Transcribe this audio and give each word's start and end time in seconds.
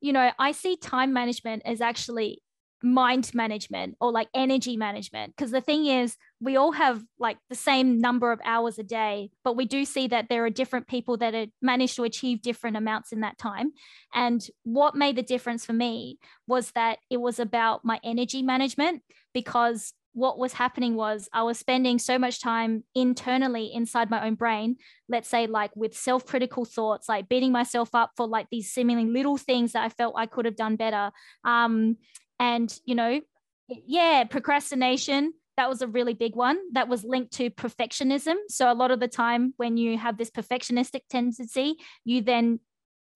you 0.00 0.12
know, 0.12 0.30
I 0.38 0.52
see 0.52 0.76
time 0.76 1.12
management 1.12 1.62
as 1.64 1.80
actually 1.80 2.42
mind 2.82 3.30
management 3.34 3.96
or 4.00 4.12
like 4.12 4.28
energy 4.34 4.76
management 4.76 5.34
because 5.36 5.50
the 5.50 5.60
thing 5.60 5.86
is 5.86 6.16
we 6.40 6.56
all 6.56 6.72
have 6.72 7.02
like 7.18 7.36
the 7.50 7.56
same 7.56 7.98
number 7.98 8.30
of 8.30 8.40
hours 8.44 8.78
a 8.78 8.84
day 8.84 9.30
but 9.42 9.56
we 9.56 9.64
do 9.64 9.84
see 9.84 10.06
that 10.06 10.26
there 10.28 10.44
are 10.44 10.50
different 10.50 10.86
people 10.86 11.16
that 11.16 11.34
have 11.34 11.48
managed 11.60 11.96
to 11.96 12.04
achieve 12.04 12.40
different 12.40 12.76
amounts 12.76 13.10
in 13.12 13.20
that 13.20 13.36
time. 13.38 13.72
And 14.14 14.46
what 14.62 14.94
made 14.94 15.16
the 15.16 15.22
difference 15.22 15.64
for 15.64 15.72
me 15.72 16.18
was 16.46 16.70
that 16.72 16.98
it 17.10 17.20
was 17.20 17.40
about 17.40 17.84
my 17.84 17.98
energy 18.04 18.42
management 18.42 19.02
because 19.34 19.92
what 20.18 20.38
was 20.38 20.52
happening 20.52 20.96
was 20.96 21.28
I 21.32 21.44
was 21.44 21.58
spending 21.58 22.00
so 22.00 22.18
much 22.18 22.40
time 22.40 22.82
internally 22.94 23.70
inside 23.72 24.10
my 24.10 24.26
own 24.26 24.34
brain, 24.34 24.76
let's 25.08 25.28
say, 25.28 25.46
like 25.46 25.70
with 25.76 25.96
self 25.96 26.26
critical 26.26 26.64
thoughts, 26.64 27.08
like 27.08 27.28
beating 27.28 27.52
myself 27.52 27.94
up 27.94 28.10
for 28.16 28.26
like 28.26 28.48
these 28.50 28.70
seemingly 28.70 29.06
little 29.06 29.36
things 29.36 29.72
that 29.72 29.84
I 29.84 29.88
felt 29.88 30.16
I 30.18 30.26
could 30.26 30.44
have 30.44 30.56
done 30.56 30.74
better. 30.74 31.12
Um, 31.44 31.98
and, 32.40 32.76
you 32.84 32.96
know, 32.96 33.20
yeah, 33.68 34.24
procrastination. 34.24 35.34
That 35.56 35.68
was 35.68 35.82
a 35.82 35.88
really 35.88 36.14
big 36.14 36.36
one 36.36 36.58
that 36.72 36.88
was 36.88 37.04
linked 37.04 37.32
to 37.34 37.50
perfectionism. 37.50 38.34
So, 38.48 38.70
a 38.70 38.74
lot 38.74 38.90
of 38.90 39.00
the 39.00 39.08
time, 39.08 39.54
when 39.56 39.76
you 39.76 39.98
have 39.98 40.16
this 40.16 40.30
perfectionistic 40.30 41.02
tendency, 41.10 41.76
you 42.04 42.22
then 42.22 42.60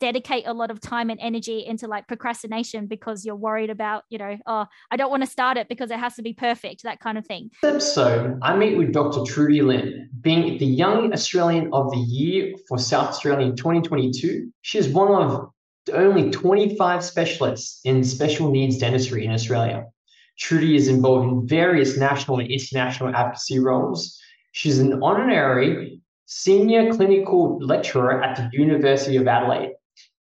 dedicate 0.03 0.45
a 0.49 0.53
lot 0.53 0.73
of 0.73 0.81
time 0.81 1.11
and 1.11 1.21
energy 1.23 1.65
into 1.65 1.87
like 1.87 2.09
procrastination 2.09 2.87
because 2.87 3.25
you're 3.25 3.37
worried 3.37 3.71
about, 3.71 4.03
you 4.11 4.19
know, 4.19 4.37
oh, 4.47 4.67
I 4.91 4.97
don't 4.97 5.13
want 5.13 5.23
to 5.23 5.31
start 5.31 5.57
it 5.57 5.69
because 5.69 5.93
it 5.93 5.99
has 6.01 6.17
to 6.17 6.23
be 6.23 6.33
perfect, 6.33 6.83
that 6.83 6.99
kind 6.99 7.17
of 7.17 7.25
thing. 7.25 7.51
So 7.79 8.37
I 8.43 8.57
meet 8.57 8.77
with 8.77 8.93
Dr. 8.93 9.23
Trudy 9.33 9.63
Lin, 9.63 10.11
being 10.21 10.59
the 10.59 10.67
Young 10.67 11.13
Australian 11.13 11.71
of 11.73 11.93
the 11.93 11.99
Year 11.99 12.53
for 12.69 12.79
South 12.79 13.11
Australia 13.11 13.47
in 13.47 13.55
2022. 13.55 14.51
She 14.63 14.79
is 14.79 14.89
one 14.89 15.13
of 15.23 15.49
only 15.93 16.33
25 16.33 17.05
specialists 17.05 17.81
in 17.85 18.03
special 18.03 18.51
needs 18.51 18.79
dentistry 18.79 19.25
in 19.25 19.31
Australia. 19.31 19.85
Trudy 20.37 20.75
is 20.75 20.89
involved 20.89 21.31
in 21.31 21.47
various 21.47 21.97
national 21.97 22.41
and 22.41 22.51
international 22.51 23.15
advocacy 23.15 23.61
roles. 23.61 24.19
She's 24.51 24.81
an 24.81 25.01
honorary 25.01 26.01
senior 26.27 26.93
clinical 26.93 27.61
lecturer 27.61 28.21
at 28.21 28.37
the 28.37 28.49
University 28.53 29.17
of 29.17 29.29
Adelaide 29.29 29.75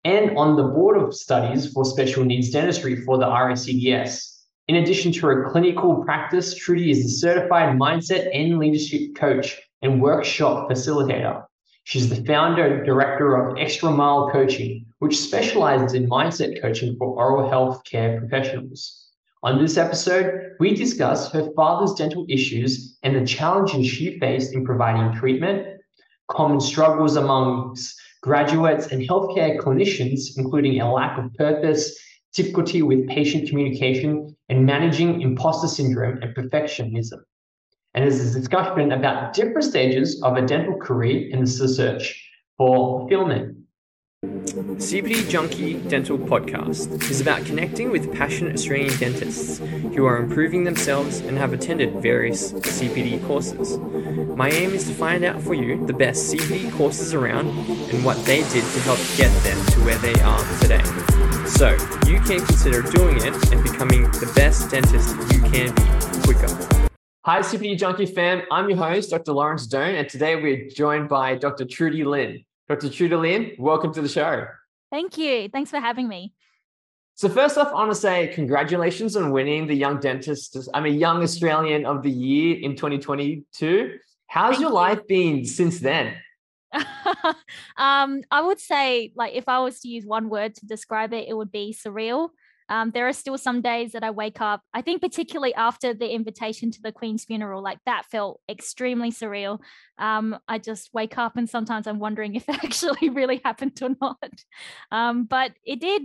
and 0.04 0.36
on 0.36 0.56
the 0.56 0.64
board 0.64 1.00
of 1.00 1.14
studies 1.14 1.72
for 1.72 1.84
special 1.84 2.24
needs 2.24 2.50
dentistry 2.50 2.96
for 2.96 3.18
the 3.18 3.26
RACDS. 3.26 4.32
In 4.68 4.76
addition 4.76 5.12
to 5.12 5.26
her 5.26 5.50
clinical 5.50 6.04
practice, 6.04 6.54
Trudy 6.54 6.90
is 6.90 7.04
a 7.04 7.08
certified 7.08 7.78
mindset 7.78 8.28
and 8.32 8.58
leadership 8.58 9.14
coach 9.14 9.60
and 9.82 10.00
workshop 10.00 10.70
facilitator. 10.70 11.44
She's 11.84 12.08
the 12.08 12.24
founder 12.24 12.76
and 12.76 12.86
director 12.86 13.34
of 13.34 13.58
Extra 13.58 13.90
Mile 13.90 14.30
Coaching, 14.30 14.86
which 15.00 15.18
specializes 15.18 15.94
in 15.94 16.08
mindset 16.08 16.60
coaching 16.62 16.96
for 16.96 17.08
oral 17.08 17.50
health 17.50 17.82
care 17.84 18.20
professionals. 18.20 19.08
On 19.42 19.60
this 19.60 19.76
episode, 19.76 20.52
we 20.60 20.74
discuss 20.74 21.32
her 21.32 21.50
father's 21.56 21.94
dental 21.94 22.24
issues 22.28 22.96
and 23.02 23.16
the 23.16 23.26
challenges 23.26 23.88
she 23.88 24.20
faced 24.20 24.54
in 24.54 24.64
providing 24.64 25.18
treatment, 25.18 25.66
common 26.28 26.60
struggles 26.60 27.16
amongst 27.16 28.00
graduates, 28.22 28.86
and 28.86 29.02
healthcare 29.02 29.58
clinicians, 29.58 30.36
including 30.36 30.80
a 30.80 30.92
lack 30.92 31.18
of 31.18 31.32
purpose, 31.34 31.98
difficulty 32.32 32.80
with 32.80 33.06
patient 33.08 33.48
communication, 33.48 34.34
and 34.48 34.64
managing 34.64 35.20
imposter 35.20 35.68
syndrome 35.68 36.18
and 36.22 36.34
perfectionism. 36.34 37.18
And 37.94 38.04
there's 38.04 38.34
a 38.34 38.40
discussion 38.40 38.92
about 38.92 39.34
different 39.34 39.64
stages 39.64 40.22
of 40.22 40.36
a 40.36 40.46
dental 40.46 40.78
career 40.78 41.28
in 41.28 41.40
the 41.40 41.46
search 41.46 42.30
for 42.56 43.00
fulfillment. 43.00 43.58
CPD 44.24 45.28
Junkie 45.28 45.74
Dental 45.88 46.16
Podcast 46.16 47.10
is 47.10 47.20
about 47.20 47.44
connecting 47.44 47.90
with 47.90 48.14
passionate 48.14 48.54
Australian 48.54 48.96
dentists 48.98 49.58
who 49.58 50.04
are 50.04 50.18
improving 50.18 50.62
themselves 50.62 51.18
and 51.18 51.36
have 51.36 51.52
attended 51.52 52.00
various 52.00 52.52
CPD 52.52 53.26
courses. 53.26 53.78
My 54.36 54.48
aim 54.50 54.74
is 54.74 54.86
to 54.86 54.94
find 54.94 55.24
out 55.24 55.42
for 55.42 55.54
you 55.54 55.84
the 55.86 55.92
best 55.92 56.32
CPD 56.32 56.70
courses 56.72 57.14
around 57.14 57.48
and 57.48 58.04
what 58.04 58.16
they 58.24 58.42
did 58.50 58.62
to 58.62 58.80
help 58.82 58.98
get 59.16 59.32
them 59.42 59.66
to 59.66 59.80
where 59.80 59.98
they 59.98 60.14
are 60.22 60.60
today. 60.60 60.84
So 61.46 61.70
you 62.06 62.20
can 62.20 62.44
consider 62.46 62.82
doing 62.82 63.16
it 63.16 63.52
and 63.52 63.62
becoming 63.64 64.02
the 64.02 64.30
best 64.36 64.70
dentist 64.70 65.16
you 65.32 65.40
can 65.50 65.74
be 65.74 66.22
quicker. 66.22 66.88
Hi, 67.24 67.40
CPD 67.40 67.76
Junkie 67.76 68.06
fam. 68.06 68.42
I'm 68.52 68.68
your 68.68 68.78
host, 68.78 69.10
Dr. 69.10 69.32
Laurence 69.32 69.66
Doan, 69.66 69.96
and 69.96 70.08
today 70.08 70.36
we're 70.36 70.68
joined 70.68 71.08
by 71.08 71.34
Dr. 71.34 71.64
Trudy 71.64 72.04
Lin. 72.04 72.44
Dr. 72.68 73.18
Lin, 73.18 73.52
welcome 73.58 73.92
to 73.92 74.00
the 74.00 74.08
show. 74.08 74.46
Thank 74.90 75.18
you. 75.18 75.48
Thanks 75.48 75.70
for 75.70 75.80
having 75.80 76.08
me. 76.08 76.32
So 77.14 77.28
first 77.28 77.58
off, 77.58 77.68
I 77.68 77.74
want 77.74 77.90
to 77.90 77.94
say 77.94 78.28
congratulations 78.28 79.16
on 79.16 79.30
winning 79.32 79.66
the 79.66 79.74
Young 79.74 80.00
Dentist, 80.00 80.56
I'm 80.72 80.86
a 80.86 80.88
Young 80.88 81.22
Australian 81.22 81.84
of 81.84 82.02
the 82.02 82.10
Year 82.10 82.58
in 82.60 82.74
2022. 82.74 83.98
How's 84.26 84.52
Thank 84.52 84.60
your 84.60 84.70
you. 84.70 84.74
life 84.74 85.06
been 85.06 85.44
since 85.44 85.80
then? 85.80 86.16
um, 87.76 88.22
I 88.30 88.40
would 88.40 88.58
say, 88.58 89.12
like, 89.14 89.34
if 89.34 89.48
I 89.48 89.58
was 89.60 89.80
to 89.80 89.88
use 89.88 90.06
one 90.06 90.30
word 90.30 90.54
to 90.54 90.66
describe 90.66 91.12
it, 91.12 91.28
it 91.28 91.36
would 91.36 91.52
be 91.52 91.76
surreal. 91.78 92.30
Um, 92.68 92.90
there 92.92 93.08
are 93.08 93.12
still 93.12 93.38
some 93.38 93.60
days 93.60 93.92
that 93.92 94.04
I 94.04 94.10
wake 94.10 94.40
up, 94.40 94.62
I 94.72 94.82
think, 94.82 95.00
particularly 95.00 95.54
after 95.54 95.94
the 95.94 96.12
invitation 96.12 96.70
to 96.70 96.82
the 96.82 96.92
Queen's 96.92 97.24
funeral, 97.24 97.62
like 97.62 97.78
that 97.86 98.06
felt 98.10 98.40
extremely 98.48 99.10
surreal. 99.10 99.60
Um, 99.98 100.38
I 100.48 100.58
just 100.58 100.90
wake 100.92 101.18
up 101.18 101.36
and 101.36 101.48
sometimes 101.48 101.86
I'm 101.86 101.98
wondering 101.98 102.34
if 102.36 102.48
it 102.48 102.62
actually 102.64 103.08
really 103.08 103.40
happened 103.44 103.78
or 103.82 103.90
not. 104.00 104.32
Um, 104.90 105.24
but 105.24 105.52
it 105.64 105.80
did. 105.80 106.02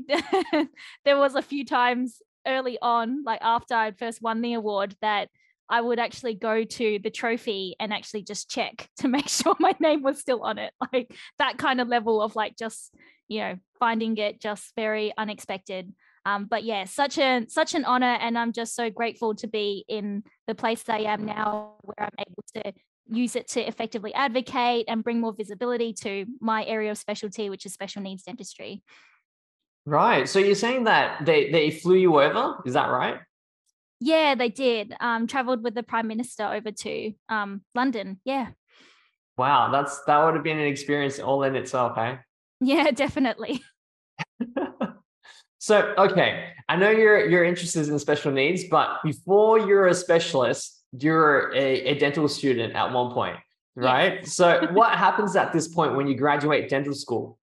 there 1.06 1.17
was 1.17 1.35
a 1.35 1.41
few 1.41 1.66
times 1.66 2.22
early 2.46 2.78
on, 2.81 3.23
like 3.23 3.41
after 3.41 3.75
I'd 3.75 4.00
first 4.00 4.22
won 4.22 4.41
the 4.41 4.53
award, 4.53 4.96
that 5.01 5.29
I 5.69 5.81
would 5.81 6.00
actually 6.00 6.35
go 6.35 6.63
to 6.63 7.00
the 7.03 7.09
trophy 7.09 7.75
and 7.79 7.94
actually 7.94 8.23
just 8.23 8.50
check 8.50 8.90
to 9.00 9.07
make 9.07 9.28
sure 9.28 9.56
my 9.59 9.75
name 9.79 10.01
was 10.01 10.19
still 10.19 10.41
on 10.44 10.57
it. 10.57 10.73
Like 10.94 11.13
that 11.40 11.57
kind 11.57 11.81
of 11.81 11.88
level 11.88 12.22
of 12.22 12.35
like 12.35 12.57
just, 12.57 12.94
you 13.28 13.40
know, 13.40 13.56
finding 13.79 14.17
it 14.17 14.40
just 14.41 14.73
very 14.75 15.13
unexpected. 15.17 15.94
Um, 16.28 16.44
but 16.44 16.66
yeah, 16.66 16.84
such 16.84 17.18
a 17.18 17.46
such 17.48 17.74
an 17.74 17.86
honor, 17.86 18.18
and 18.20 18.38
I'm 18.38 18.52
just 18.52 18.76
so 18.76 18.90
grateful 18.90 19.34
to 19.36 19.48
be 19.48 19.86
in 19.88 20.24
the 20.46 20.56
place 20.56 20.84
that 20.84 21.00
I 21.00 21.14
am 21.14 21.26
now, 21.26 21.76
where 21.84 21.96
I'm 22.00 22.12
able 22.20 22.44
to 22.56 22.74
use 23.08 23.38
it 23.38 23.48
to 23.50 23.66
effectively 23.66 24.14
advocate 24.14 24.86
and 24.90 25.06
bring 25.06 25.22
more 25.22 25.34
visibility 25.34 25.94
to 26.02 26.26
my 26.42 26.66
area 26.66 26.92
of 26.92 26.98
specialty, 26.98 27.50
which 27.50 27.66
is 27.66 27.72
special 27.72 28.02
needs 28.02 28.24
dentistry. 28.24 28.84
Right. 29.86 30.28
So 30.28 30.40
you're 30.40 30.56
saying 30.56 30.84
that 30.84 31.26
they 31.26 31.50
they 31.50 31.72
flew 31.72 31.96
you 31.96 32.20
over? 32.20 32.58
Is 32.66 32.74
that 32.74 32.88
right? 32.88 33.22
Yeah, 34.02 34.36
they 34.36 34.50
did. 34.50 34.94
Um, 35.00 35.28
traveled 35.28 35.64
with 35.64 35.76
the 35.76 35.84
prime 35.84 36.08
minister 36.08 36.46
over 36.46 36.72
to 36.72 37.14
um, 37.30 37.62
London. 37.74 38.20
Yeah. 38.26 38.50
Wow, 39.38 39.72
that's 39.72 40.04
that 40.08 40.26
would 40.26 40.34
have 40.34 40.44
been 40.44 40.59
an 40.59 40.68
experience 40.68 41.20
all 41.20 41.44
in 41.44 41.56
itself, 41.56 41.96
hey? 41.96 42.20
Yeah, 42.59 42.92
definitely. 43.04 43.62
So, 45.67 45.94
okay, 45.97 46.53
I 46.69 46.78
know 46.78 46.89
you're 46.89 47.28
you're 47.29 47.44
interested 47.44 47.89
in 47.89 48.00
special 48.00 48.31
needs, 48.31 48.63
but 48.72 49.03
before 49.03 49.59
you're 49.59 49.88
a 49.88 49.94
specialist, 49.94 50.81
you're 50.97 51.53
a, 51.53 51.81
a 51.91 52.00
dental 52.00 52.29
student 52.29 52.73
at 52.73 52.94
one 52.94 53.13
point, 53.13 53.35
right? 53.75 54.25
So, 54.25 54.66
what 54.72 54.91
happens 55.05 55.35
at 55.35 55.51
this 55.51 55.67
point 55.67 55.97
when 55.97 56.07
you 56.07 56.16
graduate 56.16 56.69
dental 56.69 56.94
school? 56.94 57.38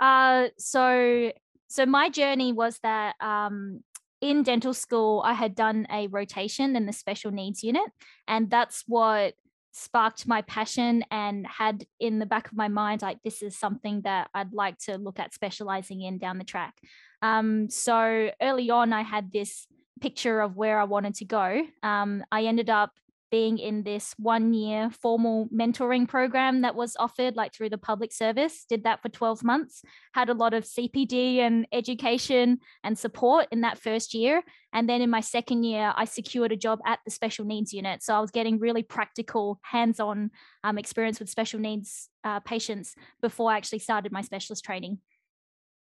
Uh, 0.00 0.50
so 0.56 1.32
so 1.66 1.84
my 1.84 2.10
journey 2.10 2.52
was 2.52 2.78
that 2.84 3.16
um, 3.20 3.82
in 4.20 4.44
dental 4.44 4.72
school, 4.72 5.20
I 5.24 5.32
had 5.32 5.56
done 5.56 5.88
a 5.90 6.06
rotation 6.06 6.76
in 6.76 6.86
the 6.86 6.92
special 6.92 7.32
needs 7.32 7.64
unit, 7.64 7.90
and 8.28 8.48
that's 8.48 8.84
what 8.86 9.34
sparked 9.76 10.28
my 10.28 10.40
passion 10.42 11.04
and 11.10 11.44
had 11.48 11.84
in 11.98 12.20
the 12.20 12.26
back 12.26 12.46
of 12.46 12.56
my 12.56 12.68
mind 12.68 13.02
like 13.02 13.20
this 13.24 13.42
is 13.42 13.58
something 13.58 14.02
that 14.02 14.30
I'd 14.32 14.52
like 14.52 14.78
to 14.86 14.96
look 14.98 15.18
at 15.18 15.34
specializing 15.34 16.00
in 16.00 16.16
down 16.18 16.38
the 16.38 16.44
track. 16.44 16.74
Um, 17.22 17.68
so 17.68 18.30
early 18.40 18.70
on, 18.70 18.92
I 18.92 19.02
had 19.02 19.32
this 19.32 19.66
picture 20.00 20.40
of 20.40 20.56
where 20.56 20.78
I 20.78 20.84
wanted 20.84 21.16
to 21.16 21.24
go. 21.24 21.62
Um, 21.82 22.24
I 22.30 22.44
ended 22.44 22.70
up 22.70 22.92
being 23.34 23.58
in 23.58 23.82
this 23.82 24.14
one 24.16 24.54
year 24.54 24.88
formal 25.02 25.48
mentoring 25.52 26.06
program 26.06 26.60
that 26.60 26.76
was 26.76 26.94
offered 27.00 27.34
like 27.34 27.52
through 27.52 27.68
the 27.68 27.76
public 27.76 28.12
service 28.12 28.64
did 28.68 28.84
that 28.84 29.02
for 29.02 29.08
12 29.08 29.42
months 29.42 29.82
had 30.12 30.28
a 30.28 30.34
lot 30.34 30.54
of 30.54 30.62
cpd 30.62 31.38
and 31.38 31.66
education 31.72 32.60
and 32.84 32.96
support 32.96 33.48
in 33.50 33.62
that 33.62 33.76
first 33.76 34.14
year 34.14 34.40
and 34.72 34.88
then 34.88 35.02
in 35.02 35.10
my 35.10 35.18
second 35.18 35.64
year 35.64 35.92
i 35.96 36.04
secured 36.04 36.52
a 36.52 36.56
job 36.56 36.78
at 36.86 37.00
the 37.04 37.10
special 37.10 37.44
needs 37.44 37.72
unit. 37.72 38.04
So 38.04 38.14
i 38.14 38.20
was 38.20 38.30
getting 38.30 38.60
really 38.60 38.84
practical 38.84 39.58
hands-on 39.62 40.30
um, 40.62 40.78
experience 40.78 41.18
with 41.18 41.28
special 41.28 41.58
needs 41.58 42.08
uh, 42.22 42.38
patients 42.38 42.94
before 43.20 43.50
i 43.50 43.56
actually 43.56 43.80
started 43.80 44.12
my 44.12 44.22
specialist 44.22 44.64
training. 44.64 44.98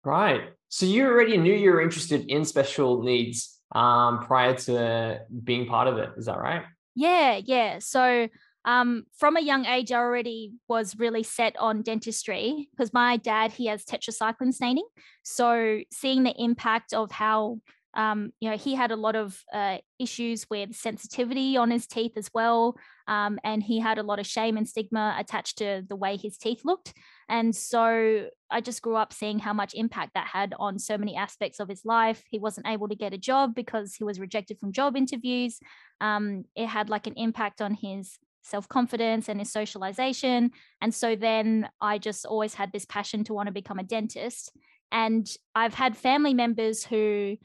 Right. 0.04 0.42
So 0.68 0.84
you 0.84 1.06
already 1.06 1.38
knew 1.38 1.54
you 1.54 1.70
were 1.70 1.80
interested 1.80 2.26
in 2.28 2.44
special 2.44 3.02
needs 3.02 3.58
um, 3.74 4.18
prior 4.20 4.54
to 4.66 5.22
being 5.44 5.64
part 5.64 5.88
of 5.88 5.96
it. 5.96 6.10
Is 6.18 6.26
that 6.26 6.38
right 6.38 6.64
yeah, 6.98 7.40
yeah. 7.44 7.78
So 7.78 8.28
um, 8.64 9.04
from 9.16 9.36
a 9.36 9.40
young 9.40 9.66
age, 9.66 9.92
I 9.92 9.98
already 9.98 10.54
was 10.68 10.98
really 10.98 11.22
set 11.22 11.56
on 11.56 11.82
dentistry 11.82 12.68
because 12.72 12.92
my 12.92 13.16
dad, 13.16 13.52
he 13.52 13.66
has 13.66 13.84
tetracycline 13.84 14.52
staining. 14.52 14.86
So 15.22 15.80
seeing 15.92 16.24
the 16.24 16.34
impact 16.36 16.92
of 16.92 17.12
how 17.12 17.58
um, 17.94 18.32
you 18.40 18.50
know, 18.50 18.56
he 18.56 18.74
had 18.74 18.90
a 18.90 18.96
lot 18.96 19.16
of 19.16 19.42
uh, 19.52 19.78
issues 19.98 20.46
with 20.50 20.74
sensitivity 20.74 21.56
on 21.56 21.70
his 21.70 21.86
teeth 21.86 22.12
as 22.16 22.30
well. 22.34 22.76
Um, 23.06 23.38
and 23.42 23.62
he 23.62 23.80
had 23.80 23.98
a 23.98 24.02
lot 24.02 24.18
of 24.18 24.26
shame 24.26 24.56
and 24.56 24.68
stigma 24.68 25.16
attached 25.18 25.58
to 25.58 25.82
the 25.88 25.96
way 25.96 26.16
his 26.16 26.36
teeth 26.36 26.60
looked. 26.64 26.92
And 27.28 27.54
so 27.54 28.28
I 28.50 28.60
just 28.60 28.82
grew 28.82 28.96
up 28.96 29.12
seeing 29.12 29.38
how 29.38 29.52
much 29.52 29.74
impact 29.74 30.14
that 30.14 30.26
had 30.26 30.54
on 30.58 30.78
so 30.78 30.96
many 30.96 31.14
aspects 31.14 31.60
of 31.60 31.68
his 31.68 31.84
life. 31.84 32.22
He 32.30 32.38
wasn't 32.38 32.66
able 32.66 32.88
to 32.88 32.94
get 32.94 33.12
a 33.12 33.18
job 33.18 33.54
because 33.54 33.94
he 33.94 34.04
was 34.04 34.18
rejected 34.18 34.58
from 34.58 34.72
job 34.72 34.96
interviews. 34.96 35.60
Um, 36.00 36.44
it 36.56 36.66
had 36.66 36.88
like 36.88 37.06
an 37.06 37.14
impact 37.16 37.60
on 37.60 37.74
his 37.74 38.18
self 38.42 38.68
confidence 38.68 39.28
and 39.28 39.38
his 39.38 39.52
socialization. 39.52 40.52
And 40.80 40.94
so 40.94 41.16
then 41.16 41.68
I 41.80 41.98
just 41.98 42.24
always 42.24 42.54
had 42.54 42.72
this 42.72 42.86
passion 42.86 43.24
to 43.24 43.34
want 43.34 43.48
to 43.48 43.52
become 43.52 43.78
a 43.78 43.84
dentist. 43.84 44.52
And 44.90 45.28
I've 45.54 45.74
had 45.74 45.96
family 45.96 46.32
members 46.32 46.84
who 46.84 47.36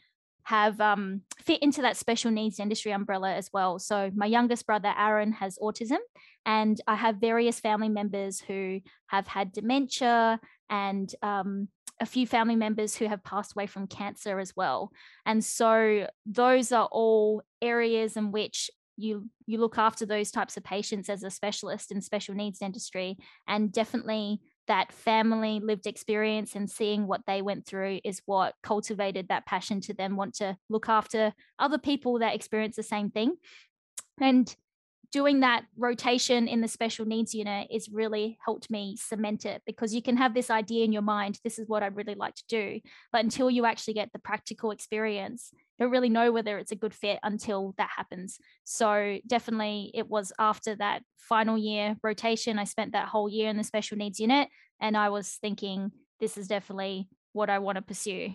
have 0.44 0.80
um, 0.82 1.22
fit 1.40 1.62
into 1.62 1.82
that 1.82 1.98
special 1.98 2.32
needs 2.32 2.60
industry 2.60 2.92
umbrella 2.92 3.34
as 3.34 3.50
well. 3.54 3.80
So 3.80 4.12
my 4.14 4.26
youngest 4.26 4.66
brother 4.66 4.94
Aaron 4.98 5.32
has 5.34 5.58
autism, 5.62 6.00
and 6.46 6.80
I 6.88 6.96
have 6.96 7.18
various 7.18 7.60
family 7.60 7.90
members 7.90 8.42
who 8.42 8.82
have 9.08 9.28
had 9.28 9.52
dementia 9.52 10.40
and 10.70 11.14
um, 11.22 11.70
a 12.00 12.06
few 12.06 12.28
family 12.28 12.56
members 12.56 12.96
who 12.96 13.08
have 13.08 13.24
passed 13.24 13.54
away 13.54 13.68
from 13.68 13.88
cancer 13.88 14.40
as 14.40 14.54
well. 14.56 14.92
And 15.26 15.44
so 15.44 16.08
those 16.26 16.72
are 16.72 16.90
all 16.92 17.44
areas 17.62 18.18
in 18.18 18.32
which 18.32 18.70
you 18.96 19.28
you 19.48 19.60
look 19.60 19.78
after 19.78 20.06
those 20.06 20.30
types 20.30 20.56
of 20.56 20.64
patients 20.64 21.10
as 21.10 21.24
a 21.24 21.32
specialist 21.32 21.92
in 21.92 22.02
special 22.02 22.36
needs 22.36 22.60
dentistry 22.60 23.18
and 23.48 23.72
definitely 23.72 24.40
that 24.68 24.92
family 24.92 25.60
lived 25.62 25.88
experience 25.88 26.56
and 26.56 26.70
seeing 26.70 27.08
what 27.08 27.22
they 27.28 27.42
went 27.42 27.66
through 27.66 28.00
is 28.04 28.22
what 28.26 28.56
cultivated 28.64 29.28
that 29.28 29.46
passion 29.46 29.82
to 29.82 29.94
then 29.94 30.16
want 30.16 30.36
to 30.36 30.58
look 30.70 30.88
after 30.88 31.34
other 31.60 31.78
people 31.78 32.20
that 32.20 32.36
experience 32.36 32.76
the 32.76 32.84
same 32.84 33.10
thing. 33.10 33.36
And 34.22 34.54
doing 35.14 35.42
that 35.42 35.64
rotation 35.78 36.48
in 36.48 36.62
the 36.62 36.68
special 36.68 37.06
needs 37.06 37.36
unit 37.36 37.68
is 37.70 37.88
really 37.88 38.38
helped 38.44 38.72
me 38.72 38.98
cement 38.98 39.46
it 39.46 39.62
because 39.66 39.94
you 39.94 40.02
can 40.02 40.18
have 40.18 40.34
this 40.34 40.50
idea 40.50 40.84
in 40.84 40.92
your 40.92 41.04
mind 41.04 41.40
this 41.44 41.60
is 41.60 41.70
what 41.70 41.84
i'd 41.84 41.96
really 41.96 42.16
like 42.16 42.34
to 42.34 42.44
do 42.50 42.80
but 43.12 43.24
until 43.24 43.48
you 43.48 43.64
actually 43.64 43.94
get 43.94 44.12
the 44.12 44.18
practical 44.18 44.72
experience 44.72 45.52
don't 45.80 45.92
really 45.92 46.10
know 46.10 46.32
whether 46.32 46.58
it's 46.58 46.72
a 46.72 46.76
good 46.76 46.94
fit 46.94 47.20
until 47.24 47.74
that 47.78 47.90
happens 47.96 48.40
so 48.64 49.18
definitely 49.28 49.92
it 49.94 50.08
was 50.08 50.32
after 50.40 50.76
that 50.76 51.02
final 51.18 51.58
year 51.58 51.96
rotation 52.04 52.60
i 52.60 52.64
spent 52.64 52.94
that 52.94 53.08
whole 53.08 53.30
year 53.30 53.50
in 53.50 53.58
the 53.58 53.64
special 53.64 53.98
needs 53.98 54.20
unit 54.20 54.48
and 54.80 54.96
i 54.98 55.10
was 55.10 55.38
thinking 55.42 55.92
this 56.20 56.38
is 56.38 56.48
definitely 56.48 57.08
what 57.34 57.50
i 57.50 57.60
want 57.60 57.76
to 57.76 57.82
pursue 57.82 58.34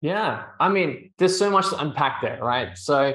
yeah 0.00 0.44
i 0.58 0.68
mean 0.68 1.12
there's 1.18 1.38
so 1.38 1.50
much 1.50 1.68
to 1.68 1.76
unpack 1.78 2.20
there 2.22 2.38
right 2.42 2.76
so 2.76 3.14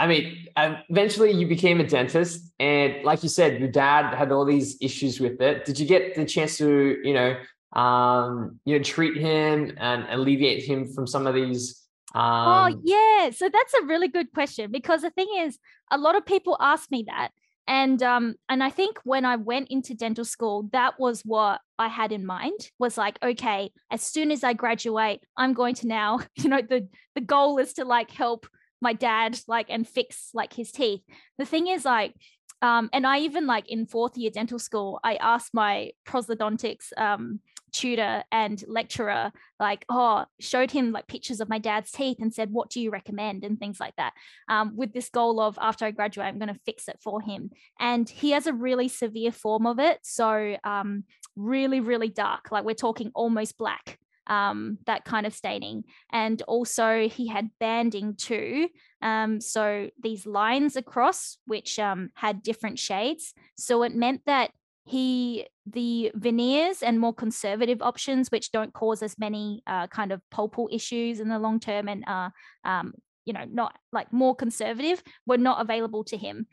I 0.00 0.06
mean, 0.06 0.46
eventually 0.56 1.30
you 1.30 1.46
became 1.46 1.78
a 1.78 1.86
dentist, 1.86 2.54
and 2.58 3.04
like 3.04 3.22
you 3.22 3.28
said, 3.28 3.60
your 3.60 3.68
dad 3.68 4.14
had 4.14 4.32
all 4.32 4.46
these 4.46 4.78
issues 4.80 5.20
with 5.20 5.42
it. 5.42 5.66
Did 5.66 5.78
you 5.78 5.86
get 5.86 6.14
the 6.14 6.24
chance 6.24 6.56
to, 6.56 6.96
you 7.04 7.12
know, 7.12 7.36
um, 7.78 8.58
you 8.64 8.78
know, 8.78 8.82
treat 8.82 9.18
him 9.18 9.76
and 9.76 10.06
alleviate 10.08 10.64
him 10.64 10.90
from 10.90 11.06
some 11.06 11.26
of 11.26 11.34
these? 11.34 11.79
Oh, 12.14 12.20
um... 12.20 12.74
Oh 12.74 12.80
yeah, 12.84 13.30
so 13.30 13.48
that's 13.48 13.74
a 13.74 13.86
really 13.86 14.08
good 14.08 14.32
question 14.32 14.70
because 14.70 15.02
the 15.02 15.10
thing 15.10 15.28
is, 15.38 15.58
a 15.90 15.98
lot 15.98 16.16
of 16.16 16.26
people 16.26 16.56
ask 16.60 16.90
me 16.90 17.04
that, 17.06 17.30
and 17.66 18.02
um, 18.02 18.34
and 18.48 18.62
I 18.62 18.70
think 18.70 18.98
when 19.04 19.24
I 19.24 19.36
went 19.36 19.68
into 19.70 19.94
dental 19.94 20.24
school, 20.24 20.68
that 20.72 20.98
was 20.98 21.22
what 21.22 21.60
I 21.78 21.88
had 21.88 22.12
in 22.12 22.26
mind 22.26 22.70
was 22.78 22.98
like, 22.98 23.18
okay, 23.22 23.70
as 23.90 24.02
soon 24.02 24.30
as 24.30 24.42
I 24.42 24.54
graduate, 24.54 25.20
I'm 25.36 25.52
going 25.52 25.74
to 25.76 25.86
now, 25.86 26.20
you 26.34 26.48
know, 26.48 26.62
the 26.62 26.88
the 27.14 27.20
goal 27.20 27.58
is 27.58 27.74
to 27.74 27.84
like 27.84 28.10
help 28.10 28.46
my 28.80 28.92
dad 28.92 29.38
like 29.46 29.66
and 29.68 29.86
fix 29.86 30.30
like 30.34 30.52
his 30.52 30.72
teeth. 30.72 31.02
The 31.38 31.44
thing 31.44 31.66
is 31.66 31.84
like 31.84 32.14
um, 32.62 32.90
and 32.92 33.06
I 33.06 33.20
even 33.20 33.46
like 33.46 33.68
in 33.70 33.86
fourth 33.86 34.16
year 34.16 34.30
dental 34.30 34.58
school, 34.58 35.00
I 35.02 35.14
asked 35.16 35.54
my 35.54 35.92
prosthodontics 36.06 36.92
um, 36.96 37.40
tutor 37.72 38.22
and 38.30 38.62
lecturer, 38.66 39.32
like, 39.58 39.84
oh, 39.88 40.24
showed 40.40 40.70
him 40.70 40.92
like 40.92 41.06
pictures 41.06 41.40
of 41.40 41.48
my 41.48 41.58
dad's 41.58 41.90
teeth 41.90 42.18
and 42.20 42.32
said, 42.34 42.50
what 42.50 42.70
do 42.70 42.80
you 42.80 42.90
recommend? 42.90 43.44
And 43.44 43.58
things 43.58 43.80
like 43.80 43.94
that. 43.96 44.12
Um, 44.48 44.76
with 44.76 44.92
this 44.92 45.08
goal 45.08 45.40
of 45.40 45.58
after 45.60 45.84
I 45.84 45.90
graduate, 45.90 46.26
I'm 46.26 46.38
going 46.38 46.52
to 46.52 46.60
fix 46.66 46.88
it 46.88 46.98
for 47.02 47.20
him. 47.20 47.50
And 47.78 48.08
he 48.08 48.32
has 48.32 48.46
a 48.46 48.52
really 48.52 48.88
severe 48.88 49.32
form 49.32 49.66
of 49.66 49.78
it. 49.78 49.98
So, 50.02 50.56
um, 50.64 51.04
really, 51.36 51.80
really 51.80 52.08
dark. 52.08 52.50
Like 52.50 52.64
we're 52.64 52.74
talking 52.74 53.10
almost 53.14 53.56
black 53.56 53.98
um, 54.26 54.78
that 54.86 55.04
kind 55.04 55.26
of 55.26 55.34
staining. 55.34 55.84
And 56.12 56.40
also, 56.42 57.08
he 57.08 57.28
had 57.28 57.50
banding 57.58 58.16
too. 58.16 58.68
Um, 59.02 59.40
so, 59.40 59.90
these 60.02 60.26
lines 60.26 60.76
across, 60.76 61.38
which 61.46 61.78
um, 61.78 62.10
had 62.14 62.42
different 62.42 62.78
shades. 62.78 63.34
So, 63.56 63.82
it 63.82 63.94
meant 63.94 64.22
that 64.26 64.50
he, 64.84 65.46
the 65.66 66.10
veneers 66.14 66.82
and 66.82 66.98
more 66.98 67.14
conservative 67.14 67.82
options, 67.82 68.30
which 68.30 68.50
don't 68.50 68.72
cause 68.72 69.02
as 69.02 69.18
many 69.18 69.62
uh, 69.66 69.86
kind 69.86 70.12
of 70.12 70.20
pulpal 70.32 70.68
issues 70.72 71.20
in 71.20 71.28
the 71.28 71.38
long 71.38 71.60
term 71.60 71.88
and 71.88 72.04
uh, 72.06 72.30
um, 72.64 72.94
you 73.24 73.32
know, 73.32 73.44
not 73.48 73.76
like 73.92 74.12
more 74.12 74.34
conservative, 74.34 75.02
were 75.26 75.38
not 75.38 75.60
available 75.60 76.04
to 76.04 76.16
him. 76.16 76.46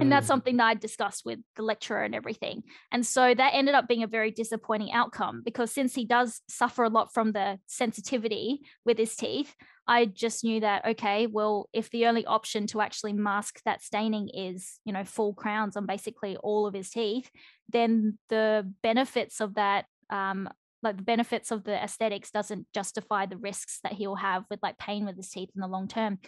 And 0.00 0.10
that's 0.10 0.24
mm. 0.24 0.28
something 0.28 0.56
that 0.56 0.66
I 0.66 0.74
discussed 0.74 1.22
with 1.24 1.38
the 1.56 1.62
lecturer 1.62 2.02
and 2.02 2.14
everything. 2.14 2.62
And 2.90 3.04
so 3.04 3.34
that 3.34 3.50
ended 3.54 3.74
up 3.74 3.88
being 3.88 4.02
a 4.02 4.06
very 4.06 4.30
disappointing 4.30 4.92
outcome 4.92 5.42
because 5.44 5.70
since 5.70 5.94
he 5.94 6.06
does 6.06 6.40
suffer 6.48 6.84
a 6.84 6.88
lot 6.88 7.12
from 7.12 7.32
the 7.32 7.58
sensitivity 7.66 8.62
with 8.86 8.96
his 8.96 9.14
teeth, 9.14 9.54
I 9.86 10.06
just 10.06 10.44
knew 10.44 10.60
that, 10.60 10.86
okay, 10.86 11.26
well, 11.26 11.68
if 11.72 11.90
the 11.90 12.06
only 12.06 12.24
option 12.24 12.66
to 12.68 12.80
actually 12.80 13.12
mask 13.12 13.60
that 13.64 13.82
staining 13.82 14.30
is, 14.30 14.78
you 14.84 14.92
know, 14.92 15.04
full 15.04 15.34
crowns 15.34 15.76
on 15.76 15.86
basically 15.86 16.36
all 16.36 16.66
of 16.66 16.74
his 16.74 16.90
teeth, 16.90 17.30
then 17.68 18.18
the 18.28 18.72
benefits 18.82 19.40
of 19.40 19.54
that 19.54 19.86
um, 20.08 20.48
like 20.82 20.96
the 20.96 21.02
benefits 21.02 21.50
of 21.50 21.64
the 21.64 21.82
aesthetics 21.82 22.30
doesn't 22.30 22.66
justify 22.74 23.26
the 23.26 23.36
risks 23.36 23.80
that 23.82 23.92
he'll 23.92 24.16
have 24.16 24.44
with 24.50 24.60
like 24.62 24.78
pain 24.78 25.06
with 25.06 25.16
his 25.16 25.30
teeth 25.30 25.50
in 25.54 25.60
the 25.60 25.68
long 25.68 25.88
term. 25.88 26.18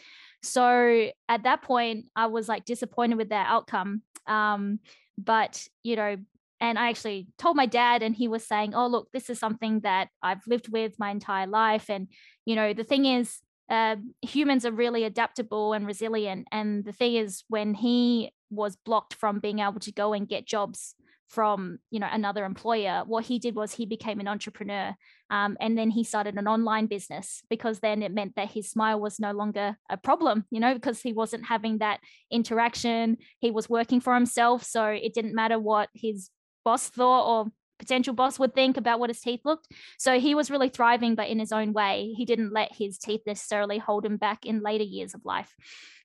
So 0.42 1.10
at 1.28 1.42
that 1.42 1.62
point, 1.62 2.06
I 2.14 2.26
was 2.26 2.48
like 2.48 2.64
disappointed 2.64 3.18
with 3.18 3.30
that 3.30 3.48
outcome. 3.48 4.02
Um, 4.26 4.80
but 5.18 5.66
you 5.82 5.96
know, 5.96 6.16
and 6.60 6.78
I 6.78 6.88
actually 6.88 7.28
told 7.36 7.56
my 7.56 7.66
dad, 7.66 8.02
and 8.02 8.14
he 8.14 8.28
was 8.28 8.46
saying, 8.46 8.74
"Oh, 8.74 8.86
look, 8.86 9.08
this 9.12 9.28
is 9.28 9.38
something 9.38 9.80
that 9.80 10.08
I've 10.22 10.46
lived 10.46 10.68
with 10.72 10.98
my 10.98 11.10
entire 11.10 11.46
life." 11.46 11.90
And 11.90 12.08
you 12.46 12.56
know, 12.56 12.72
the 12.72 12.84
thing 12.84 13.04
is, 13.04 13.40
uh, 13.68 13.96
humans 14.22 14.64
are 14.64 14.72
really 14.72 15.04
adaptable 15.04 15.72
and 15.72 15.86
resilient. 15.86 16.48
And 16.52 16.84
the 16.84 16.92
thing 16.92 17.16
is, 17.16 17.44
when 17.48 17.74
he 17.74 18.32
was 18.50 18.76
blocked 18.76 19.14
from 19.14 19.40
being 19.40 19.58
able 19.58 19.80
to 19.80 19.92
go 19.92 20.12
and 20.12 20.28
get 20.28 20.46
jobs 20.46 20.94
from 21.28 21.78
you 21.90 21.98
know 21.98 22.08
another 22.10 22.44
employer 22.44 23.02
what 23.06 23.24
he 23.24 23.38
did 23.38 23.54
was 23.54 23.72
he 23.72 23.86
became 23.86 24.20
an 24.20 24.28
entrepreneur 24.28 24.94
um, 25.30 25.56
and 25.60 25.76
then 25.76 25.90
he 25.90 26.04
started 26.04 26.36
an 26.36 26.46
online 26.46 26.86
business 26.86 27.42
because 27.48 27.80
then 27.80 28.02
it 28.02 28.12
meant 28.12 28.36
that 28.36 28.50
his 28.50 28.70
smile 28.70 29.00
was 29.00 29.18
no 29.18 29.32
longer 29.32 29.76
a 29.90 29.96
problem 29.96 30.44
you 30.50 30.60
know 30.60 30.74
because 30.74 31.00
he 31.00 31.12
wasn't 31.12 31.44
having 31.44 31.78
that 31.78 32.00
interaction 32.30 33.16
he 33.38 33.50
was 33.50 33.68
working 33.68 34.00
for 34.00 34.14
himself 34.14 34.62
so 34.62 34.86
it 34.86 35.14
didn't 35.14 35.34
matter 35.34 35.58
what 35.58 35.88
his 35.94 36.30
boss 36.64 36.88
thought 36.88 37.26
or 37.26 37.50
potential 37.78 38.14
boss 38.14 38.38
would 38.38 38.54
think 38.54 38.76
about 38.76 39.00
what 39.00 39.10
his 39.10 39.20
teeth 39.20 39.40
looked. 39.44 39.68
So 39.98 40.18
he 40.18 40.34
was 40.34 40.50
really 40.50 40.68
thriving, 40.68 41.14
but 41.14 41.28
in 41.28 41.38
his 41.38 41.52
own 41.52 41.72
way. 41.72 42.14
He 42.16 42.24
didn't 42.24 42.52
let 42.52 42.74
his 42.74 42.98
teeth 42.98 43.22
necessarily 43.26 43.78
hold 43.78 44.04
him 44.04 44.16
back 44.16 44.46
in 44.46 44.62
later 44.62 44.84
years 44.84 45.14
of 45.14 45.24
life. 45.24 45.52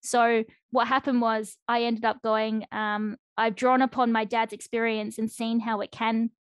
So 0.02 0.44
what 0.72 0.88
happened 0.88 1.22
was 1.22 1.58
I 1.68 1.84
ended 1.84 2.06
up 2.06 2.22
going, 2.22 2.66
um, 2.72 3.18
I've 3.40 3.56
drawn 3.56 3.82
upon 3.82 4.12
my 4.12 4.26
dad's 4.26 4.54
experience 4.54 5.18
and 5.18 5.32
seen 5.32 5.60
how 5.60 5.82
it 5.82 5.92
can 5.92 6.32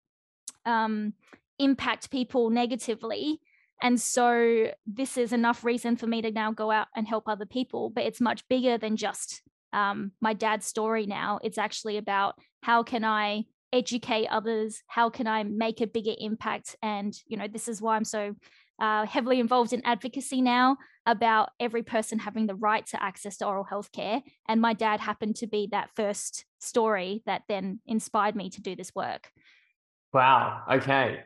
um, 0.65 1.15
impact 1.59 2.11
people 2.11 2.51
negatively. 2.51 3.41
And 3.81 4.01
so 4.01 4.73
this 4.87 5.17
is 5.17 5.33
enough 5.33 5.65
reason 5.65 5.97
for 5.97 6.07
me 6.07 6.23
to 6.23 6.31
now 6.31 6.51
go 6.51 6.71
out 6.71 6.89
and 6.97 7.07
help 7.07 7.29
other 7.29 7.47
people. 7.47 7.91
But 7.91 8.05
it's 8.05 8.21
much 8.21 8.47
bigger 8.49 8.77
than 8.77 8.97
just 8.97 9.43
um, 9.73 10.13
my 10.21 10.35
dad's 10.35 10.67
story 10.67 11.07
now. 11.07 11.39
It's 11.43 11.59
actually 11.59 11.97
about 11.97 12.35
how 12.63 12.83
can 12.83 13.05
I 13.05 13.45
educate 13.73 14.27
others? 14.29 14.83
How 14.87 15.11
can 15.11 15.27
I 15.27 15.45
make 15.45 15.81
a 15.81 15.87
bigger 15.87 16.15
impact? 16.19 16.75
And, 16.83 17.15
you 17.27 17.37
know, 17.37 17.47
this 17.47 17.69
is 17.69 17.81
why 17.81 17.97
I'm 17.97 18.05
so 18.05 18.35
uh, 18.81 19.07
heavily 19.07 19.41
involved 19.41 19.73
in 19.73 19.85
advocacy 19.85 20.41
now 20.41 20.77
about 21.09 21.51
every 21.59 21.83
person 21.83 22.21
having 22.21 22.47
the 22.47 22.55
right 22.55 22.87
to 22.87 23.03
access 23.03 23.39
to 23.39 23.47
oral 23.47 23.65
health 23.65 23.91
care. 23.91 24.23
And 24.47 24.61
my 24.61 24.75
dad 24.75 25.01
happened 25.01 25.37
to 25.37 25.47
be 25.47 25.69
that 25.73 25.91
first 25.97 26.45
story 26.61 27.23
that 27.27 27.43
then 27.49 27.81
inspired 27.87 28.37
me 28.37 28.51
to 28.51 28.61
do 28.61 28.77
this 28.77 28.95
work. 28.95 29.33
Wow. 30.13 30.63
Okay. 30.71 31.21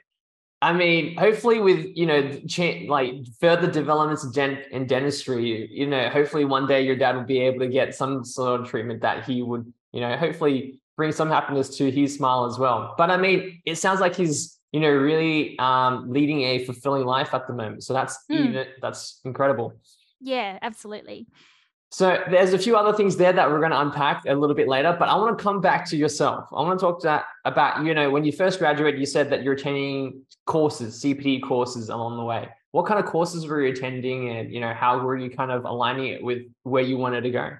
I 0.62 0.72
mean, 0.72 1.16
hopefully, 1.18 1.58
with 1.58 1.86
you 1.96 2.06
know, 2.06 2.40
like 2.88 3.14
further 3.40 3.68
developments 3.68 4.22
in, 4.22 4.32
gen- 4.32 4.62
in 4.70 4.86
dentistry, 4.86 5.68
you 5.72 5.88
know, 5.88 6.08
hopefully 6.08 6.44
one 6.44 6.68
day 6.68 6.82
your 6.82 6.94
dad 6.94 7.16
will 7.16 7.24
be 7.24 7.40
able 7.40 7.58
to 7.58 7.68
get 7.68 7.96
some 7.96 8.24
sort 8.24 8.60
of 8.60 8.68
treatment 8.68 9.02
that 9.02 9.24
he 9.24 9.42
would 9.42 9.72
you 9.92 10.00
know, 10.00 10.16
hopefully 10.16 10.80
bring 10.96 11.12
some 11.12 11.28
happiness 11.28 11.76
to 11.76 11.90
his 11.90 12.14
smile 12.14 12.46
as 12.46 12.58
well. 12.58 12.94
But 12.98 13.10
I 13.10 13.16
mean, 13.16 13.60
it 13.64 13.76
sounds 13.76 14.00
like 14.00 14.16
he's, 14.16 14.58
you 14.72 14.80
know, 14.80 14.90
really 14.90 15.58
um, 15.58 16.10
leading 16.10 16.42
a 16.42 16.64
fulfilling 16.64 17.04
life 17.04 17.34
at 17.34 17.46
the 17.46 17.52
moment. 17.52 17.84
So 17.84 17.92
that's 17.92 18.18
mm. 18.30 18.48
even 18.48 18.66
that's 18.80 19.20
incredible. 19.24 19.74
Yeah, 20.20 20.58
absolutely. 20.62 21.26
So 21.90 22.18
there's 22.30 22.54
a 22.54 22.58
few 22.58 22.74
other 22.74 22.96
things 22.96 23.18
there 23.18 23.34
that 23.34 23.50
we're 23.50 23.58
going 23.58 23.72
to 23.72 23.80
unpack 23.80 24.22
a 24.26 24.34
little 24.34 24.56
bit 24.56 24.66
later, 24.66 24.96
but 24.98 25.10
I 25.10 25.14
want 25.16 25.36
to 25.36 25.44
come 25.44 25.60
back 25.60 25.84
to 25.90 25.96
yourself. 25.96 26.48
I 26.50 26.62
want 26.62 26.80
to 26.80 26.82
talk 26.82 27.00
to 27.02 27.06
that 27.08 27.24
about, 27.44 27.84
you 27.84 27.92
know, 27.92 28.08
when 28.08 28.24
you 28.24 28.32
first 28.32 28.58
graduated, 28.58 28.98
you 28.98 29.04
said 29.04 29.28
that 29.28 29.42
you're 29.42 29.52
attending 29.52 30.22
courses, 30.46 31.02
CPD 31.02 31.42
courses 31.42 31.90
along 31.90 32.16
the 32.16 32.24
way. 32.24 32.48
What 32.70 32.86
kind 32.86 32.98
of 32.98 33.04
courses 33.04 33.46
were 33.46 33.60
you 33.60 33.72
attending 33.72 34.30
and, 34.30 34.50
you 34.50 34.60
know, 34.60 34.72
how 34.72 35.00
were 35.00 35.18
you 35.18 35.28
kind 35.28 35.50
of 35.50 35.66
aligning 35.66 36.06
it 36.06 36.24
with 36.24 36.44
where 36.62 36.82
you 36.82 36.96
wanted 36.96 37.24
to 37.24 37.30
go? 37.30 37.50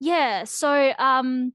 Yeah. 0.00 0.44
So 0.44 0.94
um 0.98 1.52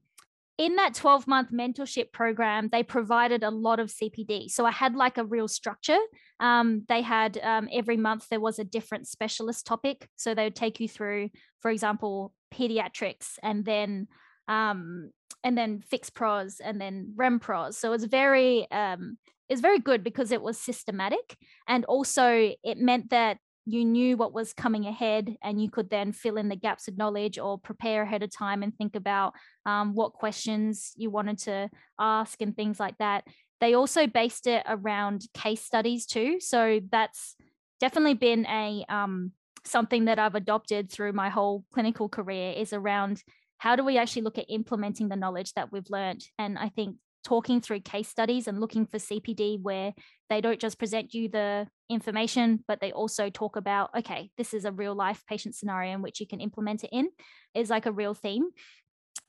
in 0.58 0.76
that 0.76 0.94
12 0.94 1.26
month 1.26 1.50
mentorship 1.52 2.12
program, 2.12 2.68
they 2.72 2.82
provided 2.82 3.42
a 3.42 3.50
lot 3.50 3.78
of 3.78 3.88
CPD. 3.88 4.50
So 4.50 4.64
I 4.64 4.70
had 4.70 4.94
like 4.94 5.18
a 5.18 5.24
real 5.24 5.48
structure. 5.48 5.98
Um, 6.40 6.84
they 6.88 7.02
had 7.02 7.38
um, 7.42 7.68
every 7.72 7.96
month 7.96 8.28
there 8.30 8.40
was 8.40 8.58
a 8.58 8.64
different 8.64 9.06
specialist 9.06 9.66
topic. 9.66 10.08
So 10.16 10.34
they 10.34 10.44
would 10.44 10.56
take 10.56 10.80
you 10.80 10.88
through, 10.88 11.30
for 11.60 11.70
example, 11.70 12.32
pediatrics 12.54 13.38
and 13.42 13.64
then 13.64 14.08
um, 14.48 15.10
and 15.44 15.58
then 15.58 15.80
fixed 15.80 16.14
pros 16.14 16.60
and 16.60 16.80
then 16.80 17.12
rem 17.16 17.38
pros. 17.38 17.76
So 17.76 17.92
it's 17.92 18.04
very 18.04 18.70
um, 18.70 19.18
it's 19.48 19.60
very 19.60 19.78
good 19.78 20.02
because 20.02 20.32
it 20.32 20.42
was 20.42 20.58
systematic 20.58 21.36
and 21.68 21.84
also 21.84 22.52
it 22.64 22.78
meant 22.78 23.10
that 23.10 23.38
you 23.66 23.84
knew 23.84 24.16
what 24.16 24.32
was 24.32 24.52
coming 24.52 24.86
ahead 24.86 25.36
and 25.42 25.60
you 25.60 25.68
could 25.68 25.90
then 25.90 26.12
fill 26.12 26.36
in 26.36 26.48
the 26.48 26.56
gaps 26.56 26.86
of 26.86 26.96
knowledge 26.96 27.38
or 27.38 27.58
prepare 27.58 28.02
ahead 28.02 28.22
of 28.22 28.34
time 28.34 28.62
and 28.62 28.76
think 28.76 28.94
about 28.94 29.34
um, 29.66 29.92
what 29.94 30.12
questions 30.12 30.92
you 30.96 31.10
wanted 31.10 31.36
to 31.36 31.68
ask 31.98 32.40
and 32.40 32.56
things 32.56 32.78
like 32.78 32.96
that. 32.98 33.24
They 33.60 33.74
also 33.74 34.06
based 34.06 34.46
it 34.46 34.62
around 34.68 35.26
case 35.34 35.62
studies 35.62 36.06
too 36.06 36.38
so 36.40 36.80
that's 36.90 37.34
definitely 37.80 38.14
been 38.14 38.46
a 38.46 38.84
um, 38.88 39.32
something 39.64 40.04
that 40.04 40.18
i've 40.18 40.36
adopted 40.36 40.90
through 40.92 41.12
my 41.12 41.28
whole 41.28 41.64
clinical 41.72 42.08
career 42.08 42.52
is 42.52 42.72
around 42.72 43.22
how 43.58 43.74
do 43.74 43.84
we 43.84 43.98
actually 43.98 44.22
look 44.22 44.38
at 44.38 44.44
implementing 44.48 45.08
the 45.08 45.16
knowledge 45.16 45.52
that 45.54 45.72
we've 45.72 45.90
learned? 45.90 46.24
And 46.38 46.58
i 46.58 46.68
think 46.68 46.96
talking 47.24 47.60
through 47.60 47.80
case 47.80 48.08
studies 48.08 48.46
and 48.46 48.60
looking 48.60 48.86
for 48.86 48.98
CPD 48.98 49.60
where 49.60 49.92
they 50.30 50.40
don't 50.40 50.60
just 50.60 50.78
present 50.78 51.12
you 51.12 51.28
the 51.28 51.66
information, 51.88 52.64
but 52.66 52.80
they 52.80 52.92
also 52.92 53.30
talk 53.30 53.56
about, 53.56 53.90
okay, 53.96 54.30
this 54.36 54.54
is 54.54 54.64
a 54.64 54.72
real 54.72 54.94
life 54.94 55.22
patient 55.28 55.54
scenario 55.54 55.94
in 55.94 56.02
which 56.02 56.20
you 56.20 56.26
can 56.26 56.40
implement 56.40 56.84
it 56.84 56.90
in, 56.92 57.08
is 57.54 57.70
like 57.70 57.86
a 57.86 57.92
real 57.92 58.14
theme. 58.14 58.50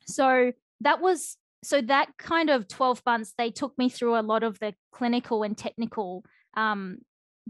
So 0.06 0.52
that 0.82 1.02
was 1.02 1.38
so 1.64 1.82
that 1.82 2.10
kind 2.18 2.50
of 2.50 2.68
12 2.68 3.02
months 3.06 3.34
they 3.38 3.50
took 3.50 3.78
me 3.78 3.90
through 3.90 4.18
a 4.18 4.22
lot 4.22 4.44
of 4.44 4.60
the 4.60 4.74
clinical 4.92 5.42
and 5.44 5.58
technical 5.58 6.24
um, 6.56 7.00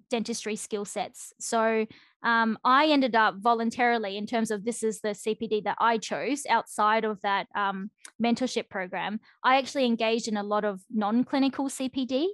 dentistry 0.09 0.55
skill 0.55 0.85
sets. 0.85 1.33
So 1.39 1.85
um, 2.23 2.57
I 2.63 2.87
ended 2.87 3.15
up 3.15 3.35
voluntarily, 3.37 4.17
in 4.17 4.25
terms 4.25 4.51
of 4.51 4.63
this 4.63 4.83
is 4.83 5.01
the 5.01 5.09
CPD 5.09 5.63
that 5.63 5.77
I 5.79 5.97
chose 5.97 6.45
outside 6.49 7.05
of 7.05 7.21
that 7.21 7.47
um, 7.55 7.91
mentorship 8.21 8.69
program, 8.69 9.19
I 9.43 9.57
actually 9.57 9.85
engaged 9.85 10.27
in 10.27 10.37
a 10.37 10.43
lot 10.43 10.65
of 10.65 10.81
non 10.91 11.23
clinical 11.23 11.69
CPD. 11.69 12.27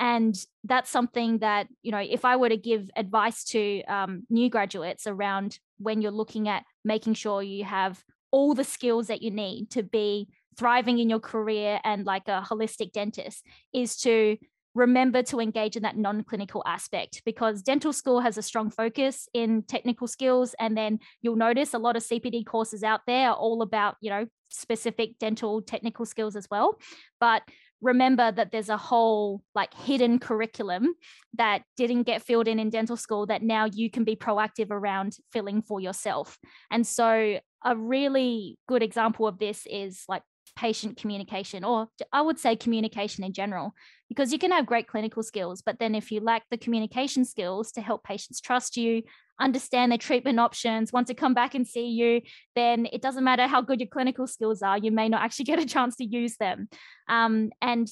And 0.00 0.34
that's 0.64 0.90
something 0.90 1.38
that, 1.38 1.68
you 1.82 1.92
know, 1.92 1.98
if 1.98 2.24
I 2.24 2.36
were 2.36 2.48
to 2.48 2.56
give 2.56 2.90
advice 2.96 3.44
to 3.44 3.82
um, 3.84 4.22
new 4.30 4.48
graduates 4.48 5.06
around 5.06 5.58
when 5.78 6.00
you're 6.00 6.10
looking 6.10 6.48
at 6.48 6.64
making 6.84 7.14
sure 7.14 7.42
you 7.42 7.64
have 7.64 8.02
all 8.30 8.54
the 8.54 8.64
skills 8.64 9.08
that 9.08 9.20
you 9.20 9.30
need 9.30 9.70
to 9.72 9.82
be 9.82 10.28
thriving 10.56 10.98
in 10.98 11.10
your 11.10 11.20
career 11.20 11.80
and 11.84 12.06
like 12.06 12.28
a 12.28 12.42
holistic 12.48 12.92
dentist, 12.92 13.44
is 13.74 13.96
to 13.98 14.38
remember 14.74 15.22
to 15.22 15.40
engage 15.40 15.76
in 15.76 15.82
that 15.82 15.96
non-clinical 15.96 16.62
aspect 16.64 17.22
because 17.24 17.60
dental 17.60 17.92
school 17.92 18.20
has 18.20 18.38
a 18.38 18.42
strong 18.42 18.70
focus 18.70 19.28
in 19.34 19.62
technical 19.64 20.06
skills. 20.06 20.54
And 20.58 20.76
then 20.76 21.00
you'll 21.20 21.36
notice 21.36 21.74
a 21.74 21.78
lot 21.78 21.96
of 21.96 22.02
CPD 22.02 22.46
courses 22.46 22.82
out 22.82 23.00
there 23.06 23.30
are 23.30 23.34
all 23.34 23.62
about 23.62 23.96
you 24.00 24.10
know 24.10 24.26
specific 24.48 25.18
dental 25.18 25.60
technical 25.60 26.06
skills 26.06 26.36
as 26.36 26.48
well. 26.50 26.78
But 27.20 27.42
remember 27.80 28.30
that 28.30 28.52
there's 28.52 28.68
a 28.68 28.76
whole 28.76 29.42
like 29.54 29.72
hidden 29.74 30.18
curriculum 30.18 30.94
that 31.34 31.62
didn't 31.76 32.02
get 32.04 32.22
filled 32.22 32.48
in 32.48 32.58
in 32.58 32.70
dental 32.70 32.96
school 32.96 33.26
that 33.26 33.42
now 33.42 33.64
you 33.64 33.90
can 33.90 34.04
be 34.04 34.16
proactive 34.16 34.70
around 34.70 35.16
filling 35.32 35.62
for 35.62 35.80
yourself. 35.80 36.38
And 36.70 36.86
so 36.86 37.38
a 37.64 37.76
really 37.76 38.58
good 38.68 38.82
example 38.82 39.26
of 39.26 39.38
this 39.38 39.66
is 39.70 40.04
like 40.08 40.22
patient 40.56 40.96
communication, 40.96 41.64
or 41.64 41.88
I 42.12 42.22
would 42.22 42.38
say 42.38 42.56
communication 42.56 43.24
in 43.24 43.32
general, 43.32 43.72
because 44.08 44.32
you 44.32 44.38
can 44.38 44.50
have 44.50 44.66
great 44.66 44.88
clinical 44.88 45.22
skills, 45.22 45.62
but 45.62 45.78
then 45.78 45.94
if 45.94 46.10
you 46.10 46.20
lack 46.20 46.42
the 46.50 46.58
communication 46.58 47.24
skills 47.24 47.72
to 47.72 47.80
help 47.80 48.04
patients 48.04 48.40
trust 48.40 48.76
you, 48.76 49.02
understand 49.40 49.90
their 49.90 49.98
treatment 49.98 50.38
options, 50.38 50.92
want 50.92 51.06
to 51.08 51.14
come 51.14 51.34
back 51.34 51.54
and 51.54 51.66
see 51.66 51.88
you, 51.88 52.20
then 52.54 52.86
it 52.92 53.02
doesn't 53.02 53.24
matter 53.24 53.46
how 53.46 53.62
good 53.62 53.80
your 53.80 53.88
clinical 53.88 54.26
skills 54.26 54.62
are, 54.62 54.78
you 54.78 54.90
may 54.90 55.08
not 55.08 55.22
actually 55.22 55.44
get 55.52 55.58
a 55.58 55.66
chance 55.66 55.96
to 55.96 56.04
use 56.04 56.36
them. 56.36 56.68
Um, 57.08 57.50
and 57.60 57.88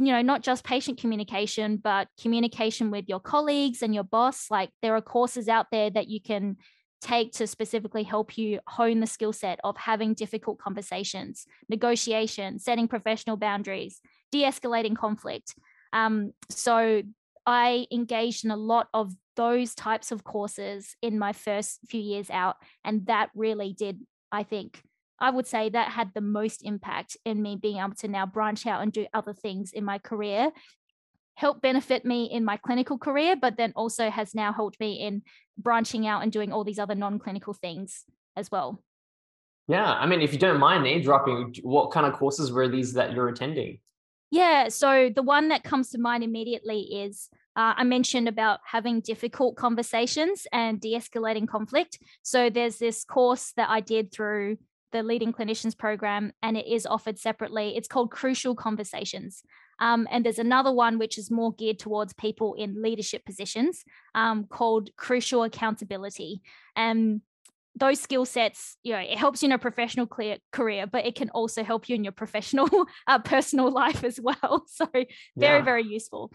you 0.00 0.12
know 0.12 0.22
not 0.22 0.44
just 0.44 0.62
patient 0.62 1.00
communication 1.00 1.76
but 1.76 2.06
communication 2.22 2.92
with 2.92 3.06
your 3.08 3.18
colleagues 3.18 3.82
and 3.82 3.92
your 3.92 4.04
boss 4.04 4.46
like 4.48 4.70
there 4.80 4.94
are 4.94 5.00
courses 5.00 5.48
out 5.48 5.66
there 5.72 5.90
that 5.90 6.06
you 6.06 6.20
can 6.20 6.56
take 7.00 7.32
to 7.32 7.46
specifically 7.46 8.02
help 8.02 8.36
you 8.36 8.60
hone 8.66 9.00
the 9.00 9.06
skill 9.06 9.32
set 9.32 9.58
of 9.64 9.76
having 9.76 10.14
difficult 10.14 10.58
conversations, 10.58 11.46
negotiation, 11.68 12.58
setting 12.58 12.88
professional 12.88 13.36
boundaries, 13.36 14.00
de 14.32 14.42
escalating 14.42 14.96
conflict. 14.96 15.54
Um, 15.92 16.32
so 16.50 17.02
I 17.46 17.86
engaged 17.92 18.44
in 18.44 18.50
a 18.50 18.56
lot 18.56 18.88
of 18.92 19.14
those 19.38 19.74
types 19.74 20.10
of 20.10 20.24
courses 20.24 20.96
in 21.00 21.18
my 21.18 21.32
first 21.32 21.78
few 21.88 22.00
years 22.00 22.28
out. 22.28 22.56
And 22.84 23.06
that 23.06 23.30
really 23.34 23.72
did, 23.72 24.00
I 24.32 24.42
think, 24.42 24.82
I 25.20 25.30
would 25.30 25.46
say 25.46 25.70
that 25.70 25.92
had 25.92 26.10
the 26.14 26.20
most 26.20 26.64
impact 26.64 27.16
in 27.24 27.40
me 27.40 27.56
being 27.56 27.78
able 27.78 27.94
to 28.00 28.08
now 28.08 28.26
branch 28.26 28.66
out 28.66 28.82
and 28.82 28.92
do 28.92 29.06
other 29.14 29.32
things 29.32 29.72
in 29.72 29.84
my 29.84 29.98
career 29.98 30.50
help 31.38 31.62
benefit 31.62 32.04
me 32.04 32.24
in 32.24 32.44
my 32.44 32.56
clinical 32.56 32.98
career, 32.98 33.36
but 33.40 33.56
then 33.56 33.72
also 33.76 34.10
has 34.10 34.34
now 34.34 34.52
helped 34.52 34.80
me 34.80 34.94
in 34.94 35.22
branching 35.56 36.04
out 36.04 36.24
and 36.24 36.32
doing 36.32 36.52
all 36.52 36.64
these 36.64 36.80
other 36.80 36.96
non-clinical 36.96 37.54
things 37.54 38.02
as 38.36 38.50
well. 38.50 38.82
Yeah, 39.68 39.84
I 39.84 40.06
mean, 40.06 40.20
if 40.20 40.32
you 40.32 40.38
don't 40.40 40.58
mind 40.58 40.82
name 40.82 41.00
dropping, 41.00 41.54
what 41.62 41.92
kind 41.92 42.06
of 42.06 42.14
courses 42.14 42.50
were 42.50 42.66
these 42.66 42.94
that 42.94 43.12
you're 43.12 43.28
attending? 43.28 43.78
Yeah, 44.30 44.68
so 44.68 45.10
the 45.14 45.22
one 45.22 45.48
that 45.48 45.64
comes 45.64 45.90
to 45.90 45.98
mind 45.98 46.22
immediately 46.22 46.80
is 46.80 47.30
uh, 47.56 47.74
I 47.76 47.84
mentioned 47.84 48.28
about 48.28 48.60
having 48.64 49.00
difficult 49.00 49.56
conversations 49.56 50.46
and 50.52 50.80
de 50.80 50.94
escalating 50.94 51.48
conflict. 51.48 51.98
So 52.22 52.50
there's 52.50 52.78
this 52.78 53.04
course 53.04 53.52
that 53.56 53.68
I 53.68 53.80
did 53.80 54.12
through 54.12 54.58
the 54.92 55.02
Leading 55.02 55.32
Clinicians 55.32 55.76
program, 55.76 56.32
and 56.42 56.56
it 56.56 56.66
is 56.66 56.86
offered 56.86 57.18
separately. 57.18 57.76
It's 57.76 57.88
called 57.88 58.10
Crucial 58.10 58.54
Conversations. 58.54 59.42
Um, 59.80 60.08
and 60.10 60.24
there's 60.24 60.38
another 60.38 60.72
one 60.72 60.98
which 60.98 61.18
is 61.18 61.30
more 61.30 61.52
geared 61.52 61.78
towards 61.78 62.12
people 62.12 62.54
in 62.54 62.82
leadership 62.82 63.24
positions 63.24 63.84
um, 64.14 64.44
called 64.44 64.90
Crucial 64.96 65.44
Accountability. 65.44 66.42
And 66.74 67.22
those 67.78 68.00
skill 68.00 68.24
sets, 68.24 68.76
you 68.82 68.92
know, 68.92 68.98
it 68.98 69.18
helps 69.18 69.42
you 69.42 69.46
in 69.46 69.52
a 69.52 69.58
professional 69.58 70.06
clear 70.06 70.38
career, 70.52 70.86
but 70.86 71.06
it 71.06 71.14
can 71.14 71.30
also 71.30 71.62
help 71.62 71.88
you 71.88 71.94
in 71.94 72.04
your 72.04 72.12
professional, 72.12 72.68
uh, 73.06 73.18
personal 73.20 73.70
life 73.82 74.04
as 74.04 74.20
well. 74.20 74.64
So 74.78 74.86
very, 74.92 75.06
yeah. 75.36 75.62
very 75.62 75.84
useful. 75.84 76.32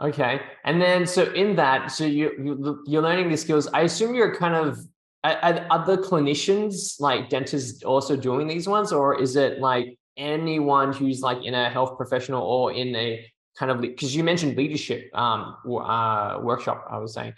Okay, 0.00 0.40
and 0.64 0.80
then 0.80 1.06
so 1.06 1.24
in 1.32 1.56
that, 1.56 1.90
so 1.90 2.04
you, 2.04 2.30
you 2.38 2.82
you're 2.86 3.02
learning 3.02 3.28
these 3.28 3.40
skills. 3.40 3.66
I 3.72 3.82
assume 3.82 4.14
you're 4.14 4.34
kind 4.36 4.54
of 4.54 4.78
are 5.24 5.66
other 5.70 5.96
clinicians 5.96 7.00
like 7.00 7.28
dentists 7.28 7.82
also 7.82 8.16
doing 8.16 8.46
these 8.46 8.68
ones, 8.68 8.92
or 8.92 9.20
is 9.20 9.34
it 9.34 9.58
like 9.58 9.98
anyone 10.16 10.92
who's 10.92 11.20
like 11.20 11.44
in 11.44 11.54
a 11.54 11.68
health 11.68 11.96
professional 11.96 12.42
or 12.42 12.72
in 12.72 12.94
a 12.94 13.24
kind 13.58 13.72
of 13.72 13.80
because 13.80 14.14
you 14.14 14.22
mentioned 14.22 14.56
leadership 14.56 15.10
um, 15.14 15.56
uh, 15.66 16.38
workshop, 16.42 16.86
I 16.88 16.98
was 16.98 17.14
saying. 17.14 17.34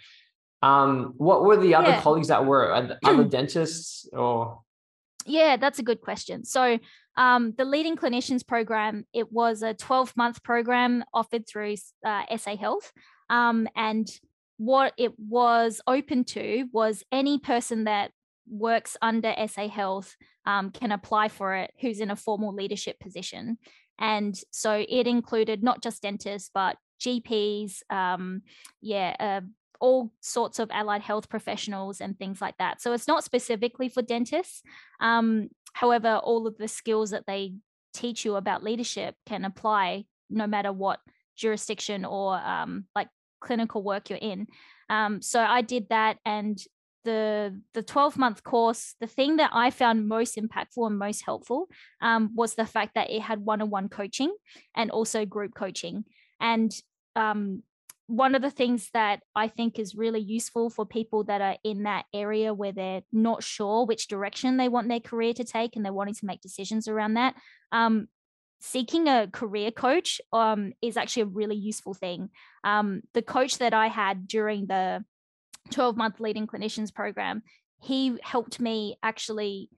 Um, 0.61 1.13
what 1.17 1.43
were 1.43 1.57
the 1.57 1.75
other 1.75 1.89
yeah. 1.89 2.01
colleagues 2.01 2.27
that 2.27 2.45
were 2.45 2.71
other 2.71 3.23
dentists 3.29 4.07
or? 4.13 4.61
Yeah, 5.25 5.57
that's 5.57 5.79
a 5.79 5.83
good 5.83 6.01
question. 6.01 6.45
So 6.45 6.79
um, 7.17 7.53
the 7.57 7.65
Leading 7.65 7.95
Clinicians 7.95 8.45
program, 8.45 9.05
it 9.13 9.31
was 9.31 9.63
a 9.63 9.73
12 9.73 10.15
month 10.15 10.43
program 10.43 11.03
offered 11.13 11.47
through 11.47 11.75
uh, 12.05 12.23
SA 12.37 12.57
Health. 12.57 12.91
Um, 13.29 13.67
and 13.75 14.07
what 14.57 14.93
it 14.97 15.13
was 15.17 15.81
open 15.87 16.23
to 16.25 16.67
was 16.71 17.03
any 17.11 17.39
person 17.39 17.85
that 17.85 18.11
works 18.49 18.97
under 19.01 19.33
SA 19.47 19.67
Health 19.67 20.15
um, 20.45 20.71
can 20.71 20.91
apply 20.91 21.29
for 21.29 21.55
it 21.55 21.71
who's 21.79 21.99
in 21.99 22.11
a 22.11 22.15
formal 22.15 22.53
leadership 22.53 22.99
position. 22.99 23.57
And 23.99 24.39
so 24.51 24.83
it 24.87 25.07
included 25.07 25.63
not 25.63 25.83
just 25.83 26.01
dentists, 26.01 26.49
but 26.53 26.77
GPs, 26.99 27.81
um, 27.89 28.41
yeah, 28.81 29.15
uh, 29.19 29.41
all 29.81 30.11
sorts 30.21 30.59
of 30.59 30.69
allied 30.71 31.01
health 31.01 31.27
professionals 31.27 31.99
and 31.99 32.17
things 32.17 32.39
like 32.39 32.55
that. 32.59 32.81
So 32.81 32.93
it's 32.93 33.07
not 33.07 33.23
specifically 33.23 33.89
for 33.89 34.01
dentists. 34.01 34.61
Um, 35.01 35.49
however, 35.73 36.21
all 36.23 36.47
of 36.47 36.57
the 36.57 36.67
skills 36.67 37.09
that 37.09 37.25
they 37.25 37.55
teach 37.93 38.23
you 38.23 38.35
about 38.35 38.63
leadership 38.63 39.15
can 39.25 39.43
apply 39.43 40.05
no 40.29 40.47
matter 40.47 40.71
what 40.71 40.99
jurisdiction 41.35 42.05
or 42.05 42.35
um, 42.35 42.85
like 42.95 43.09
clinical 43.41 43.83
work 43.83 44.09
you're 44.09 44.19
in. 44.21 44.47
Um, 44.89 45.21
so 45.21 45.41
I 45.41 45.61
did 45.61 45.89
that, 45.89 46.17
and 46.25 46.57
the 47.03 47.59
the 47.73 47.81
12 47.81 48.15
month 48.15 48.43
course 48.43 48.93
the 49.01 49.07
thing 49.07 49.37
that 49.37 49.49
i 49.53 49.71
found 49.71 50.07
most 50.07 50.35
impactful 50.37 50.85
and 50.85 50.99
most 50.99 51.25
helpful 51.25 51.67
um, 51.99 52.29
was 52.35 52.53
the 52.53 52.65
fact 52.65 52.93
that 52.93 53.09
it 53.09 53.23
had 53.23 53.43
one-on-one 53.43 53.89
coaching 53.89 54.31
and 54.75 54.91
also 54.91 55.25
group 55.25 55.55
coaching 55.55 56.05
and 56.39 56.71
um, 57.15 57.63
one 58.11 58.35
of 58.35 58.41
the 58.41 58.51
things 58.51 58.89
that 58.93 59.21
i 59.35 59.47
think 59.47 59.79
is 59.79 59.95
really 59.95 60.19
useful 60.19 60.69
for 60.69 60.85
people 60.85 61.23
that 61.23 61.39
are 61.41 61.55
in 61.63 61.83
that 61.83 62.05
area 62.13 62.53
where 62.53 62.73
they're 62.73 63.01
not 63.11 63.41
sure 63.41 63.85
which 63.85 64.07
direction 64.07 64.57
they 64.57 64.67
want 64.67 64.89
their 64.89 64.99
career 64.99 65.33
to 65.33 65.43
take 65.43 65.75
and 65.75 65.85
they're 65.85 65.93
wanting 65.93 66.13
to 66.13 66.25
make 66.25 66.41
decisions 66.41 66.87
around 66.87 67.13
that 67.13 67.33
um, 67.71 68.07
seeking 68.61 69.07
a 69.07 69.27
career 69.27 69.71
coach 69.71 70.21
um, 70.31 70.71
is 70.81 70.95
actually 70.95 71.23
a 71.23 71.27
really 71.27 71.55
useful 71.55 71.93
thing. 71.93 72.29
Um, 72.63 73.01
the 73.13 73.21
coach 73.21 73.57
that 73.57 73.73
i 73.73 73.87
had 73.87 74.27
during 74.27 74.67
the 74.67 75.03
12 75.71 75.97
month 75.97 76.19
leading 76.19 76.47
clinicians 76.47 76.93
program, 76.93 77.41
he 77.81 78.17
helped 78.21 78.59
me 78.59 78.97
actually 79.03 79.69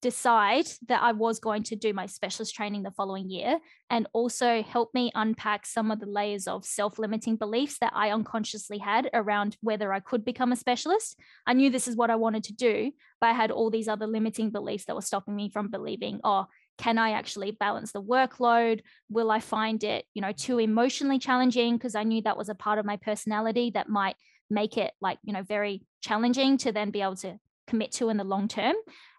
decide 0.00 0.66
that 0.88 1.02
I 1.02 1.12
was 1.12 1.38
going 1.38 1.62
to 1.64 1.76
do 1.76 1.92
my 1.92 2.06
specialist 2.06 2.54
training 2.54 2.82
the 2.82 2.90
following 2.90 3.28
year 3.28 3.58
and 3.90 4.06
also 4.12 4.62
help 4.62 4.92
me 4.94 5.10
unpack 5.14 5.66
some 5.66 5.90
of 5.90 6.00
the 6.00 6.06
layers 6.06 6.46
of 6.46 6.64
self 6.64 6.98
limiting 6.98 7.36
beliefs 7.36 7.78
that 7.80 7.92
I 7.94 8.10
unconsciously 8.10 8.78
had 8.78 9.10
around 9.12 9.56
whether 9.60 9.92
I 9.92 10.00
could 10.00 10.24
become 10.24 10.52
a 10.52 10.56
specialist. 10.56 11.18
I 11.46 11.52
knew 11.52 11.70
this 11.70 11.88
is 11.88 11.96
what 11.96 12.10
I 12.10 12.16
wanted 12.16 12.44
to 12.44 12.52
do, 12.52 12.92
but 13.20 13.28
I 13.28 13.32
had 13.32 13.50
all 13.50 13.70
these 13.70 13.88
other 13.88 14.06
limiting 14.06 14.50
beliefs 14.50 14.86
that 14.86 14.94
were 14.94 15.02
stopping 15.02 15.36
me 15.36 15.50
from 15.50 15.68
believing, 15.68 16.20
oh, 16.24 16.46
can 16.78 16.96
I 16.96 17.10
actually 17.12 17.50
balance 17.50 17.92
the 17.92 18.02
workload? 18.02 18.80
Will 19.10 19.30
I 19.30 19.40
find 19.40 19.84
it, 19.84 20.06
you 20.14 20.22
know, 20.22 20.32
too 20.32 20.58
emotionally 20.58 21.18
challenging? 21.18 21.76
Because 21.76 21.94
I 21.94 22.04
knew 22.04 22.22
that 22.22 22.38
was 22.38 22.48
a 22.48 22.54
part 22.54 22.78
of 22.78 22.86
my 22.86 22.96
personality 22.96 23.70
that 23.74 23.88
might 23.88 24.16
make 24.50 24.76
it 24.76 24.92
like 25.00 25.18
you 25.22 25.32
know 25.32 25.42
very 25.42 25.82
challenging 26.02 26.58
to 26.58 26.72
then 26.72 26.90
be 26.90 27.00
able 27.00 27.16
to 27.16 27.38
commit 27.70 27.92
to 27.92 28.08
in 28.08 28.16
the 28.16 28.24
long 28.24 28.48
term 28.48 28.74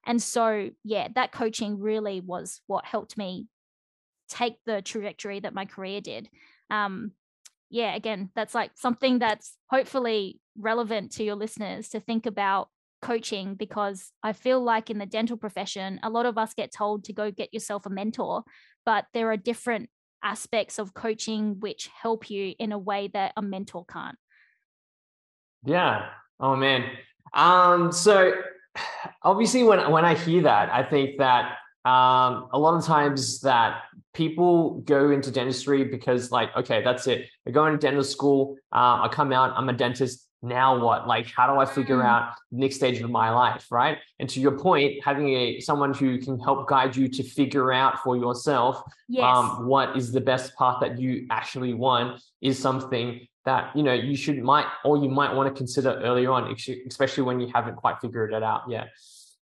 and 0.06 0.22
so 0.22 0.70
yeah 0.84 1.08
that 1.16 1.32
coaching 1.32 1.80
really 1.80 2.20
was 2.22 2.62
what 2.68 2.86
helped 2.86 3.18
me 3.18 3.48
take 4.30 4.58
the 4.66 4.82
trajectory 4.82 5.40
that 5.40 5.54
my 5.54 5.66
career 5.66 6.02
did 6.02 6.30
um 6.70 7.12
yeah 7.70 7.96
again 7.96 8.30
that's 8.36 8.54
like 8.54 8.72
something 8.76 9.20
that's 9.20 9.58
hopefully 9.70 10.40
relevant 10.58 11.12
to 11.12 11.24
your 11.24 11.36
listeners 11.36 11.90
to 11.90 12.00
think 12.00 12.26
about 12.26 12.70
coaching 13.02 13.56
because 13.56 14.12
i 14.22 14.32
feel 14.32 14.62
like 14.62 14.90
in 14.90 15.00
the 15.00 15.06
dental 15.06 15.38
profession 15.38 16.00
a 16.04 16.10
lot 16.10 16.26
of 16.26 16.38
us 16.38 16.54
get 16.54 16.72
told 16.72 17.04
to 17.04 17.14
go 17.14 17.32
get 17.32 17.54
yourself 17.54 17.86
a 17.86 17.90
mentor 17.90 18.44
but 18.86 19.06
there 19.14 19.32
are 19.32 19.38
different 19.38 19.90
aspects 20.24 20.78
of 20.78 20.94
coaching 20.94 21.60
which 21.60 21.90
help 22.00 22.30
you 22.30 22.54
in 22.60 22.72
a 22.72 22.78
way 22.78 23.10
that 23.12 23.34
a 23.36 23.42
mentor 23.42 23.84
can't 23.86 24.18
yeah. 25.66 26.10
Oh 26.40 26.56
man. 26.56 26.84
Um, 27.34 27.92
so 27.92 28.34
obviously 29.24 29.64
when 29.64 29.92
when 29.92 30.06
I 30.06 30.16
hear 30.16 30.44
that, 30.44 30.70
I 30.74 30.84
think 30.84 31.18
that 31.18 31.58
um, 31.86 32.48
a 32.52 32.60
lot 32.60 32.76
of 32.76 32.86
times 32.86 33.42
that 33.42 33.82
people 34.14 34.82
go 34.82 35.12
into 35.12 35.32
dentistry 35.32 35.84
because 35.84 36.32
like, 36.32 36.56
okay, 36.56 36.84
that's 36.84 37.08
it. 37.08 37.28
I 37.48 37.52
go 37.52 37.66
into 37.66 37.78
dental 37.78 38.04
school. 38.04 38.58
Uh, 38.72 39.02
I 39.04 39.10
come 39.12 39.32
out. 39.32 39.54
I'm 39.56 39.70
a 39.70 39.74
dentist. 39.74 40.28
Now 40.44 40.84
what? 40.84 41.08
Like, 41.08 41.28
how 41.28 41.54
do 41.54 41.60
I 41.60 41.66
figure 41.66 41.98
mm. 41.98 42.06
out 42.06 42.34
the 42.52 42.58
next 42.58 42.78
stage 42.78 43.00
of 43.00 43.12
my 43.12 43.30
life, 43.30 43.68
right? 43.70 44.00
And 44.20 44.28
to 44.30 44.40
your 44.40 44.58
point, 44.58 45.04
having 45.04 45.30
a 45.30 45.60
someone 45.60 45.94
who 45.94 46.18
can 46.18 46.40
help 46.40 46.68
guide 46.68 46.96
you 46.96 47.08
to 47.10 47.24
figure 47.24 47.72
out 47.72 48.00
for 48.00 48.18
yourself 48.18 48.82
yes. 49.08 49.24
um, 49.24 49.68
what 49.68 49.96
is 49.96 50.12
the 50.12 50.22
best 50.22 50.56
path 50.58 50.78
that 50.82 51.00
you 51.00 51.28
actually 51.30 51.76
want 51.76 52.22
is 52.42 52.58
something 52.58 53.28
that 53.46 53.76
you 53.76 53.84
know 53.84 53.94
you 53.94 54.16
should 54.16 54.38
might 54.42 54.66
or 54.86 54.98
you 54.98 55.10
might 55.10 55.34
want 55.34 55.54
to 55.54 55.58
consider 55.58 56.00
earlier 56.04 56.32
on 56.32 56.56
especially 56.88 57.24
when 57.24 57.40
you 57.40 57.50
haven't 57.54 57.76
quite 57.76 58.00
figured 58.02 58.34
it 58.34 58.44
out 58.44 58.64
yet. 58.70 58.90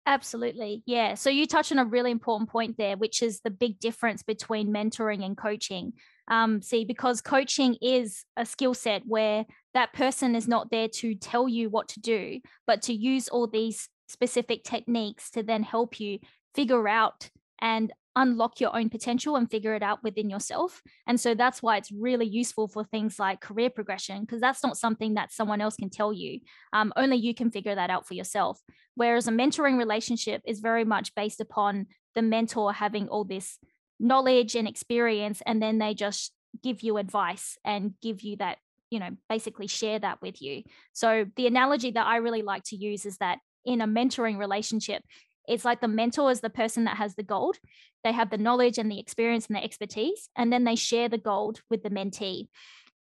Absolutely 0.07 0.83
yeah. 0.87 1.14
So 1.14 1.30
you 1.30 1.46
touch 1.46 1.72
on 1.72 1.78
a 1.78 1.85
really 1.85 2.11
important 2.11 2.50
point 2.50 2.76
there 2.76 2.96
which 2.96 3.22
is 3.22 3.40
the 3.40 3.50
big 3.50 3.78
difference 3.80 4.22
between 4.22 4.72
mentoring 4.72 5.24
and 5.24 5.37
coaching. 5.37 5.92
Um, 6.28 6.62
see 6.62 6.85
because 6.85 7.20
coaching 7.20 7.76
is 7.83 8.24
a 8.37 8.46
skill 8.46 8.74
set 8.74 9.02
where 9.07 9.44
that 9.74 9.92
person 9.92 10.35
is 10.35 10.48
not 10.48 10.70
there 10.70 10.88
to 10.88 11.14
tell 11.14 11.48
you 11.48 11.68
what 11.68 11.88
to 11.88 12.00
do 12.00 12.40
but 12.66 12.83
to 12.83 12.94
use 12.94 13.28
all 13.28 13.46
these 13.46 13.88
specific 14.09 14.64
techniques 14.64 15.30
to 15.30 15.42
then 15.42 15.62
help 15.62 16.00
you 16.00 16.18
figure 16.54 16.88
out 16.88 17.28
and 17.61 17.92
unlock 18.16 18.61
your 18.61 18.77
own 18.77 18.88
potential 18.88 19.37
and 19.37 19.50
figure 19.50 19.74
it 19.74 19.83
out 19.83 20.03
within 20.03 20.31
yourself. 20.31 20.83
And 21.07 21.20
so 21.20 21.35
that's 21.35 21.62
why 21.62 21.77
it's 21.77 21.90
really 21.90 22.27
useful 22.27 22.68
for 22.68 22.85
things 22.85 23.18
like 23.18 23.40
career 23.40 23.70
progression, 23.70 24.20
because 24.20 24.40
that's 24.40 24.62
not 24.62 24.77
something 24.77 25.14
that 25.14 25.33
someone 25.33 25.61
else 25.61 25.77
can 25.77 25.90
tell 25.90 26.12
you. 26.12 26.40
Um, 26.72 26.92
only 26.96 27.16
you 27.16 27.35
can 27.35 27.50
figure 27.50 27.74
that 27.74 27.90
out 27.90 28.07
for 28.07 28.14
yourself. 28.14 28.61
Whereas 28.94 29.27
a 29.27 29.33
mentoring 29.33 29.79
relationship 29.79 30.42
is 30.46 30.61
very 30.61 30.85
much 30.85 31.14
based 31.14 31.40
upon 31.40 31.87
the 32.14 32.22
mentor 32.22 32.72
having 32.72 33.09
all 33.09 33.24
this 33.24 33.59
knowledge 33.98 34.55
and 34.55 34.68
experience, 34.68 35.42
and 35.46 35.61
then 35.61 35.79
they 35.79 35.94
just 35.94 36.33
give 36.62 36.83
you 36.83 36.98
advice 36.98 37.59
and 37.64 37.94
give 38.00 38.20
you 38.22 38.37
that, 38.37 38.59
you 38.90 39.00
know, 39.00 39.11
basically 39.29 39.66
share 39.66 39.98
that 39.98 40.22
with 40.22 40.40
you. 40.40 40.62
So 40.92 41.27
the 41.35 41.48
analogy 41.48 41.90
that 41.90 42.07
I 42.07 42.16
really 42.16 42.42
like 42.42 42.62
to 42.66 42.77
use 42.77 43.07
is 43.07 43.16
that 43.18 43.38
in 43.64 43.81
a 43.81 43.88
mentoring 43.88 44.38
relationship, 44.38 45.03
it's 45.46 45.64
like 45.64 45.80
the 45.80 45.88
mentor 45.88 46.30
is 46.30 46.40
the 46.40 46.50
person 46.50 46.85
that 46.85 46.96
has 46.96 47.14
the 47.14 47.22
gold. 47.22 47.59
They 48.02 48.12
have 48.12 48.30
the 48.30 48.38
knowledge 48.38 48.78
and 48.78 48.90
the 48.90 48.98
experience 48.98 49.46
and 49.46 49.57
the 49.57 49.64
expertise, 49.64 50.28
and 50.37 50.52
then 50.52 50.64
they 50.64 50.76
share 50.76 51.09
the 51.09 51.18
gold 51.18 51.61
with 51.70 51.83
the 51.83 51.90
mentee. 51.90 52.48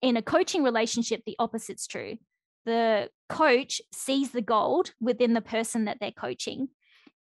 In 0.01 0.17
a 0.17 0.21
coaching 0.21 0.63
relationship, 0.63 1.21
the 1.25 1.36
opposite's 1.39 1.88
true. 1.88 2.17
The 2.65 3.10
coach 3.30 3.82
sees 3.91 4.32
the 4.32 4.41
gold 4.41 4.93
within 4.99 5.34
the 5.34 5.41
person 5.41 5.86
that 5.86 5.97
they're 5.99 6.12
coaching, 6.12 6.69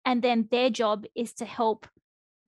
and 0.05 0.23
then 0.23 0.49
their 0.51 0.71
job 0.71 1.05
is 1.15 1.35
to 1.35 1.45
help 1.45 1.87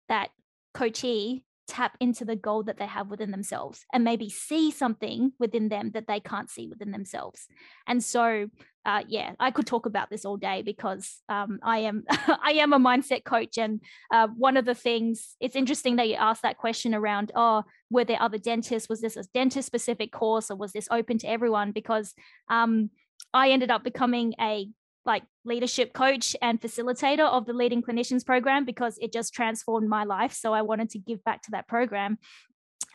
that 0.09 0.29
coachee 0.73 1.43
tap 1.67 1.95
into 1.99 2.25
the 2.25 2.35
gold 2.35 2.65
that 2.65 2.77
they 2.77 2.85
have 2.85 3.09
within 3.09 3.31
themselves 3.31 3.85
and 3.93 4.03
maybe 4.03 4.29
see 4.29 4.71
something 4.71 5.31
within 5.39 5.69
them 5.69 5.91
that 5.93 6.07
they 6.07 6.19
can't 6.19 6.49
see 6.49 6.67
within 6.67 6.91
themselves. 6.91 7.47
And 7.87 8.03
so, 8.03 8.49
uh, 8.85 9.03
yeah, 9.07 9.33
I 9.39 9.51
could 9.51 9.65
talk 9.65 9.85
about 9.85 10.09
this 10.09 10.25
all 10.25 10.37
day 10.37 10.61
because 10.61 11.21
um, 11.29 11.59
I 11.63 11.79
am 11.79 12.03
I 12.09 12.53
am 12.59 12.73
a 12.73 12.79
mindset 12.79 13.23
coach, 13.23 13.57
and 13.57 13.81
uh, 14.13 14.27
one 14.35 14.57
of 14.57 14.65
the 14.65 14.75
things 14.75 15.35
it's 15.39 15.55
interesting 15.55 15.95
that 15.95 16.09
you 16.09 16.15
asked 16.15 16.41
that 16.41 16.57
question 16.57 16.93
around, 16.93 17.31
oh, 17.33 17.63
were 17.89 18.03
there 18.03 18.21
other 18.21 18.37
dentists? 18.37 18.89
Was 18.89 19.01
this 19.01 19.15
a 19.15 19.23
dentist 19.33 19.67
specific 19.67 20.11
course, 20.11 20.51
or 20.51 20.57
was 20.57 20.73
this 20.73 20.87
open 20.91 21.17
to 21.19 21.29
everyone? 21.29 21.71
Because 21.71 22.13
um, 22.49 22.89
I 23.33 23.51
ended 23.51 23.71
up 23.71 23.83
becoming 23.83 24.33
a 24.39 24.67
like 25.05 25.23
leadership 25.45 25.93
coach 25.93 26.35
and 26.41 26.61
facilitator 26.61 27.27
of 27.27 27.45
the 27.45 27.53
leading 27.53 27.81
clinicians 27.81 28.25
program 28.25 28.65
because 28.65 28.97
it 28.99 29.11
just 29.11 29.33
transformed 29.33 29.89
my 29.89 30.03
life 30.03 30.33
so 30.33 30.53
i 30.53 30.61
wanted 30.61 30.89
to 30.89 30.99
give 30.99 31.23
back 31.23 31.41
to 31.41 31.51
that 31.51 31.67
program 31.67 32.17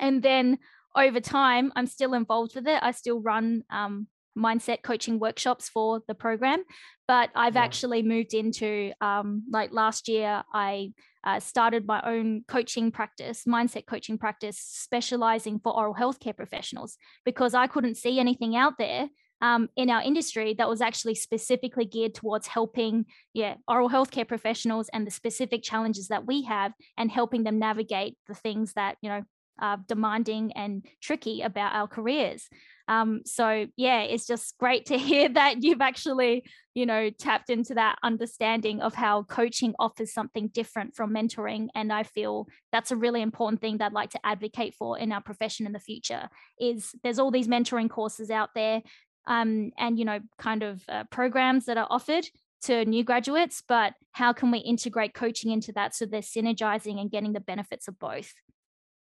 and 0.01 0.23
then 0.23 0.59
over 0.97 1.21
time 1.21 1.73
i'm 1.77 1.87
still 1.87 2.14
involved 2.14 2.55
with 2.55 2.66
it 2.66 2.83
i 2.83 2.90
still 2.90 3.21
run 3.21 3.62
um, 3.71 4.07
mindset 4.37 4.83
coaching 4.83 5.18
workshops 5.18 5.68
for 5.68 6.01
the 6.09 6.14
program 6.14 6.62
but 7.07 7.31
i've 7.35 7.57
yeah. 7.57 7.64
actually 7.64 8.03
moved 8.03 8.35
into 8.35 8.92
um, 9.01 9.42
like 9.51 9.73
last 9.73 10.09
year 10.09 10.42
i 10.55 10.92
uh, 11.25 11.40
started 11.40 11.87
my 11.87 12.01
own 12.07 12.44
coaching 12.47 12.90
practice 12.90 13.44
mindset 13.47 13.85
coaching 13.87 14.16
practice 14.16 14.59
specializing 14.59 15.59
for 15.59 15.77
oral 15.77 15.94
healthcare 15.94 16.37
professionals 16.37 16.97
because 17.25 17.53
i 17.55 17.66
couldn't 17.66 17.97
see 17.97 18.18
anything 18.18 18.57
out 18.57 18.75
there 18.79 19.09
um, 19.40 19.68
in 19.77 19.90
our 19.90 20.03
industry 20.03 20.55
that 20.55 20.68
was 20.68 20.81
actually 20.81 21.14
specifically 21.14 21.85
geared 21.85 22.14
towards 22.14 22.46
helping 22.46 23.07
yeah 23.35 23.55
oral 23.66 23.88
healthcare 23.88 24.27
professionals 24.27 24.88
and 24.92 25.07
the 25.07 25.11
specific 25.11 25.62
challenges 25.62 26.09
that 26.09 26.27
we 26.27 26.42
have 26.42 26.72
and 26.96 27.11
helping 27.11 27.44
them 27.44 27.59
navigate 27.59 28.16
the 28.27 28.35
things 28.35 28.72
that 28.74 28.96
you 29.01 29.09
know 29.09 29.22
are 29.61 29.79
demanding 29.88 30.53
and 30.53 30.87
tricky 31.03 31.42
about 31.42 31.74
our 31.74 31.88
careers. 31.88 32.48
Um, 32.87 33.20
so 33.27 33.66
yeah 33.77 34.01
it's 34.01 34.27
just 34.27 34.57
great 34.59 34.87
to 34.87 34.96
hear 35.09 35.29
that 35.29 35.62
you've 35.62 35.83
actually 35.83 36.44
you 36.74 36.87
know 36.87 37.11
tapped 37.11 37.51
into 37.51 37.74
that 37.74 37.98
understanding 38.03 38.81
of 38.81 38.94
how 38.94 39.24
coaching 39.24 39.74
offers 39.79 40.14
something 40.14 40.48
different 40.48 40.94
from 40.96 41.12
mentoring 41.12 41.66
and 41.74 41.92
i 41.92 42.03
feel 42.03 42.46
that's 42.72 42.90
a 42.90 42.96
really 42.96 43.20
important 43.20 43.61
thing 43.61 43.77
that 43.79 43.87
i'd 43.87 43.92
like 43.92 44.11
to 44.11 44.20
advocate 44.24 44.74
for 44.74 44.98
in 44.98 45.12
our 45.12 45.20
profession 45.20 45.66
in 45.66 45.72
the 45.72 45.81
future 45.81 46.31
is 46.59 46.92
there's 47.03 47.18
all 47.18 47.31
these 47.31 47.48
mentoring 47.48 47.90
courses 47.90 48.31
out 48.31 48.51
there 48.55 48.81
um, 49.29 49.71
and 49.79 49.99
you 49.99 50.05
know 50.05 50.19
kind 50.38 50.64
of 50.64 50.83
uh, 50.88 51.05
programs 51.11 51.67
that 51.67 51.77
are 51.77 51.87
offered 51.91 52.29
to 52.62 52.85
new 52.85 53.05
graduates 53.05 53.62
but 53.67 53.95
how 54.12 54.33
can 54.33 54.51
we 54.51 54.59
integrate 54.59 55.14
coaching 55.14 55.53
into 55.53 55.71
that 55.73 55.95
so 55.95 56.05
they're 56.05 56.21
synergizing 56.21 57.01
and 57.01 57.11
getting 57.12 57.33
the 57.33 57.41
benefits 57.41 57.87
of 57.87 57.97
both 58.01 58.33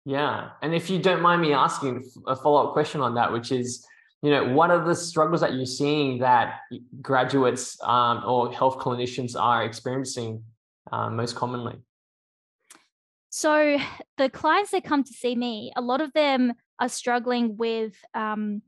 yeah 0.04 0.50
and 0.60 0.74
if 0.74 0.90
you 0.90 0.98
don't 0.98 1.22
mind 1.22 1.40
me 1.40 1.52
asking 1.52 2.02
a 2.26 2.34
follow-up 2.34 2.72
question 2.72 3.00
on 3.00 3.14
that 3.14 3.32
which 3.32 3.52
is 3.52 3.86
you 4.24 4.30
know, 4.30 4.54
what 4.54 4.70
are 4.70 4.82
the 4.82 4.94
struggles 4.94 5.42
that 5.42 5.52
you're 5.52 5.66
seeing 5.66 6.20
that 6.20 6.60
graduates 7.02 7.76
um, 7.82 8.22
or 8.26 8.50
health 8.50 8.78
clinicians 8.78 9.38
are 9.38 9.62
experiencing 9.62 10.42
uh, 10.90 11.10
most 11.10 11.36
commonly? 11.36 11.76
So 13.28 13.76
the 14.16 14.30
clients 14.30 14.70
that 14.70 14.82
come 14.82 15.04
to 15.04 15.12
see 15.12 15.36
me, 15.36 15.72
a 15.76 15.82
lot 15.82 16.00
of 16.00 16.10
them 16.14 16.54
are 16.78 16.88
struggling 16.88 17.58
with 17.58 17.92
um, 18.14 18.62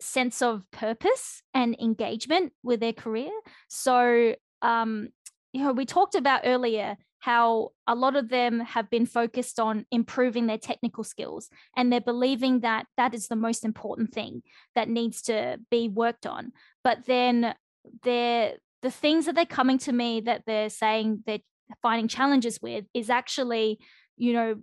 sense 0.00 0.42
of 0.42 0.68
purpose 0.70 1.42
and 1.54 1.76
engagement 1.80 2.52
with 2.62 2.80
their 2.80 2.92
career. 2.92 3.30
So, 3.68 4.34
um, 4.62 5.08
you 5.52 5.62
know, 5.62 5.72
we 5.72 5.84
talked 5.84 6.14
about 6.14 6.42
earlier 6.44 6.96
how 7.20 7.68
a 7.86 7.94
lot 7.94 8.16
of 8.16 8.30
them 8.30 8.60
have 8.60 8.88
been 8.88 9.04
focused 9.04 9.60
on 9.60 9.84
improving 9.90 10.46
their 10.46 10.58
technical 10.58 11.04
skills 11.04 11.50
and 11.76 11.92
they're 11.92 12.00
believing 12.00 12.60
that 12.60 12.86
that 12.96 13.14
is 13.14 13.28
the 13.28 13.36
most 13.36 13.64
important 13.64 14.12
thing 14.12 14.42
that 14.74 14.88
needs 14.88 15.20
to 15.22 15.58
be 15.70 15.86
worked 15.88 16.26
on. 16.26 16.52
But 16.82 17.04
then 17.06 17.54
they're 18.02 18.54
the 18.82 18.90
things 18.90 19.26
that 19.26 19.34
they're 19.34 19.44
coming 19.44 19.76
to 19.78 19.92
me 19.92 20.22
that 20.22 20.44
they're 20.46 20.70
saying 20.70 21.22
they're 21.26 21.40
finding 21.82 22.08
challenges 22.08 22.58
with 22.62 22.86
is 22.94 23.10
actually, 23.10 23.78
you 24.16 24.32
know, 24.32 24.56